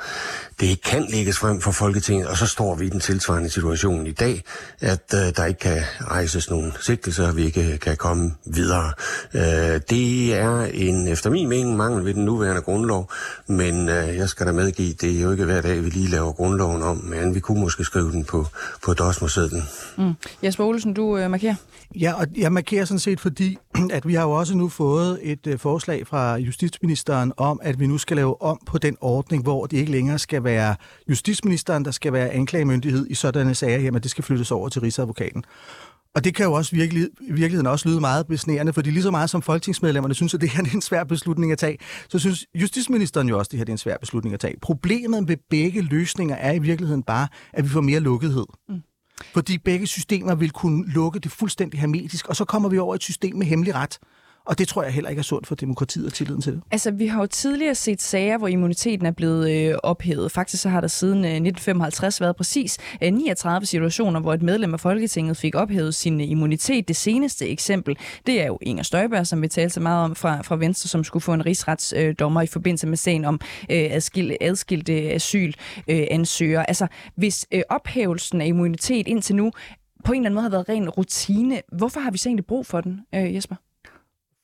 det 0.60 0.68
ikke 0.68 0.82
kan 0.82 1.06
lægges 1.10 1.38
frem 1.38 1.62
for 1.62 1.72
Folketinget, 1.72 2.28
og 2.28 2.38
så 2.38 2.48
står 2.48 2.76
vi 2.76 2.86
i 2.86 2.90
den 2.90 3.00
tilsvarende 3.00 3.50
situation 3.50 4.08
i 4.08 4.12
dag, 4.12 4.44
at 4.82 5.14
øh, 5.14 5.20
der 5.36 5.46
ikke 5.46 5.60
kan 5.60 5.82
rejses 6.02 6.50
nogen 6.50 6.74
sigtelser, 6.80 7.32
vi 7.32 7.46
ikke 7.46 7.78
kan 7.78 7.98
komme 7.98 8.32
videre. 8.46 8.94
Øh, 9.34 9.82
det 9.90 10.36
er 10.36 10.66
en, 10.74 11.08
efter 11.08 11.30
min 11.30 11.50
mening, 11.50 11.78
mangel 11.78 12.06
ved 12.06 12.14
den 12.14 12.26
nuværende 12.26 12.62
grundlov, 12.62 13.12
men 13.48 13.90
øh, 13.90 14.18
jeg 14.18 14.30
skal 14.30 14.46
da 14.46 14.52
medgive, 14.66 14.94
det 14.94 15.18
er 15.18 15.22
jo 15.22 15.32
ikke 15.32 15.46
hver 15.46 15.62
dag, 15.62 15.84
vi 15.84 15.90
lige 15.90 16.08
laver 16.08 16.32
grundloven 16.32 16.82
om, 16.82 16.98
men 16.98 17.36
vi 17.36 17.40
kunne 17.40 17.60
måske 17.62 17.84
skrive 17.84 18.12
den 18.12 18.24
på, 18.24 18.46
på 18.86 18.94
dosmersedlen. 18.94 19.64
Mm. 19.98 20.14
Jesper 20.44 20.64
Olsen, 20.64 20.94
du 20.94 21.18
øh, 21.18 21.32
markerer. 21.32 21.56
Ja, 22.00 22.14
og 22.14 22.28
jeg 22.38 22.52
markerer 22.52 22.86
sådan 22.86 23.00
set, 23.00 23.20
fordi 23.20 23.58
at 23.98 24.08
vi 24.08 24.14
har 24.14 24.24
jo 24.24 24.32
også 24.32 24.58
nu 24.58 24.70
fået 24.70 25.20
et 25.22 25.48
øh, 25.48 25.60
forslag 25.60 26.08
fra 26.08 26.36
justitsministeren 26.36 27.34
om, 27.38 27.60
at 27.64 27.80
vi 27.80 27.88
nu 27.88 27.98
skal 27.98 28.18
lave 28.18 28.42
om 28.42 28.60
på 28.66 28.78
den 28.78 28.98
ordning, 29.02 29.44
hvor 29.44 29.66
det 29.66 29.78
ikke 29.78 29.92
længere 29.92 30.20
skal 30.20 30.44
være 30.44 30.76
justitsministeren, 31.10 31.86
der 31.86 31.92
skal 31.92 32.14
være 32.14 32.30
anklagemyndighed 32.30 33.08
i 33.10 33.14
sådanne 33.14 33.56
sager 33.56 33.80
her, 33.80 33.92
men 33.92 34.02
det 34.02 34.12
skal 34.12 34.24
flyttes 34.24 34.52
over 34.52 34.70
til 34.70 34.82
Rigsadvokaten. 34.82 35.44
Og 36.16 36.24
det 36.24 36.36
kan 36.36 36.46
jo 36.46 36.54
også 36.54 36.76
virkelig, 36.76 37.04
i 37.22 37.32
virkeligheden 37.32 37.68
også 37.68 37.90
lyde 37.90 38.00
meget 38.00 38.28
besnærende, 38.28 38.74
fordi 38.74 38.90
lige 38.90 39.04
så 39.04 39.12
meget 39.12 39.30
som 39.30 39.42
folketingsmedlemmerne 39.42 40.14
synes, 40.14 40.34
at 40.34 40.42
det 40.42 40.50
her 40.50 40.64
er 40.64 40.70
en 40.74 40.82
svær 40.82 41.04
beslutning 41.04 41.52
at 41.52 41.58
tage, 41.58 41.78
så 42.10 42.20
synes 42.20 42.46
justitsministeren 42.56 43.30
jo 43.30 43.38
også, 43.38 43.50
at 43.50 43.52
det 43.52 43.60
her 43.60 43.66
er 43.66 43.72
en 43.72 43.78
svær 43.78 43.98
beslutning 43.98 44.34
at 44.34 44.40
tage. 44.40 44.56
Problemet 44.62 45.28
med 45.28 45.38
begge 45.50 45.82
løsninger 45.82 46.36
er 46.36 46.54
i 46.54 46.60
virkeligheden 46.60 47.04
bare, 47.04 47.28
at 47.54 47.64
vi 47.64 47.70
får 47.70 47.82
mere 47.82 48.00
lukkethed. 48.00 48.46
Mm. 48.70 48.82
Fordi 49.34 49.58
begge 49.58 49.88
systemer 49.88 50.36
vil 50.36 50.52
kunne 50.52 50.92
lukke 50.92 51.20
det 51.20 51.32
fuldstændig 51.32 51.80
hermetisk, 51.80 52.28
og 52.28 52.36
så 52.36 52.46
kommer 52.46 52.70
vi 52.70 52.78
over 52.78 52.96
et 52.96 53.04
system 53.04 53.36
med 53.36 53.46
hemmelig 53.46 53.76
ret. 53.76 54.00
Og 54.46 54.60
det 54.60 54.68
tror 54.68 54.84
jeg 54.84 54.94
heller 54.94 55.10
ikke 55.10 55.20
er 55.20 55.24
sundt 55.24 55.48
for 55.48 55.56
demokratiet 55.56 56.06
og 56.06 56.14
tilliden 56.14 56.42
til 56.42 56.54
det. 56.54 56.62
Altså, 56.72 56.92
vi 56.92 57.08
har 57.08 57.20
jo 57.22 57.28
tidligere 57.28 57.76
set 57.76 58.02
sager, 58.02 58.38
hvor 58.38 58.48
immuniteten 58.48 59.06
er 59.06 59.12
blevet 59.12 59.52
øh, 59.52 59.76
ophævet. 59.84 60.32
Faktisk 60.32 60.64
så 60.64 60.70
har 60.70 60.82
der 60.82 60.88
siden 60.88 61.18
øh, 61.18 61.32
1955 61.32 62.22
været 62.22 62.36
præcis 62.36 62.78
øh, 63.04 63.14
39 63.14 63.66
situationer, 63.66 64.20
hvor 64.20 64.34
et 64.34 64.42
medlem 64.42 64.74
af 64.74 64.80
Folketinget 64.80 65.38
fik 65.38 65.56
ophævet 65.56 65.96
sin 65.96 66.22
øh, 66.22 66.30
immunitet. 66.30 66.88
Det 66.88 66.96
seneste 66.96 67.50
eksempel, 67.50 67.98
det 68.26 68.42
er 68.42 68.48
jo 68.48 68.58
Inger 68.62 68.84
Støjberg, 68.84 69.28
som 69.28 69.42
vi 69.42 69.48
talte 69.48 69.74
så 69.74 69.80
meget 69.80 70.06
om 70.06 70.16
fra, 70.16 70.42
fra 70.42 70.56
Venstre, 70.56 70.88
som 70.88 71.04
skulle 71.04 71.24
få 71.24 71.34
en 71.34 71.46
rigsretsdommer 71.46 72.42
øh, 72.42 72.44
i 72.44 72.48
forbindelse 72.48 72.88
med 72.88 72.98
sagen 72.98 73.26
om 73.26 73.40
øh, 73.72 73.88
adskil, 73.92 74.38
adskilte 74.42 74.94
asylansøgere. 74.94 76.62
Øh, 76.62 76.66
altså, 76.68 76.88
hvis 77.16 77.48
øh, 77.52 77.62
ophævelsen 77.70 78.42
af 78.42 78.48
immunitet 78.48 79.08
indtil 79.08 79.36
nu 79.36 79.52
på 80.04 80.12
en 80.12 80.20
eller 80.20 80.28
anden 80.28 80.36
måde 80.36 80.44
har 80.44 80.50
været 80.50 80.70
ren 80.70 80.90
rutine, 80.90 81.62
hvorfor 81.72 82.00
har 82.00 82.12
vi 82.12 82.18
så 82.18 82.30
egentlig 82.30 82.46
brug 82.46 82.66
for 82.66 82.82
den, 82.82 83.00
øh, 83.16 83.36
Jesper? 83.36 83.56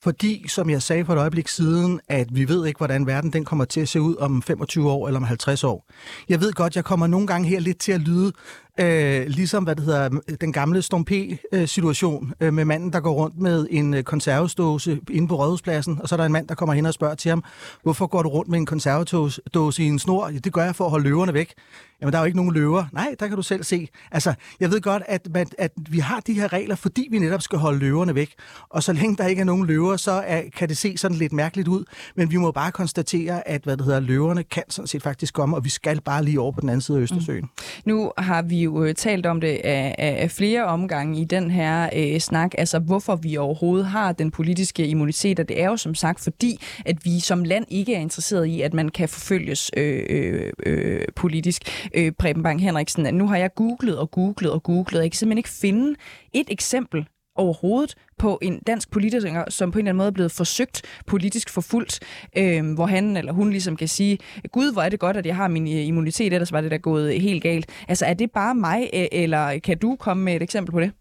Fordi, 0.02 0.48
som 0.48 0.70
jeg 0.70 0.82
sagde 0.82 1.04
for 1.04 1.12
et 1.12 1.18
øjeblik 1.18 1.48
siden, 1.48 2.00
at 2.08 2.26
vi 2.32 2.48
ved 2.48 2.66
ikke, 2.66 2.78
hvordan 2.78 3.06
verden 3.06 3.32
den 3.32 3.44
kommer 3.44 3.64
til 3.64 3.80
at 3.80 3.88
se 3.88 4.00
ud 4.00 4.16
om 4.16 4.42
25 4.42 4.90
år 4.90 5.06
eller 5.06 5.20
om 5.20 5.24
50 5.24 5.64
år. 5.64 5.86
Jeg 6.28 6.40
ved 6.40 6.52
godt, 6.52 6.76
jeg 6.76 6.84
kommer 6.84 7.06
nogle 7.06 7.26
gange 7.26 7.48
her 7.48 7.60
lidt 7.60 7.78
til 7.78 7.92
at 7.92 8.00
lyde 8.00 8.32
øh, 8.80 9.26
ligesom 9.26 9.64
hvad 9.64 9.76
det 9.76 9.84
hedder, 9.84 10.08
den 10.40 10.52
gamle 10.52 10.82
Storm 10.82 11.04
P-situation 11.04 12.32
øh, 12.40 12.54
med 12.54 12.64
manden, 12.64 12.92
der 12.92 13.00
går 13.00 13.12
rundt 13.12 13.38
med 13.38 13.66
en 13.70 13.94
øh, 13.94 14.02
konservesdåse 14.02 15.00
inde 15.10 15.28
på 15.28 15.36
rådhuspladsen, 15.36 15.98
og 16.02 16.08
så 16.08 16.14
er 16.14 16.16
der 16.16 16.24
en 16.24 16.32
mand, 16.32 16.48
der 16.48 16.54
kommer 16.54 16.74
hen 16.74 16.86
og 16.86 16.94
spørger 16.94 17.14
til 17.14 17.28
ham, 17.28 17.44
hvorfor 17.82 18.06
går 18.06 18.22
du 18.22 18.28
rundt 18.28 18.50
med 18.50 18.58
en 18.58 18.66
konservesdåse 18.66 19.82
i 19.82 19.86
en 19.86 19.98
snor? 19.98 20.28
Ja, 20.28 20.38
det 20.38 20.52
gør 20.52 20.64
jeg 20.64 20.76
for 20.76 20.84
at 20.84 20.90
holde 20.90 21.04
løverne 21.04 21.34
væk. 21.34 21.54
Jamen, 22.00 22.12
der 22.12 22.18
er 22.18 22.22
jo 22.22 22.26
ikke 22.26 22.36
nogen 22.36 22.54
løver. 22.54 22.84
Nej, 22.92 23.14
der 23.20 23.28
kan 23.28 23.36
du 23.36 23.42
selv 23.42 23.64
se. 23.64 23.88
Altså, 24.10 24.34
jeg 24.60 24.70
ved 24.70 24.80
godt, 24.80 25.02
at, 25.06 25.28
man, 25.34 25.46
at 25.58 25.72
vi 25.90 25.98
har 25.98 26.20
de 26.20 26.32
her 26.32 26.52
regler, 26.52 26.74
fordi 26.74 27.08
vi 27.10 27.18
netop 27.18 27.42
skal 27.42 27.58
holde 27.58 27.78
løverne 27.78 28.14
væk. 28.14 28.34
Og 28.70 28.82
så 28.82 28.92
længe 28.92 29.16
der 29.16 29.26
ikke 29.26 29.40
er 29.40 29.44
nogen 29.44 29.66
løver, 29.66 29.96
så 29.96 30.10
er, 30.10 30.42
kan 30.56 30.68
det 30.68 30.76
se 30.76 30.96
sådan 30.96 31.16
lidt 31.16 31.32
mærkeligt 31.32 31.68
ud. 31.68 31.84
Men 32.16 32.30
vi 32.30 32.36
må 32.36 32.50
bare 32.50 32.72
konstatere, 32.72 33.48
at 33.48 33.64
hvad 33.64 33.76
det 33.76 33.84
hedder, 33.84 34.00
løverne 34.00 34.42
kan 34.42 34.62
sådan 34.68 34.86
set 34.86 35.02
faktisk 35.02 35.34
komme, 35.34 35.56
og 35.56 35.64
vi 35.64 35.68
skal 35.68 36.00
bare 36.00 36.24
lige 36.24 36.40
over 36.40 36.52
på 36.52 36.60
den 36.60 36.68
anden 36.68 36.80
side 36.80 36.98
af 36.98 37.02
Østersøen. 37.02 37.44
Mm. 37.44 37.48
Nu 37.84 38.12
har 38.18 38.42
vi 38.42 38.61
jo 38.64 38.84
øh, 38.84 38.94
talt 38.94 39.26
om 39.26 39.40
det 39.40 39.60
af, 39.64 39.94
af 39.98 40.30
flere 40.30 40.64
omgange 40.64 41.20
i 41.20 41.24
den 41.24 41.50
her 41.50 41.90
øh, 41.96 42.20
snak, 42.20 42.50
altså 42.58 42.78
hvorfor 42.78 43.16
vi 43.16 43.36
overhovedet 43.36 43.86
har 43.86 44.12
den 44.12 44.30
politiske 44.30 44.86
immunitet, 44.86 45.40
og 45.40 45.48
det 45.48 45.62
er 45.62 45.66
jo 45.66 45.76
som 45.76 45.94
sagt 45.94 46.20
fordi, 46.20 46.60
at 46.86 47.04
vi 47.04 47.20
som 47.20 47.44
land 47.44 47.64
ikke 47.68 47.94
er 47.94 47.98
interesseret 47.98 48.46
i, 48.46 48.60
at 48.60 48.74
man 48.74 48.88
kan 48.88 49.08
forfølges 49.08 49.70
øh, 49.76 50.02
øh, 50.10 50.52
øh 50.66 51.02
politisk. 51.16 51.88
Øh, 51.94 52.12
Preben 52.12 52.42
Bang 52.42 52.62
Henriksen, 52.62 53.14
nu 53.14 53.28
har 53.28 53.36
jeg 53.36 53.54
googlet 53.54 53.98
og 53.98 54.10
googlet 54.10 54.52
og 54.52 54.62
googlet, 54.62 54.98
og 54.98 55.02
jeg 55.02 55.10
kan 55.10 55.18
simpelthen 55.18 55.38
ikke 55.38 55.48
finde 55.48 55.94
et 56.32 56.46
eksempel 56.50 57.06
overhovedet 57.42 57.94
på 58.18 58.38
en 58.42 58.58
dansk 58.66 58.90
politiker, 58.90 59.44
som 59.48 59.70
på 59.70 59.78
en 59.78 59.80
eller 59.80 59.90
anden 59.90 59.96
måde 59.96 60.08
er 60.08 60.12
blevet 60.12 60.32
forsøgt 60.32 60.82
politisk 61.06 61.50
forfulgt, 61.50 62.00
øh, 62.36 62.74
hvor 62.74 62.86
han 62.86 63.16
eller 63.16 63.32
hun 63.32 63.50
ligesom 63.50 63.76
kan 63.76 63.88
sige, 63.88 64.18
gud, 64.52 64.72
hvor 64.72 64.82
er 64.82 64.88
det 64.88 65.00
godt, 65.00 65.16
at 65.16 65.26
jeg 65.26 65.36
har 65.36 65.48
min 65.48 65.68
øh, 65.68 65.86
immunitet, 65.86 66.32
ellers 66.32 66.52
var 66.52 66.60
det 66.60 66.70
der 66.70 66.78
gået 66.78 67.20
helt 67.20 67.42
galt. 67.42 67.66
Altså, 67.88 68.06
er 68.06 68.14
det 68.14 68.30
bare 68.30 68.54
mig, 68.54 68.90
eller 68.92 69.58
kan 69.58 69.78
du 69.78 69.96
komme 69.96 70.24
med 70.24 70.36
et 70.36 70.42
eksempel 70.42 70.72
på 70.72 70.80
det? 70.80 70.92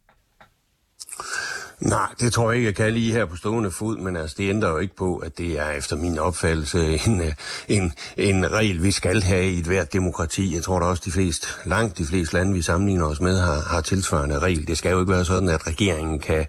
Nej, 1.82 2.08
det 2.20 2.34
tror 2.34 2.52
jeg 2.52 2.58
ikke, 2.58 2.68
jeg 2.68 2.76
kan 2.76 2.94
lige 2.94 3.14
her 3.14 3.26
på 3.26 3.36
stående 3.36 3.72
fod, 3.72 3.98
men 3.98 4.16
altså, 4.16 4.36
det 4.40 4.50
ændrer 4.50 4.70
jo 4.70 4.78
ikke 4.78 4.96
på, 4.96 5.18
at 5.18 5.38
det 5.38 5.60
er 5.60 5.70
efter 5.70 5.96
min 5.96 6.20
opfattelse 6.20 7.00
en, 7.08 7.22
øh, 7.22 7.34
en, 7.68 7.94
en 8.18 8.52
regel, 8.52 8.84
vi 8.84 8.92
skal 8.92 9.22
have 9.22 9.52
i 9.52 9.60
et 9.60 9.66
hvert 9.66 9.94
demokrati. 9.94 10.56
Jeg 10.56 10.64
tror 10.64 10.80
da 10.80 10.86
også, 10.86 11.04
de 11.06 11.12
fleste, 11.12 11.48
langt 11.66 11.98
de 11.98 12.06
fleste 12.06 12.36
lande, 12.36 12.54
vi 12.54 12.62
sammenligner 12.62 13.06
os 13.06 13.22
med, 13.22 13.40
har, 13.40 13.62
har 13.62 13.82
tilsvarende 13.82 14.40
regel. 14.40 14.68
Det 14.68 14.78
skal 14.78 14.92
jo 14.92 15.00
ikke 15.00 15.12
være 15.12 15.26
sådan, 15.26 15.50
at 15.50 15.68
regeringen 15.68 16.20
kan 16.20 16.46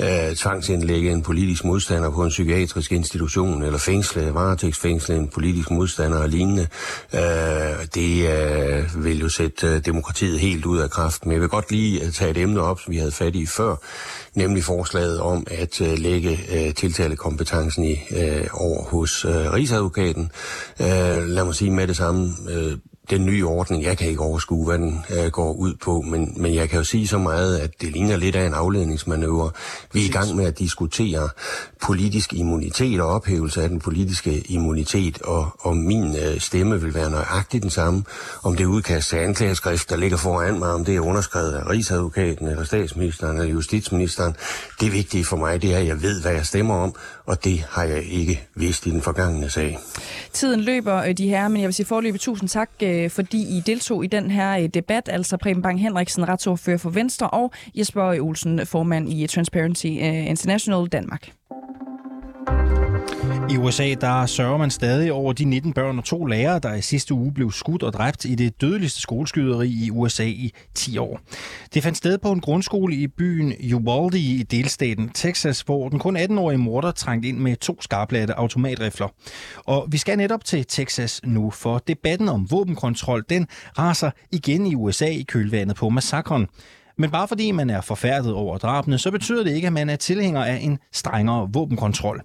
øh, 0.00 0.36
tvangsindlægge 0.36 1.10
en 1.10 1.22
politisk 1.22 1.64
modstander 1.64 2.10
på 2.10 2.24
en 2.24 2.30
psykiatrisk 2.30 2.92
institution, 2.92 3.62
eller 3.62 3.78
fængsle, 3.78 4.34
varetægtsfængsle 4.34 5.16
en 5.16 5.28
politisk 5.28 5.70
modstander 5.70 6.18
og 6.18 6.28
lignende. 6.28 6.66
Øh, 7.14 7.20
det 7.94 8.28
øh, 8.28 9.04
vil 9.04 9.20
jo 9.20 9.28
sætte 9.28 9.66
øh, 9.66 9.84
demokratiet 9.84 10.40
helt 10.40 10.64
ud 10.64 10.78
af 10.78 10.90
kraft. 10.90 11.26
Men 11.26 11.32
jeg 11.32 11.40
vil 11.40 11.48
godt 11.48 11.70
lige 11.70 12.04
øh, 12.04 12.12
tage 12.12 12.30
et 12.30 12.38
emne 12.38 12.60
op, 12.60 12.80
som 12.80 12.92
vi 12.92 12.98
havde 12.98 13.12
fat 13.12 13.36
i 13.36 13.46
før, 13.46 13.76
nemlig 14.34 14.64
forslaget 14.64 15.20
om 15.20 15.46
at 15.50 15.80
øh, 15.80 15.98
lægge 15.98 16.38
øh, 16.52 16.74
tiltalekompetencen 16.74 17.84
i, 17.84 18.00
øh, 18.16 18.46
over 18.52 18.82
hos 18.82 19.24
øh, 19.24 19.52
Rigsadvokaten. 19.52 20.30
Øh, 20.80 21.26
lad 21.26 21.44
mig 21.44 21.54
sige 21.54 21.70
med 21.70 21.86
det 21.86 21.96
samme, 21.96 22.32
øh, 22.50 22.76
den 23.10 23.26
nye 23.26 23.46
ordning, 23.46 23.82
jeg 23.82 23.98
kan 23.98 24.08
ikke 24.08 24.20
overskue, 24.20 24.66
hvad 24.66 24.78
den 24.78 25.04
øh, 25.10 25.30
går 25.30 25.52
ud 25.52 25.74
på, 25.74 26.00
men, 26.00 26.34
men 26.36 26.54
jeg 26.54 26.68
kan 26.68 26.78
jo 26.78 26.84
sige 26.84 27.08
så 27.08 27.18
meget, 27.18 27.58
at 27.58 27.70
det 27.80 27.92
ligner 27.92 28.16
lidt 28.16 28.36
af 28.36 28.46
en 28.46 28.54
afledningsmanøvre. 28.54 29.50
Vi 29.92 30.00
er 30.00 30.04
i 30.04 30.12
gang 30.12 30.36
med 30.36 30.44
at 30.44 30.58
diskutere 30.58 31.28
politisk 31.82 32.32
immunitet 32.34 33.00
og 33.00 33.08
ophævelse 33.08 33.62
af 33.62 33.68
den 33.68 33.78
politiske 33.78 34.42
immunitet, 34.48 35.22
og, 35.22 35.56
og 35.60 35.76
min 35.76 36.16
øh, 36.16 36.40
stemme 36.40 36.80
vil 36.80 36.94
være 36.94 37.10
nøjagtigt 37.10 37.62
den 37.62 37.70
samme, 37.70 38.04
om 38.42 38.56
det 38.56 38.64
udkast 38.64 39.08
til 39.08 39.16
anklageskrift, 39.16 39.90
der 39.90 39.96
ligger 39.96 40.16
foran 40.16 40.58
mig, 40.58 40.72
om 40.72 40.84
det 40.84 40.96
er 40.96 41.00
underskrevet 41.00 41.52
af 41.52 41.70
Rigsadvokaten, 41.70 42.48
eller 42.48 42.64
statsministeren, 42.64 43.36
eller 43.36 43.52
justitsministeren. 43.52 44.36
Det 44.80 44.92
vigtige 44.92 45.24
for 45.24 45.36
mig, 45.36 45.62
det 45.62 45.74
er, 45.74 45.78
at 45.78 45.86
jeg 45.86 46.02
ved, 46.02 46.22
hvad 46.22 46.32
jeg 46.32 46.46
stemmer 46.46 46.74
om, 46.74 46.94
og 47.26 47.44
det 47.44 47.64
har 47.70 47.84
jeg 47.84 48.02
ikke 48.02 48.46
vidst 48.54 48.86
i 48.86 48.90
den 48.90 49.02
forgangne 49.02 49.50
sag. 49.50 49.78
Tiden 50.32 50.60
løber, 50.60 50.96
øh, 51.02 51.18
de 51.18 51.28
her, 51.28 51.48
men 51.48 51.60
jeg 51.60 51.66
vil 51.66 51.74
sige 51.74 51.86
forløbet 51.86 52.20
tusind 52.20 52.48
tak, 52.48 52.70
øh, 52.92 53.10
fordi 53.10 53.56
I 53.56 53.60
deltog 53.66 54.04
i 54.04 54.06
den 54.06 54.30
her 54.30 54.58
øh, 54.58 54.68
debat. 54.68 55.08
Altså 55.12 55.36
Preben 55.36 55.62
Bang 55.62 55.80
Henriksen, 55.80 56.28
retsordfører 56.28 56.78
for 56.78 56.90
Venstre, 56.90 57.30
og 57.30 57.52
Jesper 57.74 58.20
Olsen, 58.20 58.66
formand 58.66 59.08
i 59.08 59.26
Transparency 59.26 59.86
øh, 59.86 60.26
International 60.26 60.86
Danmark. 60.86 61.32
I 63.52 63.56
USA 63.56 63.94
der 64.00 64.26
sørger 64.26 64.56
man 64.56 64.70
stadig 64.70 65.12
over 65.12 65.32
de 65.32 65.44
19 65.44 65.72
børn 65.72 65.98
og 65.98 66.04
to 66.04 66.24
lærere, 66.24 66.58
der 66.58 66.74
i 66.74 66.82
sidste 66.82 67.14
uge 67.14 67.32
blev 67.34 67.52
skudt 67.52 67.82
og 67.82 67.92
dræbt 67.92 68.24
i 68.24 68.34
det 68.34 68.60
dødeligste 68.60 69.00
skoleskyderi 69.00 69.68
i 69.68 69.90
USA 69.90 70.24
i 70.24 70.52
10 70.74 70.98
år. 70.98 71.20
Det 71.74 71.82
fandt 71.82 71.98
sted 71.98 72.18
på 72.18 72.32
en 72.32 72.40
grundskole 72.40 72.94
i 72.94 73.06
byen 73.06 73.52
Uvalde 73.74 74.18
i 74.18 74.42
delstaten 74.42 75.08
Texas, 75.08 75.60
hvor 75.60 75.88
den 75.88 75.98
kun 75.98 76.16
18-årige 76.16 76.58
morder 76.58 76.90
trængte 76.90 77.28
ind 77.28 77.38
med 77.38 77.56
to 77.56 77.82
skarplatte 77.82 78.34
automatrifler. 78.34 79.08
Og 79.56 79.86
vi 79.90 79.98
skal 79.98 80.18
netop 80.18 80.44
til 80.44 80.64
Texas 80.68 81.20
nu, 81.24 81.50
for 81.50 81.78
debatten 81.78 82.28
om 82.28 82.50
våbenkontrol, 82.50 83.24
den 83.28 83.46
raser 83.78 84.10
igen 84.30 84.66
i 84.66 84.74
USA 84.74 85.08
i 85.08 85.22
kølvandet 85.22 85.76
på 85.76 85.88
massakren. 85.88 86.46
Men 86.98 87.10
bare 87.10 87.28
fordi 87.28 87.50
man 87.50 87.70
er 87.70 87.80
forfærdet 87.80 88.32
over 88.32 88.58
drabene, 88.58 88.98
så 88.98 89.10
betyder 89.10 89.44
det 89.44 89.54
ikke, 89.54 89.66
at 89.66 89.72
man 89.72 89.88
er 89.88 89.96
tilhænger 89.96 90.44
af 90.44 90.58
en 90.62 90.78
strengere 90.92 91.48
våbenkontrol. 91.52 92.22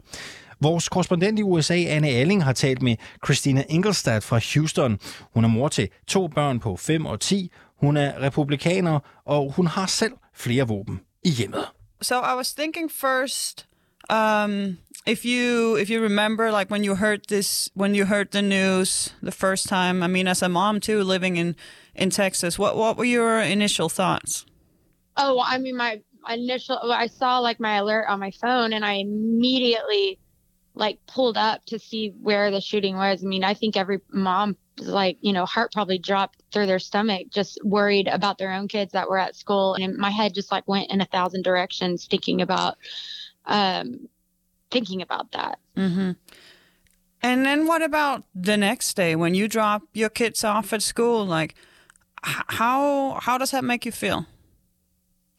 Vores 0.62 0.90
korrespondent 0.90 1.40
i 1.40 1.44
USA, 1.44 1.74
Anne 1.74 2.08
Alling, 2.10 2.44
har 2.44 2.54
talt 2.54 2.82
med 2.82 2.96
Christina 3.26 3.64
Ingolstadt 3.70 4.24
fra 4.24 4.40
Houston. 4.54 5.00
Hun 5.34 5.44
er 5.44 5.48
mor 5.48 5.68
til 5.68 5.90
to 6.08 6.28
børn 6.28 6.60
på 6.60 6.76
5 6.76 7.06
og 7.06 7.20
10. 7.20 7.52
Hun 7.80 7.98
er 7.98 8.22
republikaner, 8.22 9.00
og 9.26 9.52
hun 9.52 9.68
har 9.68 9.86
selv 9.86 10.14
flere 10.36 10.68
våben 10.68 11.00
i 11.24 11.30
hjemmet. 11.30 11.66
So 12.02 12.16
I 12.16 12.36
was 12.36 12.54
thinking 12.54 12.92
first, 12.92 13.66
um, 14.10 14.78
if 15.08 15.26
you 15.26 15.76
if 15.78 15.90
you 15.90 16.04
remember, 16.04 16.52
like 16.60 16.72
when 16.72 16.86
you 16.86 16.96
heard 16.96 17.20
this, 17.28 17.70
when 17.76 17.96
you 17.96 18.06
heard 18.06 18.26
the 18.32 18.42
news 18.42 19.16
the 19.24 19.32
first 19.32 19.68
time. 19.68 20.04
I 20.04 20.08
mean, 20.08 20.28
as 20.28 20.42
a 20.42 20.48
mom 20.48 20.80
too, 20.80 21.04
living 21.04 21.38
in 21.38 21.56
in 21.96 22.12
Texas, 22.12 22.60
what 22.60 22.76
what 22.76 22.98
were 22.98 23.10
your 23.10 23.42
initial 23.42 23.90
thoughts? 23.90 24.46
Oh, 25.16 25.42
I 25.56 25.58
mean, 25.58 25.76
my 25.78 26.02
initial, 26.30 26.78
I 26.92 27.08
saw 27.08 27.40
like 27.40 27.60
my 27.60 27.78
alert 27.78 28.06
on 28.08 28.20
my 28.20 28.32
phone, 28.32 28.74
and 28.74 28.86
I 28.86 28.94
immediately 28.94 30.20
like 30.78 31.00
pulled 31.08 31.38
up 31.38 31.66
to 31.66 31.80
see 31.80 32.14
where 32.22 32.52
the 32.52 32.62
shooting 32.62 32.96
was. 32.96 33.24
I 33.24 33.28
mean, 33.28 33.44
I 33.44 33.54
think 33.54 33.76
every 33.76 34.00
mom 34.12 34.58
like, 34.80 35.18
you 35.22 35.34
know, 35.34 35.46
heart 35.46 35.72
probably 35.72 35.98
dropped 35.98 36.44
through 36.52 36.68
their 36.68 36.80
stomach, 36.80 37.28
just 37.30 37.60
worried 37.64 38.08
about 38.08 38.38
their 38.38 38.54
own 38.54 38.68
kids 38.68 38.94
that 38.94 39.10
were 39.10 39.18
at 39.18 39.36
school. 39.36 39.74
And 39.76 39.98
my 39.98 40.10
head 40.10 40.34
just 40.34 40.52
like 40.52 40.68
went 40.68 40.92
in 40.92 41.02
a 41.02 41.06
thousand 41.06 41.44
directions 41.44 42.06
thinking 42.06 42.42
about, 42.42 42.78
um, 43.46 44.08
thinking 44.70 45.02
about 45.02 45.32
that. 45.32 45.60
Mm-hmm. 45.76 46.12
And 47.22 47.46
then 47.46 47.66
what 47.66 47.82
about 47.82 48.24
the 48.36 48.58
next 48.58 48.96
day 48.96 49.16
when 49.16 49.34
you 49.34 49.48
drop 49.48 49.84
your 49.94 50.10
kids 50.10 50.44
off 50.44 50.72
at 50.74 50.84
school? 50.84 51.26
Like, 51.26 51.56
how 52.24 53.20
how 53.22 53.38
does 53.38 53.52
that 53.52 53.64
make 53.64 53.86
you 53.86 53.92
feel? 53.92 54.26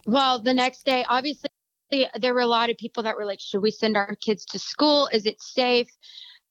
Well, 0.06 0.38
the 0.38 0.54
next 0.54 0.84
day, 0.84 1.04
obviously, 1.08 1.50
there 1.90 2.34
were 2.34 2.40
a 2.40 2.46
lot 2.46 2.70
of 2.70 2.76
people 2.76 3.02
that 3.02 3.16
were 3.16 3.24
like, 3.24 3.40
should 3.40 3.62
we 3.62 3.70
send 3.70 3.96
our 3.96 4.14
kids 4.16 4.44
to 4.46 4.58
school? 4.58 5.08
Is 5.12 5.26
it 5.26 5.40
safe? 5.40 5.88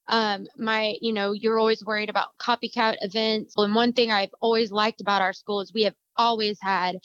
Um, 0.08 0.46
my, 0.56 0.94
you 1.00 1.12
know, 1.12 1.32
you're 1.32 1.58
always 1.58 1.84
worried 1.84 2.08
about 2.08 2.36
copycat 2.38 2.96
events. 3.02 3.54
And 3.56 3.74
one 3.74 3.92
thing 3.92 4.10
I've 4.10 4.34
always 4.40 4.72
liked 4.72 5.00
about 5.00 5.22
our 5.22 5.32
school 5.32 5.60
is 5.60 5.72
we 5.72 5.82
have 5.82 5.94
always 6.16 6.58
had 6.60 6.98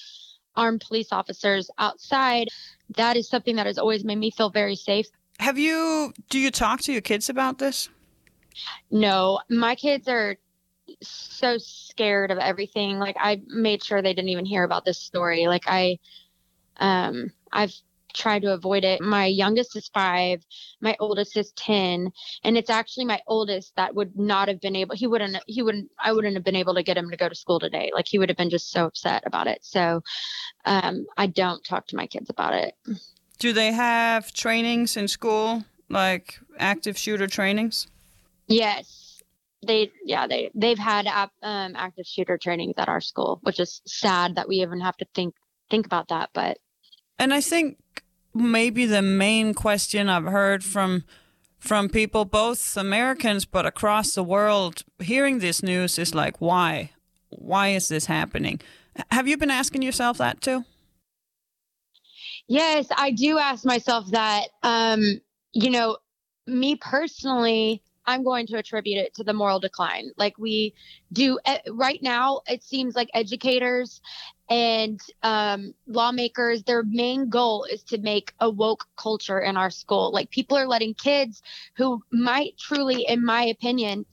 armed 0.56 0.84
police 0.88 1.12
officers 1.12 1.70
outside. 1.78 2.48
That 2.96 3.18
is 3.18 3.28
something 3.28 3.56
that 3.58 3.66
has 3.66 3.78
always 3.78 4.04
made 4.06 4.18
me 4.18 4.32
feel 4.32 4.50
very 4.50 4.76
safe. 4.76 5.08
Have 5.40 5.58
you, 5.58 6.14
do 6.30 6.40
you 6.40 6.52
talk 6.52 6.82
to 6.82 6.94
your 6.94 7.02
kids 7.02 7.30
about 7.30 7.58
this? 7.58 7.90
No, 8.90 9.40
my 9.50 9.76
kids 9.76 10.08
are 10.08 10.38
so 11.02 11.58
scared 11.58 12.32
of 12.32 12.38
everything. 12.38 13.00
Like 13.00 13.18
I 13.20 13.42
made 13.48 13.84
sure 13.84 14.02
they 14.02 14.14
didn't 14.14 14.30
even 14.30 14.46
hear 14.46 14.64
about 14.64 14.86
this 14.86 15.00
story. 15.00 15.48
Like 15.48 15.64
I, 15.68 15.98
um, 16.78 17.32
I've 17.52 17.74
try 18.14 18.40
to 18.40 18.54
avoid 18.54 18.84
it. 18.84 19.02
My 19.02 19.26
youngest 19.26 19.76
is 19.76 19.90
five, 19.94 20.46
my 20.82 20.96
oldest 21.00 21.38
is 21.38 21.52
10, 21.54 22.12
and 22.44 22.58
it's 22.58 22.70
actually 22.70 23.06
my 23.06 23.22
oldest 23.28 23.76
that 23.76 23.96
would 23.96 24.18
not 24.18 24.48
have 24.48 24.62
been 24.62 24.76
able, 24.76 24.96
he 24.96 25.08
wouldn't, 25.08 25.38
he 25.48 25.62
wouldn't, 25.62 25.90
I 26.00 26.14
wouldn't 26.14 26.36
have 26.36 26.44
been 26.44 26.56
able 26.56 26.76
to 26.76 26.84
get 26.84 26.98
him 26.98 27.10
to 27.10 27.18
go 27.18 27.30
to 27.30 27.36
school 27.36 27.60
today. 27.60 27.92
Like 27.94 28.08
he 28.08 28.20
would 28.20 28.30
have 28.30 28.38
been 28.38 28.50
just 28.50 28.72
so 28.72 28.86
upset 28.86 29.24
about 29.26 29.48
it. 29.48 29.60
So 29.62 30.02
um, 30.66 31.06
I 31.18 31.28
don't 31.28 31.64
talk 31.64 31.88
to 31.88 31.96
my 31.96 32.08
kids 32.08 32.30
about 32.30 32.54
it. 32.54 32.76
Do 33.40 33.54
they 33.54 33.72
have 33.72 34.32
trainings 34.34 34.96
in 34.96 35.08
school, 35.08 35.66
like 35.90 36.40
active 36.60 36.98
shooter 36.98 37.28
trainings? 37.28 37.88
Yes 38.48 39.14
they 39.66 39.92
yeah 40.06 40.28
they 40.28 40.52
they've 40.54 40.78
had 40.78 41.08
um, 41.42 41.74
active 41.76 42.06
shooter 42.06 42.38
trainings 42.38 42.76
at 42.78 42.90
our 42.90 43.02
school 43.02 43.40
which 43.44 43.60
is 43.60 43.82
sad 43.86 44.36
that 44.36 44.48
we 44.48 44.58
even 44.58 44.80
have 44.80 44.98
to 44.98 45.06
think 45.14 45.34
think 45.70 45.86
about 45.86 46.10
that 46.10 46.30
but 46.34 46.58
and 47.18 47.34
i 47.34 47.42
think 47.42 47.78
maybe 48.34 48.86
the 48.86 49.02
main 49.02 49.54
question 49.54 50.10
I've 50.10 50.26
heard 50.26 50.64
from 50.64 51.04
from 51.60 51.88
people, 51.88 52.26
both 52.26 52.76
Americans 52.76 53.46
but 53.46 53.66
across 53.66 54.14
the 54.14 54.24
world, 54.24 54.84
hearing 55.00 55.40
this 55.40 55.64
news 55.64 55.98
is 55.98 56.14
like, 56.14 56.42
why? 56.42 56.92
Why 57.30 57.70
is 57.70 57.88
this 57.88 58.08
happening? 58.08 58.60
Have 59.12 59.30
you 59.30 59.38
been 59.38 59.50
asking 59.50 59.82
yourself 59.82 60.18
that 60.18 60.42
too? 60.42 60.66
Yes, 62.48 62.88
I 62.98 63.12
do 63.12 63.40
ask 63.40 63.64
myself 63.64 64.12
that. 64.12 64.50
Um, 64.62 65.22
you 65.54 65.70
know, 65.70 65.98
me 66.48 66.76
personally, 66.76 67.82
I'm 68.06 68.24
going 68.24 68.48
to 68.48 68.58
attribute 68.58 68.98
it 68.98 69.14
to 69.16 69.24
the 69.24 69.34
moral 69.34 69.60
decline. 69.60 70.12
Like 70.18 70.38
we 70.38 70.74
do 71.14 71.40
right 71.70 72.02
now, 72.02 72.42
it 72.48 72.64
seems 72.64 72.96
like 72.96 73.10
educators 73.14 74.02
and 74.50 75.00
um, 75.24 75.74
lawmakers, 75.88 76.64
their 76.64 76.84
main 76.84 77.30
goal 77.30 77.66
is 77.72 77.84
to 77.84 77.98
make 77.98 78.34
a 78.40 78.50
woke 78.50 78.86
culture 78.96 79.40
in 79.40 79.58
our 79.58 79.70
school. 79.70 80.12
Like 80.12 80.30
people 80.30 80.58
are 80.58 80.68
letting 80.68 80.94
kids 80.94 81.42
who 81.76 82.04
might 82.12 82.58
truly, 82.58 83.06
in 83.08 83.24
my 83.24 83.44
opinion, 83.46 84.06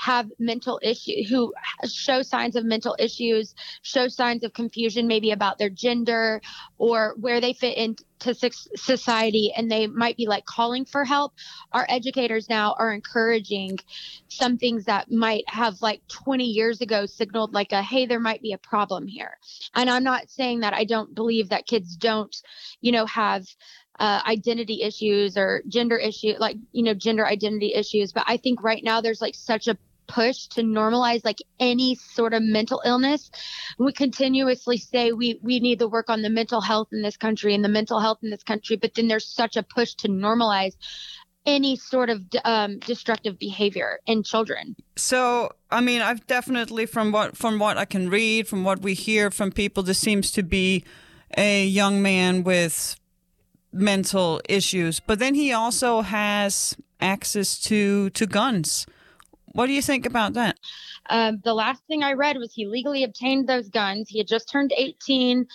have 0.00 0.30
mental 0.38 0.80
issues, 0.82 1.28
who 1.28 1.52
show 1.86 2.22
signs 2.22 2.56
of 2.56 2.64
mental 2.64 2.96
issues, 2.98 3.54
show 3.82 4.08
signs 4.08 4.42
of 4.42 4.54
confusion, 4.54 5.06
maybe 5.06 5.30
about 5.30 5.58
their 5.58 5.68
gender 5.68 6.40
or 6.78 7.14
where 7.20 7.38
they 7.38 7.52
fit 7.52 7.76
into 7.76 8.34
society, 8.76 9.52
and 9.54 9.70
they 9.70 9.86
might 9.86 10.16
be 10.16 10.26
like 10.26 10.46
calling 10.46 10.86
for 10.86 11.04
help. 11.04 11.34
Our 11.72 11.84
educators 11.90 12.48
now 12.48 12.74
are 12.78 12.94
encouraging 12.94 13.78
some 14.28 14.56
things 14.56 14.86
that 14.86 15.10
might 15.10 15.44
have 15.48 15.82
like 15.82 16.00
20 16.08 16.44
years 16.44 16.80
ago 16.80 17.04
signaled 17.04 17.52
like 17.52 17.72
a 17.72 17.82
hey, 17.82 18.06
there 18.06 18.20
might 18.20 18.40
be 18.40 18.54
a 18.54 18.58
problem 18.58 19.06
here. 19.06 19.36
And 19.74 19.90
I'm 19.90 20.04
not 20.04 20.30
saying 20.30 20.60
that 20.60 20.72
I 20.72 20.84
don't 20.84 21.14
believe 21.14 21.50
that 21.50 21.66
kids 21.66 21.94
don't, 21.94 22.34
you 22.80 22.92
know, 22.92 23.04
have 23.04 23.44
uh, 23.98 24.22
identity 24.26 24.80
issues 24.82 25.36
or 25.36 25.62
gender 25.68 25.98
issue, 25.98 26.32
like, 26.38 26.56
you 26.72 26.82
know, 26.82 26.94
gender 26.94 27.26
identity 27.26 27.74
issues. 27.74 28.12
But 28.12 28.24
I 28.26 28.38
think 28.38 28.62
right 28.62 28.82
now 28.82 29.02
there's 29.02 29.20
like 29.20 29.34
such 29.34 29.68
a 29.68 29.76
push 30.10 30.48
to 30.48 30.62
normalize 30.62 31.24
like 31.24 31.38
any 31.60 31.94
sort 31.94 32.34
of 32.34 32.42
mental 32.42 32.82
illness. 32.84 33.30
We 33.78 33.92
continuously 33.92 34.78
say 34.78 35.12
we 35.12 35.38
we 35.42 35.60
need 35.60 35.78
to 35.78 35.88
work 35.88 36.10
on 36.10 36.22
the 36.22 36.30
mental 36.30 36.60
health 36.60 36.88
in 36.92 37.02
this 37.02 37.16
country 37.16 37.54
and 37.54 37.64
the 37.64 37.68
mental 37.68 38.00
health 38.00 38.18
in 38.22 38.30
this 38.30 38.42
country, 38.42 38.76
but 38.76 38.94
then 38.94 39.08
there's 39.08 39.26
such 39.26 39.56
a 39.56 39.62
push 39.62 39.94
to 39.96 40.08
normalize 40.08 40.74
any 41.46 41.76
sort 41.76 42.10
of 42.10 42.22
um, 42.44 42.78
destructive 42.80 43.38
behavior 43.38 43.98
in 44.06 44.22
children. 44.22 44.76
So, 44.96 45.52
I 45.70 45.80
mean, 45.80 46.02
I've 46.02 46.26
definitely 46.26 46.86
from 46.86 47.12
what 47.12 47.36
from 47.36 47.58
what 47.58 47.78
I 47.78 47.84
can 47.84 48.10
read, 48.10 48.48
from 48.48 48.64
what 48.64 48.82
we 48.82 48.94
hear 48.94 49.30
from 49.30 49.52
people, 49.52 49.82
this 49.82 49.98
seems 49.98 50.32
to 50.32 50.42
be 50.42 50.84
a 51.36 51.64
young 51.64 52.02
man 52.02 52.42
with 52.42 52.96
mental 53.72 54.40
issues, 54.48 54.98
but 54.98 55.20
then 55.20 55.34
he 55.34 55.52
also 55.52 56.00
has 56.02 56.76
access 57.00 57.58
to 57.60 58.10
to 58.10 58.26
guns. 58.26 58.86
What 59.52 59.66
do 59.66 59.72
you 59.72 59.82
think 59.82 60.06
about 60.06 60.34
that? 60.34 60.58
Um, 61.08 61.40
the 61.42 61.54
last 61.54 61.82
thing 61.86 62.02
I 62.02 62.12
read 62.12 62.38
was 62.38 62.52
he 62.52 62.66
legally 62.66 63.04
obtained 63.04 63.48
those 63.48 63.68
guns. 63.68 64.08
He 64.08 64.18
had 64.18 64.28
just 64.28 64.50
turned 64.50 64.72
18. 64.76 65.46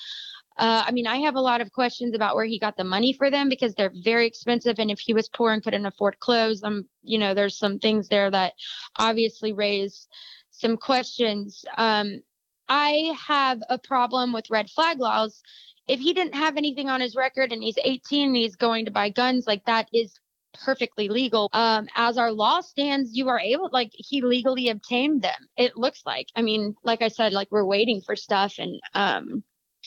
Uh, 0.57 0.83
I 0.85 0.91
mean, 0.91 1.07
I 1.07 1.17
have 1.17 1.35
a 1.35 1.41
lot 1.41 1.61
of 1.61 1.71
questions 1.71 2.15
about 2.15 2.35
where 2.35 2.45
he 2.45 2.59
got 2.59 2.77
the 2.77 2.83
money 2.83 3.13
for 3.13 3.29
them 3.29 3.49
because 3.49 3.73
they're 3.73 3.91
very 4.03 4.25
expensive. 4.25 4.79
And 4.79 4.89
if 4.89 4.99
he 4.99 5.13
was 5.13 5.29
poor 5.29 5.51
and 5.51 5.63
couldn't 5.63 5.85
afford 5.85 6.19
clothes, 6.19 6.63
um, 6.63 6.87
you 7.03 7.17
know, 7.17 7.33
there's 7.33 7.57
some 7.57 7.79
things 7.79 8.07
there 8.07 8.31
that 8.31 8.53
obviously 8.97 9.53
raise 9.53 10.07
some 10.51 10.77
questions. 10.77 11.65
Um, 11.77 12.21
I 12.67 13.13
have 13.27 13.61
a 13.69 13.77
problem 13.77 14.33
with 14.33 14.49
red 14.49 14.69
flag 14.69 14.99
laws. 14.99 15.41
If 15.87 15.99
he 15.99 16.13
didn't 16.13 16.35
have 16.35 16.57
anything 16.57 16.89
on 16.89 17.01
his 17.01 17.15
record 17.15 17.51
and 17.51 17.61
he's 17.61 17.77
18 17.83 18.27
and 18.27 18.35
he's 18.35 18.55
going 18.55 18.85
to 18.85 18.91
buy 18.91 19.09
guns, 19.09 19.45
like 19.45 19.65
that 19.65 19.87
is 19.93 20.19
perfectly 20.63 21.09
legal. 21.09 21.49
Um, 21.53 21.87
as 21.95 22.17
our 22.17 22.31
law 22.31 22.61
stands, 22.61 23.11
you 23.13 23.29
are 23.29 23.39
able, 23.39 23.69
like, 23.71 23.91
he 23.93 24.21
legally 24.21 24.69
obtained 24.69 25.21
them. 25.21 25.49
It 25.57 25.77
looks 25.77 26.01
like. 26.05 26.27
I 26.35 26.41
mean, 26.41 26.75
like 26.83 27.01
I 27.01 27.09
said, 27.09 27.33
like 27.33 27.47
we're 27.51 27.65
waiting 27.65 28.01
for 28.01 28.15
stuff. 28.15 28.55
And, 28.59 28.79
um, 28.93 29.43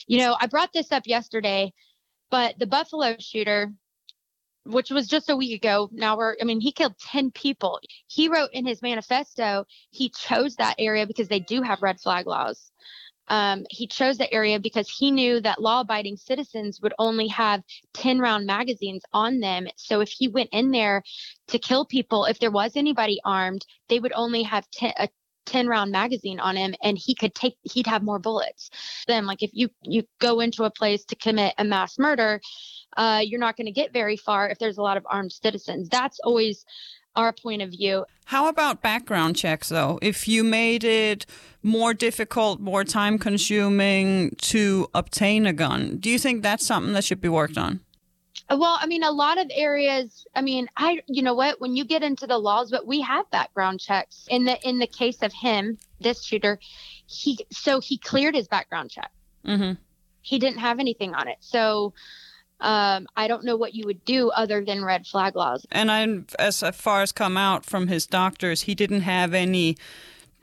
you 0.06 0.18
know, 0.18 0.36
I 0.38 0.46
brought 0.46 0.72
this 0.72 0.92
up 0.92 1.06
yesterday, 1.06 1.72
but 2.30 2.58
the 2.58 2.66
Buffalo 2.66 3.16
shooter, 3.18 3.72
which 4.64 4.90
was 4.90 5.08
just 5.08 5.30
a 5.30 5.36
week 5.36 5.62
ago, 5.62 5.88
now 5.92 6.16
we're, 6.16 6.36
I 6.40 6.44
mean, 6.44 6.60
he 6.60 6.72
killed 6.72 6.94
10 7.10 7.30
people. 7.30 7.80
He 8.06 8.28
wrote 8.28 8.50
in 8.52 8.66
his 8.66 8.82
manifesto, 8.82 9.64
he 9.90 10.10
chose 10.10 10.56
that 10.56 10.76
area 10.78 11.06
because 11.06 11.28
they 11.28 11.40
do 11.40 11.62
have 11.62 11.82
red 11.82 12.00
flag 12.00 12.26
laws. 12.26 12.70
Um, 13.28 13.64
he 13.70 13.86
chose 13.86 14.18
that 14.18 14.32
area 14.32 14.58
because 14.58 14.88
he 14.88 15.10
knew 15.10 15.40
that 15.40 15.60
law 15.60 15.80
abiding 15.80 16.16
citizens 16.16 16.80
would 16.80 16.94
only 16.98 17.28
have 17.28 17.62
10 17.94 18.18
round 18.18 18.46
magazines 18.46 19.02
on 19.12 19.40
them. 19.40 19.66
So 19.76 20.00
if 20.00 20.10
he 20.10 20.28
went 20.28 20.50
in 20.52 20.70
there 20.70 21.02
to 21.48 21.58
kill 21.58 21.84
people, 21.84 22.24
if 22.24 22.38
there 22.38 22.50
was 22.50 22.76
anybody 22.76 23.20
armed, 23.24 23.64
they 23.88 24.00
would 24.00 24.12
only 24.14 24.42
have 24.42 24.68
10, 24.70 24.92
a 24.98 25.08
10 25.48 25.66
round 25.66 25.90
magazine 25.90 26.38
on 26.40 26.56
him 26.56 26.74
and 26.82 26.98
he 26.98 27.14
could 27.14 27.34
take 27.34 27.56
he'd 27.62 27.86
have 27.86 28.02
more 28.02 28.18
bullets 28.18 28.68
then 29.06 29.24
like 29.24 29.42
if 29.42 29.50
you 29.54 29.70
you 29.82 30.02
go 30.20 30.40
into 30.40 30.64
a 30.64 30.70
place 30.70 31.06
to 31.06 31.16
commit 31.16 31.54
a 31.56 31.64
mass 31.64 31.98
murder 31.98 32.38
uh, 32.96 33.20
you're 33.24 33.40
not 33.40 33.56
going 33.56 33.66
to 33.66 33.72
get 33.72 33.92
very 33.92 34.16
far 34.16 34.50
if 34.50 34.58
there's 34.58 34.76
a 34.76 34.82
lot 34.82 34.98
of 34.98 35.06
armed 35.08 35.32
citizens 35.32 35.88
that's 35.88 36.20
always 36.22 36.66
our 37.18 37.32
point 37.32 37.60
of 37.60 37.70
view. 37.70 38.06
How 38.26 38.48
about 38.48 38.80
background 38.80 39.36
checks, 39.36 39.68
though? 39.68 39.98
If 40.00 40.28
you 40.28 40.44
made 40.44 40.84
it 40.84 41.26
more 41.62 41.92
difficult, 41.92 42.60
more 42.60 42.84
time 42.84 43.18
consuming 43.18 44.36
to 44.42 44.88
obtain 44.94 45.44
a 45.44 45.52
gun, 45.52 45.96
do 45.96 46.08
you 46.08 46.18
think 46.18 46.42
that's 46.42 46.64
something 46.64 46.92
that 46.92 47.04
should 47.04 47.20
be 47.20 47.28
worked 47.28 47.58
on? 47.58 47.80
Well, 48.48 48.78
I 48.80 48.86
mean, 48.86 49.02
a 49.02 49.10
lot 49.10 49.38
of 49.38 49.50
areas. 49.52 50.26
I 50.34 50.42
mean, 50.42 50.68
I, 50.76 51.02
you 51.06 51.22
know 51.22 51.34
what? 51.34 51.60
When 51.60 51.74
you 51.74 51.84
get 51.84 52.02
into 52.02 52.26
the 52.26 52.38
laws, 52.38 52.70
but 52.70 52.86
we 52.86 53.00
have 53.02 53.30
background 53.30 53.80
checks. 53.80 54.26
In 54.30 54.44
the 54.44 54.56
in 54.66 54.78
the 54.78 54.86
case 54.86 55.20
of 55.22 55.32
him, 55.32 55.76
this 56.00 56.22
shooter, 56.22 56.58
he 57.06 57.38
so 57.50 57.80
he 57.80 57.98
cleared 57.98 58.34
his 58.34 58.48
background 58.48 58.90
check. 58.90 59.10
Mm-hmm. 59.44 59.72
He 60.22 60.38
didn't 60.38 60.60
have 60.60 60.78
anything 60.78 61.14
on 61.14 61.28
it, 61.28 61.38
so 61.40 61.92
um, 62.60 63.06
I 63.16 63.28
don't 63.28 63.44
know 63.44 63.56
what 63.56 63.74
you 63.74 63.84
would 63.86 64.04
do 64.04 64.30
other 64.30 64.64
than 64.64 64.84
red 64.84 65.06
flag 65.06 65.36
laws. 65.36 65.66
And 65.70 65.90
I, 65.90 66.20
as 66.38 66.62
far 66.74 67.02
as 67.02 67.12
come 67.12 67.36
out 67.36 67.64
from 67.64 67.86
his 67.88 68.06
doctors, 68.06 68.62
he 68.62 68.74
didn't 68.74 69.02
have 69.02 69.32
any 69.34 69.76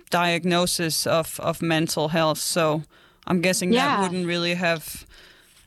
diagnosis 0.10 1.06
of, 1.08 1.40
of 1.40 1.62
mental 1.62 2.10
health. 2.10 2.38
So 2.40 2.84
I'm 3.28 3.42
guessing 3.42 3.74
Yeah. 3.74 3.98
that 3.98 4.02
wouldn't 4.02 4.28
really 4.28 4.54
have 4.56 5.06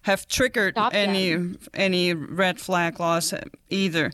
have 0.03 0.27
triggered 0.29 0.75
Stop 0.75 0.95
any 0.95 1.55
any 1.75 2.15
red 2.15 2.61
flag 2.61 3.01
laws 3.01 3.35
either. 3.69 4.11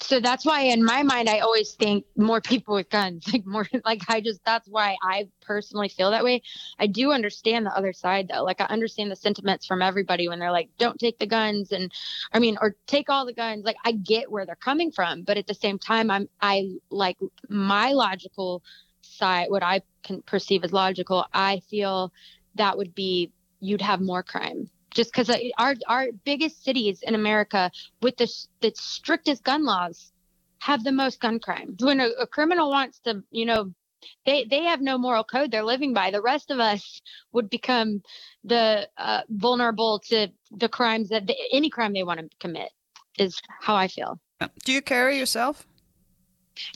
so 0.00 0.18
that's 0.18 0.44
why 0.44 0.62
in 0.62 0.84
my 0.84 1.02
mind 1.02 1.28
i 1.28 1.38
always 1.38 1.72
think 1.74 2.04
more 2.16 2.40
people 2.40 2.74
with 2.74 2.90
guns 2.90 3.24
like 3.32 3.46
more 3.46 3.66
like 3.84 4.02
i 4.08 4.20
just 4.20 4.40
that's 4.44 4.68
why 4.68 4.96
i 5.02 5.28
personally 5.40 5.88
feel 5.88 6.10
that 6.10 6.24
way. 6.24 6.42
I 6.78 6.88
do 6.88 7.12
understand 7.12 7.66
the 7.66 7.70
other 7.76 7.92
side 7.92 8.28
though. 8.32 8.42
Like 8.42 8.60
i 8.60 8.64
understand 8.64 9.10
the 9.10 9.16
sentiments 9.16 9.64
from 9.66 9.82
everybody 9.82 10.28
when 10.28 10.38
they're 10.40 10.50
like 10.50 10.70
don't 10.78 10.98
take 10.98 11.18
the 11.18 11.26
guns 11.26 11.70
and 11.70 11.92
i 12.32 12.38
mean 12.40 12.56
or 12.60 12.74
take 12.86 13.08
all 13.08 13.24
the 13.26 13.32
guns. 13.32 13.64
Like 13.64 13.76
i 13.84 13.92
get 13.92 14.30
where 14.30 14.44
they're 14.44 14.56
coming 14.56 14.90
from 14.90 15.22
but 15.22 15.36
at 15.36 15.46
the 15.46 15.54
same 15.54 15.78
time 15.78 16.10
i'm 16.10 16.28
i 16.40 16.68
like 16.90 17.16
my 17.48 17.92
logical 17.92 18.62
side 19.02 19.46
what 19.50 19.62
i 19.62 19.80
can 20.02 20.20
perceive 20.22 20.64
as 20.64 20.72
logical 20.72 21.24
i 21.32 21.60
feel 21.70 22.12
that 22.56 22.76
would 22.76 22.94
be 22.94 23.30
you'd 23.60 23.80
have 23.82 24.00
more 24.00 24.22
crime 24.22 24.68
just 24.96 25.12
because 25.12 25.30
our 25.58 25.74
our 25.86 26.06
biggest 26.24 26.64
cities 26.64 27.02
in 27.02 27.14
America 27.14 27.70
with 28.00 28.16
the 28.16 28.28
the 28.62 28.72
strictest 28.74 29.44
gun 29.44 29.64
laws 29.64 30.12
have 30.58 30.82
the 30.82 30.90
most 30.90 31.20
gun 31.20 31.38
crime. 31.38 31.76
When 31.78 32.00
a, 32.00 32.08
a 32.18 32.26
criminal 32.26 32.70
wants 32.70 32.98
to, 33.00 33.22
you 33.30 33.44
know, 33.44 33.72
they 34.24 34.44
they 34.44 34.62
have 34.64 34.80
no 34.80 34.96
moral 34.96 35.22
code 35.22 35.50
they're 35.50 35.62
living 35.62 35.92
by. 35.92 36.10
The 36.10 36.22
rest 36.22 36.50
of 36.50 36.58
us 36.58 37.02
would 37.32 37.50
become 37.50 38.02
the 38.42 38.88
uh, 38.96 39.20
vulnerable 39.28 40.00
to 40.08 40.28
the 40.50 40.68
crimes 40.68 41.10
that 41.10 41.30
any 41.52 41.68
crime 41.68 41.92
they 41.92 42.02
want 42.02 42.20
to 42.20 42.28
commit. 42.40 42.70
Is 43.18 43.40
how 43.60 43.76
I 43.76 43.88
feel. 43.88 44.18
Do 44.64 44.72
you 44.72 44.82
carry 44.82 45.18
yourself? 45.18 45.66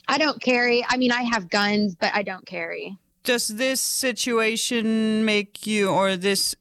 I 0.08 0.16
don't 0.18 0.40
carry. 0.40 0.84
I 0.88 0.96
mean, 0.96 1.12
I 1.12 1.22
have 1.22 1.50
guns, 1.50 1.94
but 1.94 2.14
I 2.14 2.22
don't 2.22 2.46
carry. 2.46 2.96
Does 3.24 3.48
this 3.48 3.80
situation 3.80 5.24
make 5.26 5.66
you, 5.66 5.90
or 5.90 6.16
this 6.16 6.54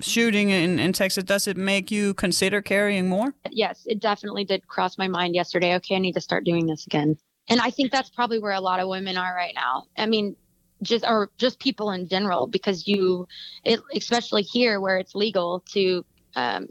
shooting 0.00 0.50
in, 0.50 0.78
in 0.78 0.92
Texas, 0.92 1.24
does 1.24 1.46
it 1.46 1.56
make 1.56 1.90
you 1.90 2.14
consider 2.14 2.62
carrying 2.62 3.08
more? 3.08 3.34
yes, 3.50 3.82
it 3.86 4.00
definitely 4.00 4.44
did 4.44 4.66
cross 4.68 4.98
my 4.98 5.08
mind 5.08 5.34
yesterday. 5.34 5.74
Okay, 5.76 5.96
I 5.96 5.98
need 5.98 6.14
to 6.14 6.20
start 6.20 6.44
doing 6.44 6.66
this 6.66 6.86
again. 6.86 7.16
And 7.48 7.60
I 7.60 7.70
think 7.70 7.90
that's 7.90 8.10
probably 8.10 8.38
where 8.38 8.52
a 8.52 8.60
lot 8.60 8.80
of 8.80 8.88
women 8.88 9.16
are 9.16 9.34
right 9.34 9.54
now. 9.54 9.84
I 9.96 10.06
mean, 10.06 10.36
just 10.82 11.04
or 11.04 11.30
just 11.36 11.58
people 11.58 11.90
in 11.90 12.08
general, 12.08 12.46
because 12.46 12.86
you, 12.86 13.26
it, 13.64 13.80
especially 13.94 14.42
here 14.42 14.80
where 14.80 14.98
it's 14.98 15.14
legal 15.14 15.60
to 15.72 16.04
um, 16.36 16.68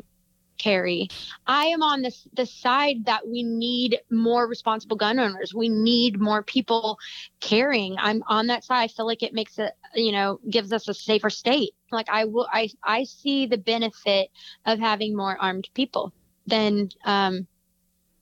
carry. 0.59 1.09
I 1.47 1.65
am 1.65 1.81
on 1.81 2.01
the 2.01 2.15
the 2.33 2.45
side 2.45 3.05
that 3.05 3.27
we 3.27 3.43
need 3.43 3.99
more 4.11 4.47
responsible 4.47 4.97
gun 4.97 5.19
owners. 5.19 5.53
We 5.53 5.69
need 5.69 6.19
more 6.19 6.43
people 6.43 6.99
carrying. 7.39 7.95
I'm 7.97 8.23
on 8.27 8.47
that 8.47 8.63
side. 8.63 8.83
I 8.83 8.87
feel 8.87 9.07
like 9.07 9.23
it 9.23 9.33
makes 9.33 9.57
it, 9.57 9.73
you 9.95 10.11
know, 10.11 10.39
gives 10.49 10.71
us 10.71 10.87
a 10.87 10.93
safer 10.93 11.29
state. 11.29 11.71
Like 11.91 12.09
I 12.09 12.25
will, 12.25 12.47
I 12.51 12.69
I 12.83 13.03
see 13.03 13.45
the 13.45 13.57
benefit 13.57 14.29
of 14.65 14.79
having 14.79 15.15
more 15.15 15.37
armed 15.39 15.69
people 15.73 16.13
than 16.47 16.89
um 17.05 17.47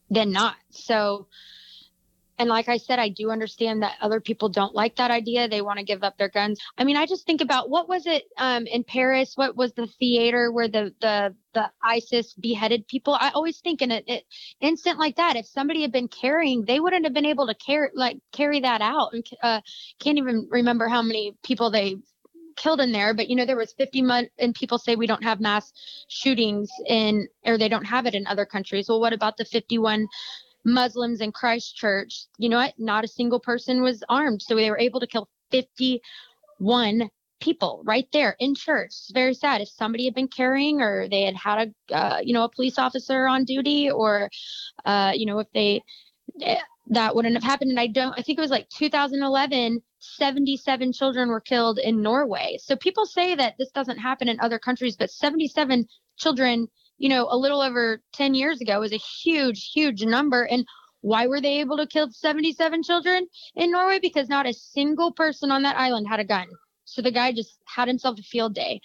than 0.10 0.32
not. 0.32 0.56
So 0.70 1.28
and 2.40 2.50
like 2.50 2.70
I 2.70 2.78
said, 2.78 3.00
I 3.00 3.10
do 3.10 3.32
understand 3.32 3.82
that 3.82 3.96
other 4.00 4.22
people 4.22 4.50
don't 4.50 4.76
like 4.76 4.96
that 4.98 5.10
idea. 5.10 5.48
They 5.48 5.62
want 5.62 5.80
to 5.80 5.86
give 5.86 6.04
up 6.04 6.18
their 6.18 6.30
guns. 6.30 6.60
I 6.78 6.84
mean, 6.84 6.96
I 6.96 7.06
just 7.06 7.26
think 7.26 7.42
about 7.42 7.70
what 7.70 7.90
was 7.90 8.06
it 8.06 8.26
um, 8.38 8.68
in 8.68 8.84
Paris? 8.84 9.34
What 9.36 9.56
was 9.56 9.74
the 9.74 9.88
theater 9.88 10.52
where 10.52 10.68
the 10.68 10.94
the 11.02 11.36
the 11.54 11.72
ISIS 11.84 12.34
beheaded 12.34 12.88
people? 12.88 13.16
I 13.20 13.32
always 13.34 13.60
think 13.60 13.82
in 13.82 13.92
an 13.92 14.04
instant 14.62 15.00
like 15.00 15.16
that, 15.16 15.36
if 15.36 15.48
somebody 15.48 15.82
had 15.82 15.92
been 15.92 16.08
carrying, 16.08 16.66
they 16.66 16.80
wouldn't 16.80 17.06
have 17.06 17.14
been 17.14 17.26
able 17.26 17.48
to 17.48 17.56
carry 17.56 17.90
like 17.96 18.18
carry 18.32 18.60
that 18.60 18.82
out. 18.82 19.14
And 19.14 19.26
uh, 19.42 19.62
can't 20.00 20.20
even 20.20 20.48
remember 20.52 20.88
how 20.88 21.02
many 21.02 21.36
people 21.44 21.72
they 21.72 21.96
killed 22.58 22.82
in 22.82 22.92
there 22.92 23.14
but 23.14 23.30
you 23.30 23.36
know 23.36 23.46
there 23.46 23.58
was 23.58 23.74
50 23.74 24.02
month 24.02 24.30
and 24.40 24.54
people 24.54 24.78
say 24.78 24.96
we 24.96 25.08
don't 25.08 25.24
have 25.24 25.40
mass 25.40 25.72
shootings 26.08 26.70
in 26.88 27.28
or 27.46 27.58
they 27.58 27.70
don't 27.70 27.86
have 27.86 28.06
it 28.06 28.16
in 28.16 28.28
other 28.28 28.46
countries. 28.46 28.90
Well 28.90 29.00
what 29.00 29.14
about 29.14 29.38
the 29.38 29.46
51 29.46 30.08
muslims 30.66 31.22
in 31.22 31.32
christchurch 31.32 32.26
you 32.38 32.50
know 32.50 32.58
what? 32.58 32.74
Not 32.78 33.06
a 33.06 33.08
single 33.08 33.40
person 33.40 33.82
was 33.82 34.04
armed 34.10 34.42
so 34.42 34.56
they 34.56 34.70
were 34.70 34.80
able 34.80 35.00
to 35.00 35.08
kill 35.08 35.30
51 35.52 37.10
people 37.40 37.82
right 37.86 38.08
there 38.14 38.36
in 38.40 38.56
church. 38.56 38.88
It's 38.88 39.12
very 39.14 39.34
sad. 39.34 39.62
If 39.62 39.70
somebody 39.70 40.06
had 40.06 40.16
been 40.16 40.28
carrying 40.28 40.82
or 40.82 41.08
they 41.08 41.24
had 41.24 41.36
had 41.36 41.74
a 41.92 41.96
uh, 41.96 42.20
you 42.24 42.34
know 42.34 42.44
a 42.44 42.50
police 42.50 42.78
officer 42.80 43.28
on 43.28 43.46
duty 43.46 43.90
or 43.90 44.30
uh, 44.86 45.12
you 45.16 45.26
know 45.26 45.40
if 45.40 45.48
they 45.54 45.82
Eh, 46.42 46.60
that 46.90 47.16
wouldn't 47.16 47.36
have 47.36 47.44
happened 47.44 47.72
and 47.72 47.80
i 47.80 47.88
don't 47.88 48.14
i 48.18 48.22
think 48.22 48.38
it 48.38 48.42
was 48.42 48.52
like 48.52 48.70
2011 48.70 49.82
77 50.00 50.94
children 50.94 51.30
were 51.30 51.42
killed 51.42 51.80
in 51.80 52.02
norway 52.02 52.58
so 52.62 52.76
people 52.76 53.06
say 53.06 53.36
that 53.36 53.56
this 53.58 53.72
doesn't 53.72 53.98
happen 53.98 54.28
in 54.30 54.40
other 54.40 54.60
countries 54.60 54.96
but 54.96 55.12
77 55.12 55.86
children 56.18 56.68
you 56.98 57.10
know 57.10 57.28
a 57.30 57.38
little 57.38 57.62
over 57.62 58.02
10 58.14 58.36
years 58.36 58.62
ago 58.62 58.84
is 58.84 58.94
a 58.94 58.98
huge 58.98 59.72
huge 59.74 60.04
number 60.06 60.44
and 60.44 60.66
Why 61.02 61.28
were 61.28 61.42
they 61.42 61.60
able 61.62 61.78
to 61.78 61.88
kill 61.88 62.12
77 62.12 62.84
children 62.84 63.28
in 63.56 63.72
Norway? 63.72 64.00
Because 64.00 64.30
not 64.30 64.48
a 64.48 64.54
single 64.54 65.12
person 65.14 65.52
on 65.52 65.64
that 65.64 65.78
island 65.78 66.08
had 66.10 66.20
a 66.20 66.26
gun. 66.26 66.48
So 66.86 67.02
the 67.02 67.12
guy 67.12 67.32
just 67.34 67.58
had 67.66 67.88
himself 67.88 68.20
a 68.20 68.24
field 68.24 68.56
day. 68.56 68.82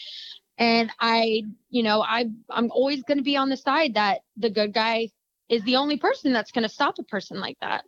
And 0.58 0.90
I, 1.00 1.42
you 1.70 1.82
know, 1.82 2.02
I 2.02 2.26
I'm 2.50 2.70
always 2.70 3.02
going 3.02 3.18
to 3.18 3.24
be 3.24 3.36
on 3.36 3.48
the 3.48 3.56
side 3.56 3.94
that 3.94 4.20
the 4.36 4.50
good 4.50 4.72
guy 4.72 5.08
is 5.52 5.62
the 5.64 5.76
only 5.76 5.98
person 5.98 6.32
that's 6.32 6.50
going 6.50 6.62
to 6.62 6.68
stop 6.68 6.98
a 6.98 7.02
person 7.02 7.38
like 7.38 7.58
that. 7.60 7.84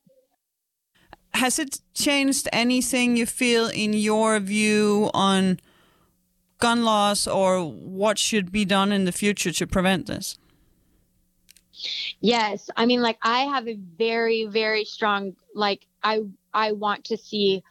Has 1.32 1.58
it 1.58 1.80
changed 1.94 2.46
anything 2.52 3.16
you 3.16 3.24
feel 3.26 3.66
in 3.68 3.94
your 3.94 4.38
view 4.38 5.10
on 5.14 5.58
gun 6.58 6.84
laws 6.84 7.26
or 7.26 7.64
what 7.64 8.18
should 8.18 8.52
be 8.52 8.64
done 8.66 8.92
in 8.92 9.06
the 9.06 9.12
future 9.12 9.50
to 9.50 9.66
prevent 9.66 10.06
this? 10.06 10.38
Yes, 12.20 12.70
I 12.76 12.86
mean 12.86 13.02
like 13.02 13.18
I 13.22 13.40
have 13.40 13.66
a 13.66 13.78
very 13.98 14.46
very 14.46 14.84
strong 14.84 15.34
like 15.54 15.86
I 16.02 16.20
I 16.52 16.72
want 16.72 17.04
to 17.06 17.16
see 17.16 17.62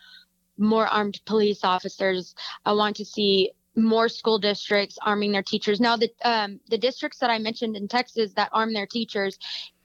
more 0.58 0.88
armed 0.88 1.22
police 1.26 1.64
officers. 1.64 2.36
I 2.66 2.74
want 2.74 2.96
to 2.98 3.06
see 3.06 3.52
more 3.76 4.08
school 4.08 4.38
districts 4.38 4.98
arming 5.02 5.32
their 5.32 5.44
teachers. 5.44 5.80
Now 5.80 5.98
the 5.98 6.10
um 6.24 6.60
the 6.70 6.78
districts 6.78 7.20
that 7.20 7.30
I 7.30 7.40
mentioned 7.40 7.76
in 7.76 7.88
Texas 7.88 8.34
that 8.34 8.50
arm 8.52 8.74
their 8.74 8.86
teachers, 8.88 9.38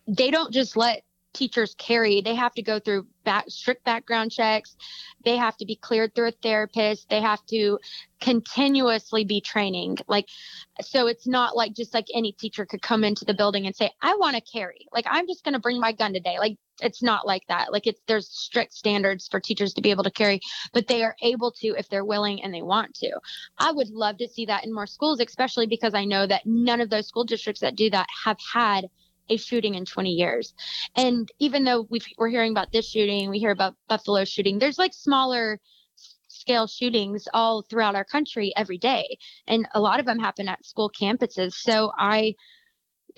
they 0.08 0.30
don't 0.30 0.52
just 0.52 0.76
let 0.76 1.02
teachers 1.34 1.74
carry. 1.78 2.20
They 2.20 2.34
have 2.34 2.54
to 2.54 2.62
go 2.62 2.80
through 2.80 3.06
back, 3.24 3.44
strict 3.48 3.84
background 3.84 4.32
checks. 4.32 4.76
They 5.24 5.36
have 5.36 5.56
to 5.58 5.66
be 5.66 5.76
cleared 5.76 6.14
through 6.14 6.28
a 6.28 6.32
therapist. 6.32 7.08
They 7.08 7.20
have 7.20 7.44
to 7.46 7.78
continuously 8.20 9.24
be 9.24 9.40
training. 9.40 9.98
Like, 10.08 10.26
so 10.80 11.06
it's 11.06 11.26
not 11.26 11.54
like 11.54 11.74
just 11.74 11.94
like 11.94 12.06
any 12.14 12.32
teacher 12.32 12.66
could 12.66 12.82
come 12.82 13.04
into 13.04 13.24
the 13.24 13.34
building 13.34 13.66
and 13.66 13.76
say, 13.76 13.90
I 14.00 14.16
want 14.16 14.36
to 14.36 14.52
carry. 14.52 14.88
Like, 14.92 15.04
I'm 15.08 15.26
just 15.28 15.44
going 15.44 15.52
to 15.52 15.60
bring 15.60 15.78
my 15.78 15.92
gun 15.92 16.12
today. 16.12 16.38
Like, 16.38 16.56
it's 16.80 17.02
not 17.02 17.26
like 17.26 17.42
that. 17.48 17.72
Like, 17.72 17.86
it's 17.86 18.00
there's 18.06 18.28
strict 18.28 18.72
standards 18.72 19.28
for 19.28 19.38
teachers 19.38 19.74
to 19.74 19.82
be 19.82 19.90
able 19.90 20.04
to 20.04 20.10
carry, 20.10 20.40
but 20.72 20.88
they 20.88 21.04
are 21.04 21.14
able 21.22 21.52
to 21.60 21.68
if 21.76 21.88
they're 21.88 22.04
willing 22.04 22.42
and 22.42 22.54
they 22.54 22.62
want 22.62 22.94
to. 22.94 23.10
I 23.58 23.70
would 23.72 23.90
love 23.90 24.16
to 24.18 24.28
see 24.28 24.46
that 24.46 24.64
in 24.64 24.74
more 24.74 24.86
schools, 24.86 25.20
especially 25.20 25.66
because 25.66 25.94
I 25.94 26.04
know 26.04 26.26
that 26.26 26.46
none 26.46 26.80
of 26.80 26.90
those 26.90 27.06
school 27.06 27.24
districts 27.24 27.60
that 27.60 27.76
do 27.76 27.90
that 27.90 28.06
have 28.24 28.38
had 28.52 28.86
a 29.28 29.36
shooting 29.36 29.74
in 29.74 29.84
20 29.84 30.10
years. 30.10 30.54
And 30.96 31.30
even 31.38 31.64
though 31.64 31.86
we 31.90 32.00
are 32.18 32.28
hearing 32.28 32.52
about 32.52 32.72
this 32.72 32.88
shooting, 32.88 33.30
we 33.30 33.38
hear 33.38 33.50
about 33.50 33.74
Buffalo 33.88 34.24
shooting, 34.24 34.58
there's 34.58 34.78
like 34.78 34.94
smaller 34.94 35.60
scale 36.28 36.66
shootings 36.66 37.26
all 37.34 37.62
throughout 37.62 37.94
our 37.94 38.04
country 38.04 38.52
every 38.56 38.78
day. 38.78 39.18
And 39.46 39.66
a 39.74 39.80
lot 39.80 40.00
of 40.00 40.06
them 40.06 40.18
happen 40.18 40.48
at 40.48 40.64
school 40.64 40.90
campuses. 40.90 41.52
So 41.54 41.92
I, 41.98 42.34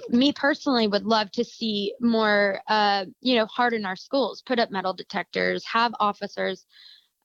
me 0.08 0.32
personally 0.32 0.86
would 0.86 1.04
love 1.04 1.30
to 1.32 1.44
see 1.44 1.94
more, 2.00 2.60
uh, 2.66 3.04
you 3.20 3.36
know, 3.36 3.46
harden 3.46 3.84
our 3.84 3.96
schools, 3.96 4.42
put 4.44 4.58
up 4.58 4.70
metal 4.70 4.94
detectors, 4.94 5.64
have 5.66 5.92
officers. 6.00 6.64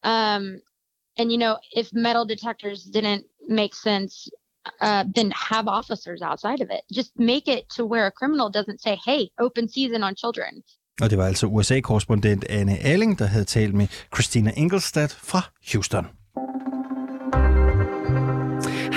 Um, 0.03 0.59
and, 1.17 1.31
you 1.31 1.37
know, 1.37 1.57
if 1.71 1.93
metal 1.93 2.25
detectors 2.25 2.83
didn't 2.83 3.25
make 3.47 3.73
sense 3.73 4.27
uh, 4.81 5.03
then 5.15 5.31
have 5.49 5.65
officers 5.79 6.21
outside 6.21 6.59
of 6.65 6.69
it. 6.77 6.81
Just 6.97 7.11
make 7.31 7.47
it 7.55 7.63
to 7.75 7.81
where 7.91 8.05
a 8.07 8.11
criminal 8.19 8.47
doesn't 8.57 8.79
say, 8.85 8.95
hey, 9.05 9.21
open 9.45 9.69
season 9.69 10.03
on 10.03 10.15
children. 10.15 10.63
Og 11.01 11.09
det 11.09 11.17
var 11.17 11.25
altså 11.25 11.47
USA-korrespondent 11.47 12.43
Anne 12.49 12.77
Alling, 12.77 13.19
der 13.19 13.25
havde 13.25 13.45
talt 13.45 13.73
med 13.73 13.87
Christina 14.15 14.51
Engelstad 14.57 15.07
fra 15.09 15.41
Houston. 15.71 16.05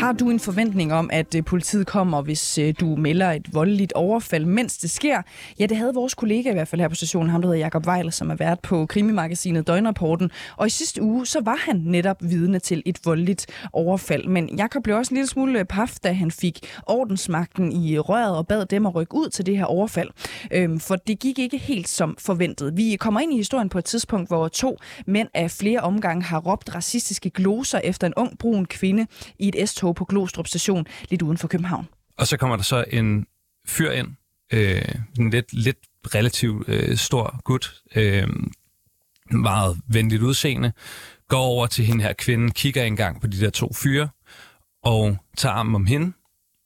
Har 0.08 0.12
du 0.12 0.30
en 0.30 0.40
forventning 0.40 0.92
om, 0.92 1.10
at 1.12 1.34
øh, 1.34 1.44
politiet 1.44 1.86
kommer, 1.86 2.22
hvis 2.22 2.58
øh, 2.58 2.74
du 2.80 2.96
melder 2.96 3.32
et 3.32 3.54
voldeligt 3.54 3.92
overfald, 3.92 4.44
mens 4.44 4.78
det 4.78 4.90
sker? 4.90 5.22
Ja, 5.58 5.66
det 5.66 5.76
havde 5.76 5.94
vores 5.94 6.14
kollega 6.14 6.50
i 6.50 6.52
hvert 6.52 6.68
fald 6.68 6.80
her 6.80 6.88
på 6.88 6.94
stationen, 6.94 7.30
ham 7.30 7.42
der 7.42 7.48
hedder 7.48 7.60
Jakob 7.60 7.86
Weiler, 7.86 8.10
som 8.10 8.30
er 8.30 8.34
vært 8.34 8.60
på 8.60 8.86
krimimagasinet 8.86 9.66
Døgnrapporten. 9.66 10.30
Og 10.56 10.66
i 10.66 10.70
sidste 10.70 11.02
uge, 11.02 11.26
så 11.26 11.40
var 11.40 11.56
han 11.66 11.82
netop 11.84 12.16
vidne 12.20 12.58
til 12.58 12.82
et 12.86 12.98
voldeligt 13.04 13.46
overfald. 13.72 14.28
Men 14.28 14.56
Jakob 14.56 14.82
blev 14.82 14.96
også 14.96 15.14
en 15.14 15.16
lille 15.16 15.28
smule 15.28 15.58
øh, 15.58 15.64
paf, 15.64 15.94
da 16.02 16.12
han 16.12 16.30
fik 16.30 16.60
ordensmagten 16.86 17.72
i 17.72 17.98
røret 17.98 18.36
og 18.36 18.46
bad 18.46 18.66
dem 18.66 18.86
at 18.86 18.94
rykke 18.94 19.14
ud 19.14 19.28
til 19.28 19.46
det 19.46 19.58
her 19.58 19.64
overfald. 19.64 20.08
Øhm, 20.50 20.80
for 20.80 20.96
det 20.96 21.18
gik 21.18 21.38
ikke 21.38 21.58
helt 21.58 21.88
som 21.88 22.16
forventet. 22.18 22.76
Vi 22.76 22.96
kommer 23.00 23.20
ind 23.20 23.32
i 23.32 23.36
historien 23.36 23.68
på 23.68 23.78
et 23.78 23.84
tidspunkt, 23.84 24.28
hvor 24.28 24.48
to 24.48 24.78
mænd 25.06 25.28
af 25.34 25.50
flere 25.50 25.80
omgange 25.80 26.22
har 26.22 26.38
råbt 26.38 26.74
racistiske 26.74 27.30
gloser 27.30 27.80
efter 27.84 28.06
en 28.06 28.14
ung 28.16 28.38
brun 28.38 28.64
kvinde 28.64 29.06
i 29.38 29.48
et 29.48 29.68
S-tog 29.68 29.97
på 29.98 30.04
Glostrup 30.04 30.46
station, 30.46 30.86
lidt 31.10 31.22
uden 31.22 31.38
for 31.38 31.48
København. 31.48 31.88
Og 32.18 32.26
så 32.26 32.36
kommer 32.36 32.56
der 32.56 32.62
så 32.62 32.84
en 32.90 33.26
fyr 33.66 33.90
ind, 33.90 34.08
øh, 34.52 34.82
en 35.18 35.30
lidt, 35.30 35.52
lidt 35.52 35.78
relativt 36.14 36.68
øh, 36.68 36.96
stor 36.96 37.40
gut, 37.44 37.74
øh, 37.96 38.28
meget 39.30 39.80
venligt 39.88 40.22
udseende, 40.22 40.72
går 41.28 41.42
over 41.42 41.66
til 41.66 41.84
hende 41.84 42.04
her 42.04 42.12
kvinde, 42.12 42.50
kigger 42.50 42.84
engang 42.84 43.20
på 43.20 43.26
de 43.26 43.40
der 43.40 43.50
to 43.50 43.72
fyre, 43.74 44.08
og 44.82 45.16
tager 45.36 45.52
armen 45.52 45.74
om 45.74 45.86
hende, 45.86 46.12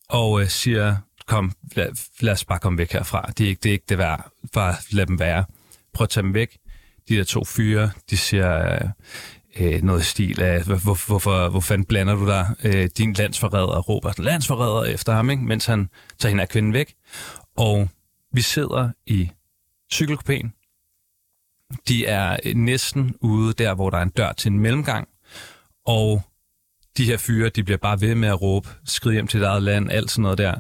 og 0.09 0.41
øh, 0.41 0.49
siger, 0.49 0.97
kom, 1.27 1.53
lad, 1.77 1.89
lad 2.21 2.33
os 2.33 2.45
bare 2.45 2.59
komme 2.59 2.79
væk 2.79 2.93
herfra. 2.93 3.33
Det 3.39 3.45
er 3.45 3.49
ikke 3.49 3.61
det, 3.63 3.69
er 3.69 3.73
ikke 3.73 3.87
det 3.89 3.99
værd. 3.99 4.31
Bare 4.53 4.75
lad 4.91 5.07
dem 5.07 5.19
være. 5.19 5.45
Prøv 5.93 6.05
at 6.05 6.11
tage 6.11 6.25
dem 6.25 6.35
væk. 6.35 6.59
De 7.09 7.17
der 7.17 7.25
to 7.25 7.45
fyre, 7.45 7.91
de 8.11 8.17
siger, 8.17 8.73
øh, 8.75 8.89
øh, 9.57 9.83
noget 9.83 10.05
stil 10.05 10.43
af, 10.43 10.63
hvor, 10.63 11.07
hvorfor, 11.07 11.49
hvor 11.49 11.61
fanden 11.61 11.85
blander 11.85 12.15
du 12.15 12.27
dig? 12.27 12.55
Øh, 12.65 12.91
din 12.99 13.13
landsforræder 13.13 13.81
råber 13.81 14.13
landsforræder 14.19 14.95
efter 14.95 15.13
ham, 15.13 15.31
ikke? 15.31 15.43
mens 15.43 15.67
han 15.67 15.89
tager 16.19 16.31
hende 16.31 16.43
af 16.43 16.49
kvinden 16.49 16.73
væk. 16.73 16.95
Og 17.57 17.89
vi 18.33 18.41
sidder 18.41 18.91
i 19.07 19.31
cykelkopæen. 19.93 20.53
De 21.89 22.07
er 22.07 22.37
øh, 22.45 22.55
næsten 22.55 23.15
ude 23.21 23.53
der, 23.53 23.75
hvor 23.75 23.91
der 23.91 23.99
er 23.99 24.03
en 24.03 24.11
dør 24.11 24.33
til 24.33 24.53
en 24.53 24.61
mellemgang. 24.61 25.09
Og 25.87 26.23
de 26.97 27.05
her 27.05 27.17
fyre, 27.17 27.49
de 27.49 27.65
bliver 27.65 27.79
bare 27.79 28.01
ved 28.01 28.15
med 28.15 28.29
at 28.29 28.43
råbe, 28.43 28.69
skride 28.85 29.15
hjem 29.15 29.27
til 29.27 29.41
dit 29.41 29.47
eget 29.47 29.63
land, 29.63 29.91
alt 29.91 30.11
sådan 30.11 30.23
noget 30.23 30.39
der. 30.39 30.55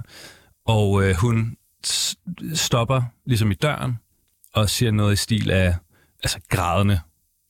Og 0.66 1.04
øh, 1.04 1.14
hun 1.14 1.56
stopper 2.54 3.02
ligesom 3.24 3.50
i 3.50 3.54
døren 3.54 3.98
og 4.54 4.70
siger 4.70 4.90
noget 4.90 5.12
i 5.12 5.16
stil 5.16 5.50
af, 5.50 5.74
altså 6.22 6.40
grædende 6.48 7.00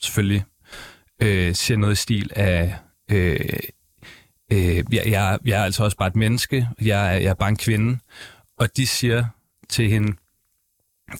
selvfølgelig, 0.01 0.45
øh, 1.23 1.55
siger 1.55 1.79
noget 1.79 1.93
i 1.93 1.97
stil 1.97 2.31
af, 2.37 2.79
øh, 3.11 3.41
øh, 4.53 4.77
jeg, 4.77 5.03
jeg, 5.07 5.39
jeg 5.45 5.61
er 5.61 5.65
altså 5.65 5.85
også 5.85 5.97
bare 5.97 6.09
et 6.09 6.17
menneske, 6.17 6.69
jeg, 6.81 7.23
jeg 7.23 7.31
er 7.31 7.35
bare 7.35 7.49
en 7.49 7.57
kvinde, 7.57 7.99
og 8.59 8.77
de 8.77 8.87
siger 8.87 9.25
til 9.69 9.89
hende, 9.89 10.17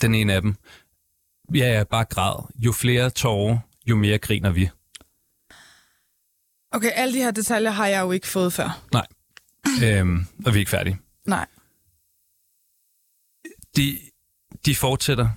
den 0.01 0.15
ene 0.15 0.35
af 0.35 0.43
dem, 0.43 0.55
ja, 1.55 1.67
jeg 1.67 1.75
er 1.75 1.85
bare 1.85 2.05
græd. 2.05 2.47
Jo 2.55 2.73
flere 2.73 3.11
tårer, 3.11 3.59
jo 3.87 3.97
mere 3.97 4.19
griner 4.19 4.51
vi. 4.51 4.71
Okay, 6.71 6.91
alle 6.95 7.15
de 7.15 7.19
her 7.19 7.31
detaljer 7.31 7.71
har 7.71 7.87
jeg 7.87 8.01
jo 8.01 8.13
ikke 8.13 8.27
fået 8.27 8.53
før. 8.53 8.83
Nej, 8.93 9.07
øhm, 9.85 10.27
og 10.47 10.55
vi 10.55 10.59
er 10.59 10.61
ikke 10.61 10.71
færdige. 10.71 10.99
Nej. 11.27 11.47
De, 13.77 13.99
de 14.67 14.77
fortsætter, 14.77 15.29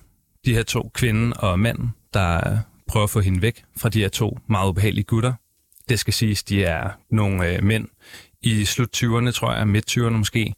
de 0.45 0.53
her 0.53 0.63
to, 0.63 0.91
kvinden 0.93 1.33
og 1.37 1.59
manden, 1.59 1.93
der 2.13 2.59
prøver 2.87 3.03
at 3.03 3.09
få 3.09 3.19
hende 3.19 3.41
væk 3.41 3.63
fra 3.77 3.89
de 3.89 3.99
her 3.99 4.09
to 4.09 4.37
meget 4.49 4.69
ubehagelige 4.69 5.03
gutter. 5.03 5.33
Det 5.89 5.99
skal 5.99 6.13
siges, 6.13 6.43
de 6.43 6.63
er 6.63 6.89
nogle 7.09 7.55
øh, 7.55 7.63
mænd 7.63 7.87
i 8.41 8.65
slut 8.65 9.03
20'erne, 9.03 9.31
tror 9.31 9.53
jeg, 9.53 9.67
midt 9.67 9.97
20'erne 9.97 10.09
måske. 10.09 10.53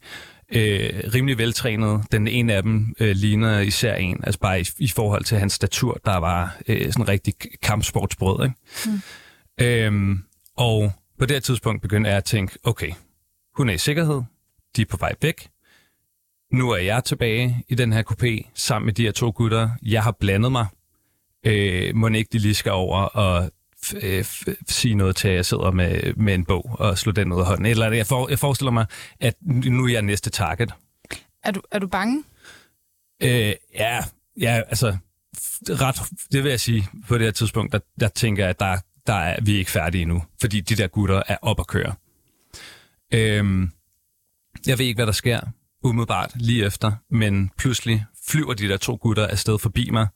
Øh, 0.52 0.90
rimelig 1.14 1.38
veltrænet. 1.38 2.04
Den 2.12 2.28
ene 2.28 2.54
af 2.54 2.62
dem 2.62 2.94
øh, 3.00 3.16
ligner 3.16 3.60
især 3.60 3.94
en, 3.94 4.20
altså 4.24 4.40
bare 4.40 4.60
i, 4.60 4.68
i 4.78 4.88
forhold 4.88 5.24
til 5.24 5.38
hans 5.38 5.52
statur, 5.52 6.00
der 6.04 6.16
var 6.16 6.56
øh, 6.68 6.92
sådan 6.92 7.02
en 7.02 7.08
rigtig 7.08 7.34
kampsportsbrød. 7.62 8.44
Ikke? 8.44 8.56
Mm. 8.86 9.00
Øhm, 9.64 10.24
og 10.56 10.92
på 11.18 11.26
det 11.26 11.42
tidspunkt 11.42 11.82
begyndte 11.82 12.10
jeg 12.10 12.16
at 12.16 12.24
tænke, 12.24 12.58
okay, 12.64 12.92
hun 13.56 13.68
er 13.68 13.72
i 13.72 13.78
sikkerhed, 13.78 14.22
de 14.76 14.82
er 14.82 14.86
på 14.86 14.96
vej 14.96 15.14
væk, 15.22 15.48
nu 16.52 16.70
er 16.70 16.78
jeg 16.78 17.04
tilbage 17.04 17.64
i 17.68 17.74
den 17.74 17.92
her 17.92 18.02
kopé 18.10 18.50
sammen 18.54 18.86
med 18.86 18.94
de 18.94 19.02
her 19.02 19.12
to 19.12 19.32
gutter. 19.34 19.70
Jeg 19.82 20.02
har 20.02 20.12
blandet 20.20 20.52
mig 20.52 20.66
øh, 21.46 21.96
må 21.96 22.08
ikke 22.08 22.28
de 22.32 22.38
lige 22.38 22.54
skal 22.54 22.72
over 22.72 23.02
og 23.02 23.50
øh, 24.02 24.24
sige 24.68 24.94
noget 24.94 25.16
til, 25.16 25.28
at 25.28 25.34
jeg 25.34 25.44
sidder 25.44 25.70
med, 25.70 26.14
med 26.14 26.34
en 26.34 26.44
bog 26.44 26.76
og 26.78 26.98
slå 26.98 27.12
den 27.12 27.32
ud 27.32 27.40
af 27.40 27.46
hånden. 27.46 27.66
Eller 27.66 27.92
jeg, 27.92 28.06
for, 28.06 28.28
jeg 28.28 28.38
forestiller 28.38 28.72
mig, 28.72 28.86
at 29.20 29.34
nu 29.42 29.84
er 29.84 29.92
jeg 29.92 30.02
næste 30.02 30.30
target. 30.30 30.72
Er 31.44 31.50
du, 31.50 31.62
er 31.70 31.78
du 31.78 31.86
bange? 31.86 32.24
Øh, 33.22 33.54
ja, 33.74 34.04
ja, 34.40 34.62
altså 34.68 34.96
ret, 35.68 36.00
det 36.32 36.44
vil 36.44 36.50
jeg 36.50 36.60
sige, 36.60 36.88
på 37.08 37.18
det 37.18 37.24
her 37.24 37.30
tidspunkt, 37.30 37.72
der, 37.72 37.78
der 38.00 38.08
tænker 38.08 38.42
jeg, 38.42 38.50
at 38.50 38.60
der, 38.60 38.76
der 39.06 39.14
er 39.14 39.40
vi 39.42 39.56
ikke 39.56 39.70
færdige 39.70 40.02
endnu, 40.02 40.22
fordi 40.40 40.60
de 40.60 40.76
der 40.76 40.86
gutter 40.86 41.22
er 41.28 41.36
op 41.42 41.60
at 41.60 41.66
køre. 41.66 41.94
Øhm, 43.14 43.70
jeg 44.66 44.78
ved 44.78 44.86
ikke, 44.86 44.98
hvad 44.98 45.06
der 45.06 45.12
sker 45.12 45.40
umiddelbart 45.82 46.32
lige 46.34 46.66
efter, 46.66 46.92
men 47.10 47.50
pludselig 47.58 48.06
flyver 48.28 48.54
de 48.54 48.68
der 48.68 48.76
to 48.76 48.98
gutter 49.00 49.26
afsted 49.26 49.58
forbi 49.58 49.90
mig, 49.90 50.06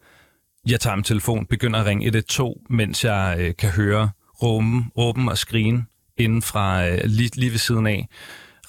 jeg 0.69 0.81
tager 0.81 0.97
min 0.97 1.05
telefon, 1.05 1.47
begynder 1.47 1.81
at 1.81 1.87
ringe 1.87 2.07
112, 2.07 2.57
mens 2.71 3.05
jeg 3.05 3.37
øh, 3.39 3.57
kan 3.59 3.71
høre 3.71 4.11
råben, 4.43 4.85
råben 4.97 5.29
og 5.29 5.39
skrigen 5.39 5.87
inden 6.17 6.43
fra 6.43 6.89
øh, 6.89 7.01
lige, 7.05 7.37
lige 7.37 7.51
ved 7.51 7.59
siden 7.59 7.87
af. 7.87 8.09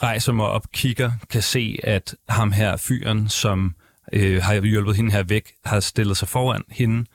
Rejser 0.03 0.33
mig 0.33 0.45
op, 0.45 0.71
kigger, 0.73 1.11
kan 1.29 1.41
se, 1.41 1.79
at 1.83 2.15
ham 2.29 2.51
her 2.51 2.77
fyren, 2.77 3.29
som 3.29 3.75
øh, 4.13 4.43
har 4.43 4.61
hjulpet 4.61 4.95
hende 4.95 5.11
her 5.11 5.23
væk, 5.23 5.53
har 5.65 5.79
stillet 5.79 6.17
sig 6.17 6.27
foran 6.27 6.63
hende, 6.69 7.05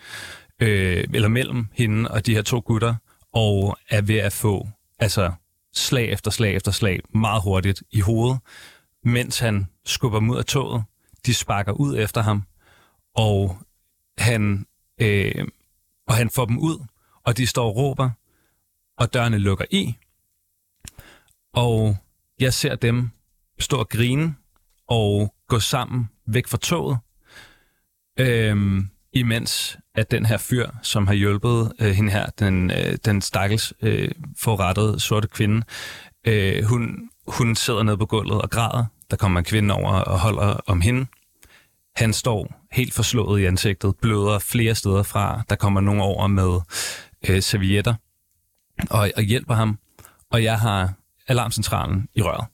øh, 0.60 1.04
eller 1.14 1.28
mellem 1.28 1.66
hende 1.72 2.10
og 2.10 2.26
de 2.26 2.34
her 2.34 2.42
to 2.42 2.62
gutter, 2.66 2.94
og 3.32 3.78
er 3.90 4.02
ved 4.02 4.16
at 4.18 4.32
få 4.32 4.68
altså, 4.98 5.32
slag 5.74 6.08
efter 6.12 6.30
slag 6.30 6.54
efter 6.54 6.72
slag 6.72 7.00
meget 7.14 7.42
hurtigt 7.42 7.82
i 7.90 8.00
hovedet, 8.00 8.38
mens 9.04 9.38
han 9.38 9.66
skubber 9.84 10.20
mod 10.20 10.34
ud 10.34 10.38
af 10.38 10.44
toget. 10.44 10.82
De 11.26 11.34
sparker 11.34 11.72
ud 11.72 11.98
efter 11.98 12.22
ham, 12.22 12.42
og 13.14 13.58
han, 14.18 14.66
øh, 14.98 15.48
og 16.06 16.14
han 16.14 16.30
får 16.30 16.44
dem 16.44 16.58
ud, 16.58 16.86
og 17.24 17.36
de 17.36 17.46
står 17.46 17.66
og 17.66 17.76
råber, 17.76 18.10
og 18.96 19.14
dørene 19.14 19.38
lukker 19.38 19.64
i. 19.70 19.94
Og 21.52 21.96
jeg 22.40 22.54
ser 22.54 22.74
dem 22.74 23.10
stå 23.58 23.76
og 23.76 23.88
grine 23.88 24.34
og 24.88 25.34
gå 25.48 25.60
sammen 25.60 26.08
væk 26.26 26.46
fra 26.46 26.58
toget, 26.58 26.98
øh, 28.20 28.82
imens 29.12 29.78
at 29.94 30.10
den 30.10 30.26
her 30.26 30.36
fyr, 30.36 30.70
som 30.82 31.06
har 31.06 31.14
hjulpet 31.14 31.72
øh, 31.80 31.90
hende 31.90 32.12
her, 32.12 32.26
den, 32.26 32.70
øh, 32.70 32.98
den 33.04 33.22
stakkels 33.22 33.74
øh, 33.82 34.10
forrettede 34.36 35.00
sorte 35.00 35.28
kvinde, 35.28 35.62
øh, 36.26 36.64
hun, 36.64 37.10
hun 37.26 37.56
sidder 37.56 37.82
nede 37.82 37.98
på 37.98 38.06
gulvet 38.06 38.42
og 38.42 38.50
græder. 38.50 38.84
Der 39.10 39.16
kommer 39.16 39.38
en 39.38 39.44
kvinde 39.44 39.74
over 39.74 39.92
og 39.92 40.20
holder 40.20 40.60
om 40.66 40.80
hende. 40.80 41.06
Han 41.96 42.12
står 42.12 42.57
helt 42.72 42.94
forslået 42.94 43.40
i 43.40 43.44
ansigtet, 43.44 43.96
bløder 43.96 44.38
flere 44.38 44.74
steder 44.74 45.02
fra. 45.02 45.42
Der 45.48 45.56
kommer 45.56 45.80
nogen 45.80 46.00
over 46.00 46.26
med 46.26 46.60
øh, 47.28 47.42
servietter 47.42 47.94
og, 48.90 49.10
og 49.16 49.22
hjælper 49.22 49.54
ham. 49.54 49.78
Og 50.30 50.42
jeg 50.42 50.60
har 50.60 50.92
alarmcentralen 51.28 52.08
i 52.14 52.22
røret. 52.22 52.46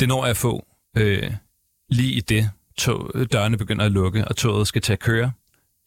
Det 0.00 0.08
når 0.08 0.24
jeg 0.24 0.30
at 0.30 0.36
få 0.36 0.66
øh, 0.96 1.32
lige 1.88 2.12
i 2.12 2.20
det, 2.20 2.50
tog, 2.76 3.10
dørene 3.32 3.56
begynder 3.56 3.84
at 3.84 3.92
lukke, 3.92 4.28
og 4.28 4.36
toget 4.36 4.68
skal 4.68 4.82
til 4.82 4.92
at 4.92 4.98
køre. 4.98 5.32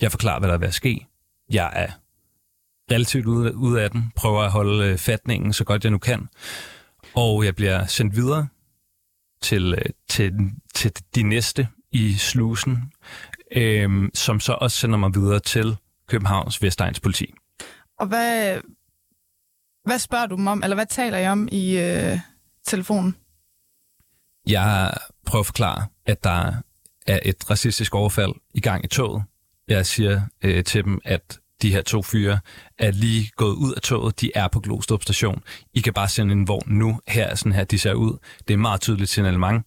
Jeg 0.01 0.12
forklarer, 0.12 0.39
hvad 0.39 0.49
der 0.49 0.56
er 0.56 0.60
ved 0.60 0.68
at 0.68 0.74
ske. 0.74 1.08
Jeg 1.49 1.72
er 1.76 1.91
relativt 2.91 3.26
ude, 3.26 3.56
ude 3.56 3.82
af 3.82 3.91
den, 3.91 4.12
prøver 4.16 4.41
at 4.41 4.51
holde 4.51 4.86
øh, 4.86 4.97
fatningen 4.97 5.54
så 5.54 5.64
godt 5.64 5.84
jeg 5.84 5.91
nu 5.91 5.97
kan. 5.97 6.28
Og 7.16 7.45
jeg 7.45 7.56
bliver 7.56 7.86
sendt 7.86 8.16
videre 8.16 8.47
til, 9.41 9.74
øh, 9.74 9.86
til, 10.10 10.34
til 10.76 10.91
de 11.16 11.24
næste 11.24 11.68
i 11.93 12.13
slusen, 12.13 12.91
øh, 13.51 14.09
som 14.13 14.39
så 14.39 14.53
også 14.53 14.77
sender 14.77 14.97
mig 14.97 15.15
videre 15.15 15.39
til 15.39 15.77
Københavns 16.07 16.61
Vestegns 16.61 16.99
politi. 16.99 17.33
Og 17.99 18.07
hvad, 18.07 18.61
hvad 19.85 19.99
spørger 19.99 20.25
du 20.25 20.35
dem 20.35 20.47
om, 20.47 20.63
eller 20.63 20.75
hvad 20.75 20.85
taler 20.85 21.17
I 21.17 21.27
om 21.27 21.49
i 21.51 21.77
øh, 21.77 22.19
telefonen? 22.65 23.15
Jeg 24.47 24.93
prøver 25.25 25.39
at 25.39 25.45
forklare, 25.45 25.85
at 26.05 26.23
der 26.23 26.53
er 27.07 27.19
et 27.25 27.49
racistisk 27.49 27.95
overfald 27.95 28.31
i 28.53 28.59
gang 28.59 28.85
i 28.85 28.87
toget. 28.87 29.23
Jeg 29.67 29.85
siger 29.85 30.21
øh, 30.43 30.63
til 30.63 30.83
dem, 30.83 30.99
at 31.05 31.39
de 31.61 31.71
her 31.71 31.81
to 31.81 32.01
fyre 32.01 32.39
er 32.77 32.91
lige 32.91 33.31
gået 33.35 33.55
ud 33.55 33.73
af 33.73 33.81
toget. 33.81 34.21
De 34.21 34.31
er 34.35 34.47
på 34.47 34.59
Glostrup 34.59 35.03
station. 35.03 35.43
I 35.73 35.81
kan 35.81 35.93
bare 35.93 36.07
sende 36.07 36.31
en 36.31 36.47
vogn 36.47 36.73
nu. 36.73 36.99
Her 37.07 37.25
er 37.25 37.35
sådan 37.35 37.51
her, 37.51 37.63
de 37.63 37.79
ser 37.79 37.93
ud. 37.93 38.17
Det 38.47 38.53
er 38.53 38.57
meget 38.57 38.81
tydeligt 38.81 39.09
signalement. 39.09 39.65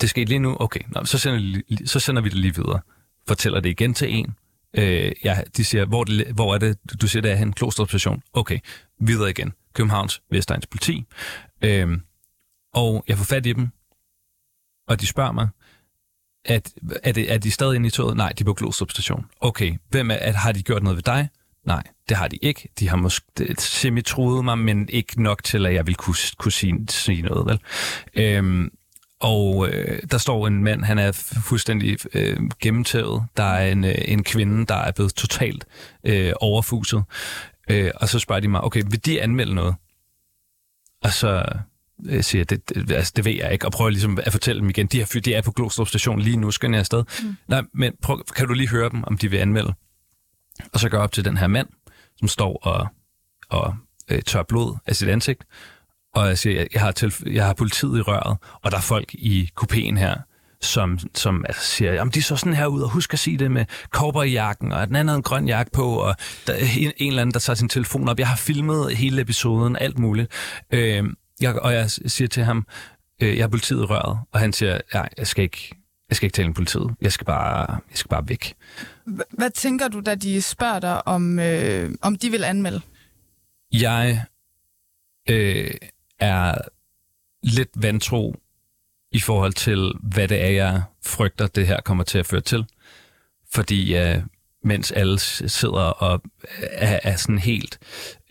Det 0.00 0.10
skete 0.10 0.28
lige 0.28 0.38
nu. 0.38 0.56
Okay, 0.60 0.80
Nå, 0.88 1.04
så, 1.04 1.18
sender, 1.18 1.60
så 1.86 2.00
sender 2.00 2.22
vi 2.22 2.28
det 2.28 2.38
lige 2.38 2.54
videre. 2.54 2.80
Fortæller 3.28 3.60
det 3.60 3.70
igen 3.70 3.94
til 3.94 4.14
en. 4.14 4.34
Øh, 4.76 5.12
ja, 5.24 5.40
de 5.56 5.64
siger, 5.64 5.84
hvor, 5.84 6.04
det, 6.04 6.26
hvor 6.26 6.54
er 6.54 6.58
det? 6.58 6.78
Du 7.00 7.06
siger, 7.06 7.22
det 7.22 7.30
er 7.30 7.36
hen. 7.36 7.52
Klostrup 7.52 7.88
station. 7.88 8.22
Okay, 8.32 8.58
videre 9.00 9.30
igen. 9.30 9.52
Københavns 9.74 10.22
Vestegns 10.30 10.66
politi. 10.66 11.04
Øh, 11.64 11.98
og 12.74 13.04
jeg 13.08 13.18
får 13.18 13.24
fat 13.24 13.46
i 13.46 13.52
dem, 13.52 13.68
og 14.88 15.00
de 15.00 15.06
spørger 15.06 15.32
mig, 15.32 15.48
at, 16.44 16.72
er, 17.02 17.12
det, 17.12 17.32
er 17.32 17.38
de 17.38 17.50
stadig 17.50 17.76
inde 17.76 17.86
i 17.86 17.90
toget? 17.90 18.16
Nej, 18.16 18.32
de 18.32 18.42
er 18.42 18.44
på 18.44 18.54
Glostrup 18.54 18.90
station. 18.90 19.26
Okay, 19.40 19.76
hvem 19.88 20.10
er, 20.10 20.14
at, 20.14 20.34
har 20.34 20.52
de 20.52 20.62
gjort 20.62 20.82
noget 20.82 20.96
ved 20.96 21.02
dig? 21.02 21.28
Nej, 21.66 21.82
det 22.08 22.16
har 22.16 22.28
de 22.28 22.36
ikke. 22.36 22.68
De 22.78 22.88
har 22.88 22.96
måske 22.96 23.26
semi-truet 23.58 24.44
mig, 24.44 24.58
men 24.58 24.88
ikke 24.88 25.22
nok 25.22 25.44
til, 25.44 25.66
at 25.66 25.74
jeg 25.74 25.86
vil 25.86 25.94
kunne, 25.94 26.14
kunne 26.38 26.52
sige, 26.52 26.86
sige 26.88 27.22
noget. 27.22 27.46
Vel? 27.46 27.60
Øhm, 28.14 28.70
og 29.24 29.68
øh, 29.68 30.02
der 30.10 30.18
står 30.18 30.46
en 30.46 30.64
mand, 30.64 30.84
han 30.84 30.98
er 30.98 31.12
fuldstændig 31.44 31.98
øh, 32.14 32.36
gennemtævet. 32.60 33.22
Der 33.36 33.42
er 33.42 33.72
en, 33.72 33.84
øh, 33.84 33.94
en 33.98 34.24
kvinde, 34.24 34.66
der 34.66 34.74
er 34.74 34.92
blevet 34.92 35.14
totalt 35.14 35.66
øh, 36.04 36.32
overfuset. 36.40 37.02
Øh, 37.70 37.90
og 37.94 38.08
så 38.08 38.18
spørger 38.18 38.40
de 38.40 38.48
mig, 38.48 38.64
okay, 38.64 38.82
vil 38.90 39.04
de 39.04 39.22
anmelde 39.22 39.54
noget? 39.54 39.74
Og 41.02 41.12
så 41.12 41.44
øh, 42.06 42.22
siger, 42.22 42.44
det, 42.44 42.68
det, 42.68 42.92
altså, 42.92 43.12
det 43.16 43.24
ved 43.24 43.32
jeg 43.32 43.52
ikke, 43.52 43.66
og 43.66 43.72
prøver 43.72 43.90
ligesom 43.90 44.18
at 44.22 44.32
fortælle 44.32 44.60
dem 44.60 44.70
igen, 44.70 44.86
de 44.86 44.98
her 44.98 45.20
de 45.24 45.34
er 45.34 45.42
på 45.42 45.52
Glostrup 45.52 45.88
station 45.88 46.20
lige 46.20 46.36
nu, 46.36 46.50
skal 46.50 46.70
jeg 46.70 46.78
afsted. 46.78 47.04
Mm. 47.22 47.36
Nej, 47.48 47.62
men 47.74 47.92
prøv, 48.02 48.24
kan 48.36 48.46
du 48.46 48.54
lige 48.54 48.68
høre 48.68 48.90
dem, 48.90 49.04
om 49.04 49.18
de 49.18 49.30
vil 49.30 49.38
anmelde? 49.38 49.74
Og 50.72 50.80
så 50.80 50.88
går 50.88 50.98
jeg 50.98 51.04
op 51.04 51.12
til 51.12 51.24
den 51.24 51.36
her 51.36 51.46
mand, 51.46 51.68
som 52.18 52.28
står 52.28 52.58
og, 52.62 52.88
og 53.48 53.74
øh, 54.08 54.22
tør 54.22 54.42
blod 54.42 54.76
af 54.86 54.96
sit 54.96 55.08
ansigt, 55.08 55.44
og 56.14 56.28
jeg 56.28 56.38
siger, 56.38 56.66
jeg 56.72 56.82
har, 56.82 56.92
tilf- 56.98 57.32
jeg 57.32 57.46
har 57.46 57.54
politiet 57.54 57.98
i 57.98 58.00
røret, 58.00 58.36
og 58.62 58.70
der 58.70 58.76
er 58.76 58.80
folk 58.82 59.14
i 59.14 59.50
kupéen 59.60 59.98
her, 59.98 60.16
som, 60.60 60.98
som 61.14 61.44
altså, 61.48 61.62
siger, 61.62 61.92
jamen 61.92 62.12
de 62.12 62.22
så 62.22 62.36
sådan 62.36 62.54
her 62.54 62.66
ud, 62.66 62.82
og 62.82 62.90
husk 62.90 63.12
at 63.12 63.18
sige 63.18 63.38
det 63.38 63.50
med 63.50 63.64
kopper 63.90 64.22
i 64.22 64.30
jakken, 64.32 64.72
og 64.72 64.86
den 64.86 64.96
anden 64.96 65.16
en 65.16 65.22
grøn 65.22 65.48
jakke 65.48 65.72
på, 65.72 65.96
og 65.96 66.16
der 66.46 66.52
er 66.52 66.58
en, 66.78 66.92
en 66.96 67.08
eller 67.08 67.22
anden, 67.22 67.34
der 67.34 67.40
tager 67.40 67.54
sin 67.54 67.68
telefon 67.68 68.08
op. 68.08 68.18
Jeg 68.18 68.28
har 68.28 68.36
filmet 68.36 68.96
hele 68.96 69.22
episoden, 69.22 69.76
alt 69.76 69.98
muligt. 69.98 70.32
Øh, 70.70 71.04
jeg, 71.40 71.58
og 71.58 71.74
jeg 71.74 71.90
siger 71.90 72.28
til 72.28 72.44
ham, 72.44 72.66
øh, 73.22 73.36
jeg 73.36 73.42
har 73.42 73.48
politiet 73.48 73.80
i 73.80 73.84
røret, 73.84 74.18
og 74.32 74.40
han 74.40 74.52
siger, 74.52 74.80
ja, 74.94 75.02
jeg 75.18 75.26
skal 75.26 75.44
ikke, 75.44 75.74
jeg 76.08 76.16
skal 76.16 76.26
ikke 76.26 76.36
tale 76.36 76.48
med 76.48 76.54
politiet. 76.54 76.94
Jeg 77.00 77.12
skal 77.12 77.24
bare, 77.24 77.70
jeg 77.70 77.98
skal 77.98 78.08
bare 78.08 78.28
væk. 78.28 78.54
Hvad 79.30 79.50
tænker 79.50 79.88
du, 79.88 80.00
da 80.00 80.14
de 80.14 80.42
spørger 80.42 80.80
dig, 80.80 81.08
om, 81.08 81.38
øh, 81.38 81.90
om 82.02 82.16
de 82.16 82.30
vil 82.30 82.44
anmelde? 82.44 82.80
Jeg 83.72 84.24
øh, 85.30 85.70
er 86.18 86.54
lidt 87.42 87.70
vantro 87.74 88.34
i 89.12 89.20
forhold 89.20 89.52
til, 89.52 89.92
hvad 90.02 90.28
det 90.28 90.44
er, 90.44 90.50
jeg 90.50 90.82
frygter, 91.04 91.46
det 91.46 91.66
her 91.66 91.80
kommer 91.80 92.04
til 92.04 92.18
at 92.18 92.26
føre 92.26 92.40
til. 92.40 92.66
Fordi 93.52 93.96
øh, 93.96 94.22
mens 94.64 94.92
alle 94.92 95.18
sidder 95.18 95.80
og 95.80 96.22
øh, 96.42 96.64
er, 96.70 97.00
er 97.02 97.16
sådan 97.16 97.38
helt 97.38 97.78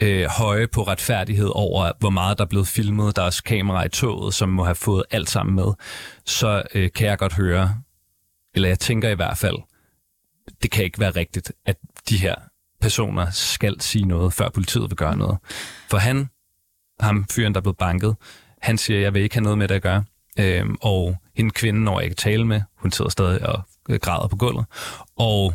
øh, 0.01 0.25
høje 0.25 0.67
på 0.67 0.83
retfærdighed 0.83 1.49
over, 1.53 1.91
hvor 1.99 2.09
meget 2.09 2.37
der 2.37 2.43
er 2.43 2.49
blevet 2.49 2.67
filmet, 2.67 3.15
der 3.15 3.21
er 3.21 3.25
også 3.25 3.43
kamera 3.43 3.85
i 3.85 3.89
toget, 3.89 4.33
som 4.33 4.49
må 4.49 4.63
have 4.63 4.75
fået 4.75 5.03
alt 5.11 5.29
sammen 5.29 5.55
med, 5.55 5.73
så 6.25 6.63
øh, 6.73 6.91
kan 6.91 7.07
jeg 7.07 7.17
godt 7.17 7.33
høre, 7.33 7.75
eller 8.55 8.69
jeg 8.69 8.79
tænker 8.79 9.09
i 9.09 9.15
hvert 9.15 9.37
fald, 9.37 9.57
det 10.63 10.71
kan 10.71 10.83
ikke 10.83 10.99
være 10.99 11.11
rigtigt, 11.11 11.51
at 11.65 11.77
de 12.09 12.17
her 12.17 12.35
personer 12.81 13.29
skal 13.31 13.81
sige 13.81 14.05
noget, 14.05 14.33
før 14.33 14.49
politiet 14.49 14.89
vil 14.89 14.97
gøre 14.97 15.17
noget. 15.17 15.37
For 15.89 15.97
han, 15.97 16.29
ham 16.99 17.25
fyren, 17.31 17.53
der 17.53 17.59
er 17.59 17.61
blevet 17.61 17.77
banket, 17.77 18.15
han 18.61 18.77
siger, 18.77 18.99
jeg 18.99 19.13
vil 19.13 19.21
ikke 19.21 19.35
have 19.35 19.43
noget 19.43 19.57
med 19.57 19.67
det 19.67 19.75
at 19.75 19.81
gøre. 19.81 20.03
Øhm, 20.39 20.77
og 20.81 21.17
hende 21.35 21.51
kvinde 21.51 21.83
når 21.83 21.99
jeg 21.99 22.03
ikke 22.05 22.15
tale 22.15 22.45
med, 22.45 22.61
hun 22.75 22.91
sidder 22.91 23.11
stadig 23.11 23.45
og 23.49 23.63
græder 24.01 24.27
på 24.27 24.35
gulvet. 24.35 24.65
Og 25.15 25.53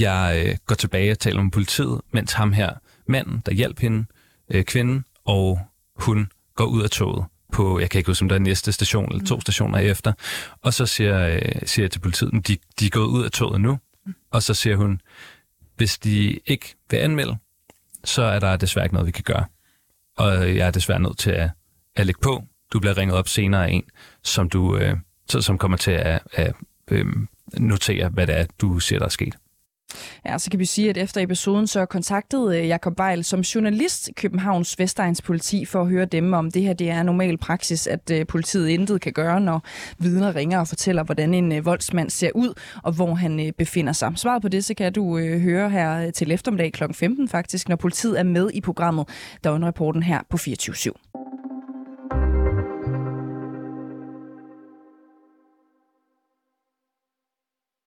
jeg 0.00 0.44
øh, 0.46 0.56
går 0.66 0.74
tilbage 0.74 1.10
og 1.10 1.18
taler 1.18 1.42
med 1.42 1.50
politiet, 1.50 2.00
mens 2.12 2.32
ham 2.32 2.52
her, 2.52 2.72
manden, 3.06 3.42
der 3.46 3.52
hjælper 3.52 3.82
hende, 3.82 4.04
øh, 4.50 4.64
kvinden, 4.64 5.04
og 5.24 5.60
hun 5.94 6.30
går 6.54 6.64
ud 6.64 6.82
af 6.82 6.90
toget 6.90 7.24
på, 7.52 7.80
jeg 7.80 7.90
kan 7.90 7.98
ikke 7.98 8.10
huske, 8.10 8.22
om 8.22 8.28
der 8.28 8.36
er 8.36 8.40
næste 8.40 8.72
station 8.72 9.12
eller 9.12 9.24
to 9.24 9.34
mm. 9.34 9.40
stationer 9.40 9.78
efter. 9.78 10.12
Og 10.62 10.74
så 10.74 10.86
siger, 10.86 11.28
øh, 11.28 11.40
siger 11.64 11.84
jeg 11.84 11.90
til 11.90 12.00
politiet, 12.00 12.34
at 12.34 12.48
de, 12.48 12.56
de 12.80 12.86
er 12.86 12.90
gået 12.90 13.06
ud 13.06 13.24
af 13.24 13.30
toget 13.30 13.60
nu. 13.60 13.78
Mm. 14.06 14.14
Og 14.30 14.42
så 14.42 14.54
siger 14.54 14.76
hun, 14.76 15.00
hvis 15.76 15.98
de 15.98 16.40
ikke 16.46 16.74
vil 16.90 16.96
anmelde, 16.96 17.36
så 18.04 18.22
er 18.22 18.38
der 18.38 18.56
desværre 18.56 18.86
ikke 18.86 18.94
noget, 18.94 19.06
vi 19.06 19.12
kan 19.12 19.24
gøre. 19.24 19.44
Og 20.18 20.56
jeg 20.56 20.66
er 20.66 20.70
desværre 20.70 21.00
nødt 21.00 21.18
til 21.18 21.30
at, 21.30 21.50
at 21.96 22.06
lægge 22.06 22.20
på. 22.20 22.42
Du 22.72 22.80
bliver 22.80 22.96
ringet 22.96 23.16
op 23.16 23.28
senere 23.28 23.66
af 23.66 23.72
en, 23.72 23.82
som, 24.22 24.50
du, 24.50 24.76
øh, 24.76 24.96
som 25.28 25.58
kommer 25.58 25.76
til 25.76 25.90
at, 25.90 26.22
at 26.32 26.52
øh, 26.90 27.06
notere, 27.58 28.08
hvad 28.08 28.26
det 28.26 28.38
er, 28.38 28.46
du 28.60 28.78
siger, 28.78 28.98
der 28.98 29.06
er 29.06 29.10
sket. 29.10 29.36
Ja, 30.26 30.38
så 30.38 30.50
kan 30.50 30.60
vi 30.60 30.64
sige, 30.64 30.90
at 30.90 30.96
efter 30.96 31.20
episoden 31.20 31.66
så 31.66 31.86
kontaktede 31.86 32.58
øh, 32.58 32.68
Jakob 32.68 32.96
Beil 32.96 33.24
som 33.24 33.40
journalist 33.40 34.10
Københavns 34.16 34.78
Vestegns 34.78 35.22
politi 35.22 35.64
for 35.64 35.80
at 35.80 35.88
høre 35.88 36.04
dem 36.04 36.32
om 36.32 36.50
det 36.50 36.62
her. 36.62 36.72
Det 36.72 36.90
er 36.90 37.02
normal 37.02 37.38
praksis, 37.38 37.86
at 37.86 38.10
øh, 38.10 38.26
politiet 38.26 38.68
intet 38.68 39.00
kan 39.00 39.12
gøre, 39.12 39.40
når 39.40 39.62
vidner 39.98 40.36
ringer 40.36 40.58
og 40.60 40.68
fortæller, 40.68 41.02
hvordan 41.02 41.34
en 41.34 41.52
øh, 41.52 41.64
voldsmand 41.64 42.10
ser 42.10 42.30
ud 42.34 42.54
og 42.82 42.92
hvor 42.92 43.14
han 43.14 43.54
befinder 43.58 43.92
sig. 43.92 44.12
Svaret 44.16 44.42
på 44.42 44.48
det, 44.48 44.64
så 44.64 44.74
kan 44.74 44.92
du 44.92 45.18
høre 45.18 45.70
her 45.70 46.10
til 46.10 46.32
eftermiddag 46.32 46.72
kl. 46.72 46.84
15 46.92 47.28
faktisk, 47.28 47.68
når 47.68 47.76
politiet 47.76 48.18
er 48.18 48.22
med 48.22 48.50
i 48.54 48.60
programmet, 48.60 49.08
der 49.44 49.50
er 49.50 49.66
rapporten 49.66 50.02
her 50.02 50.20
på 50.30 50.36
24 50.36 50.74
/7. 50.74 51.37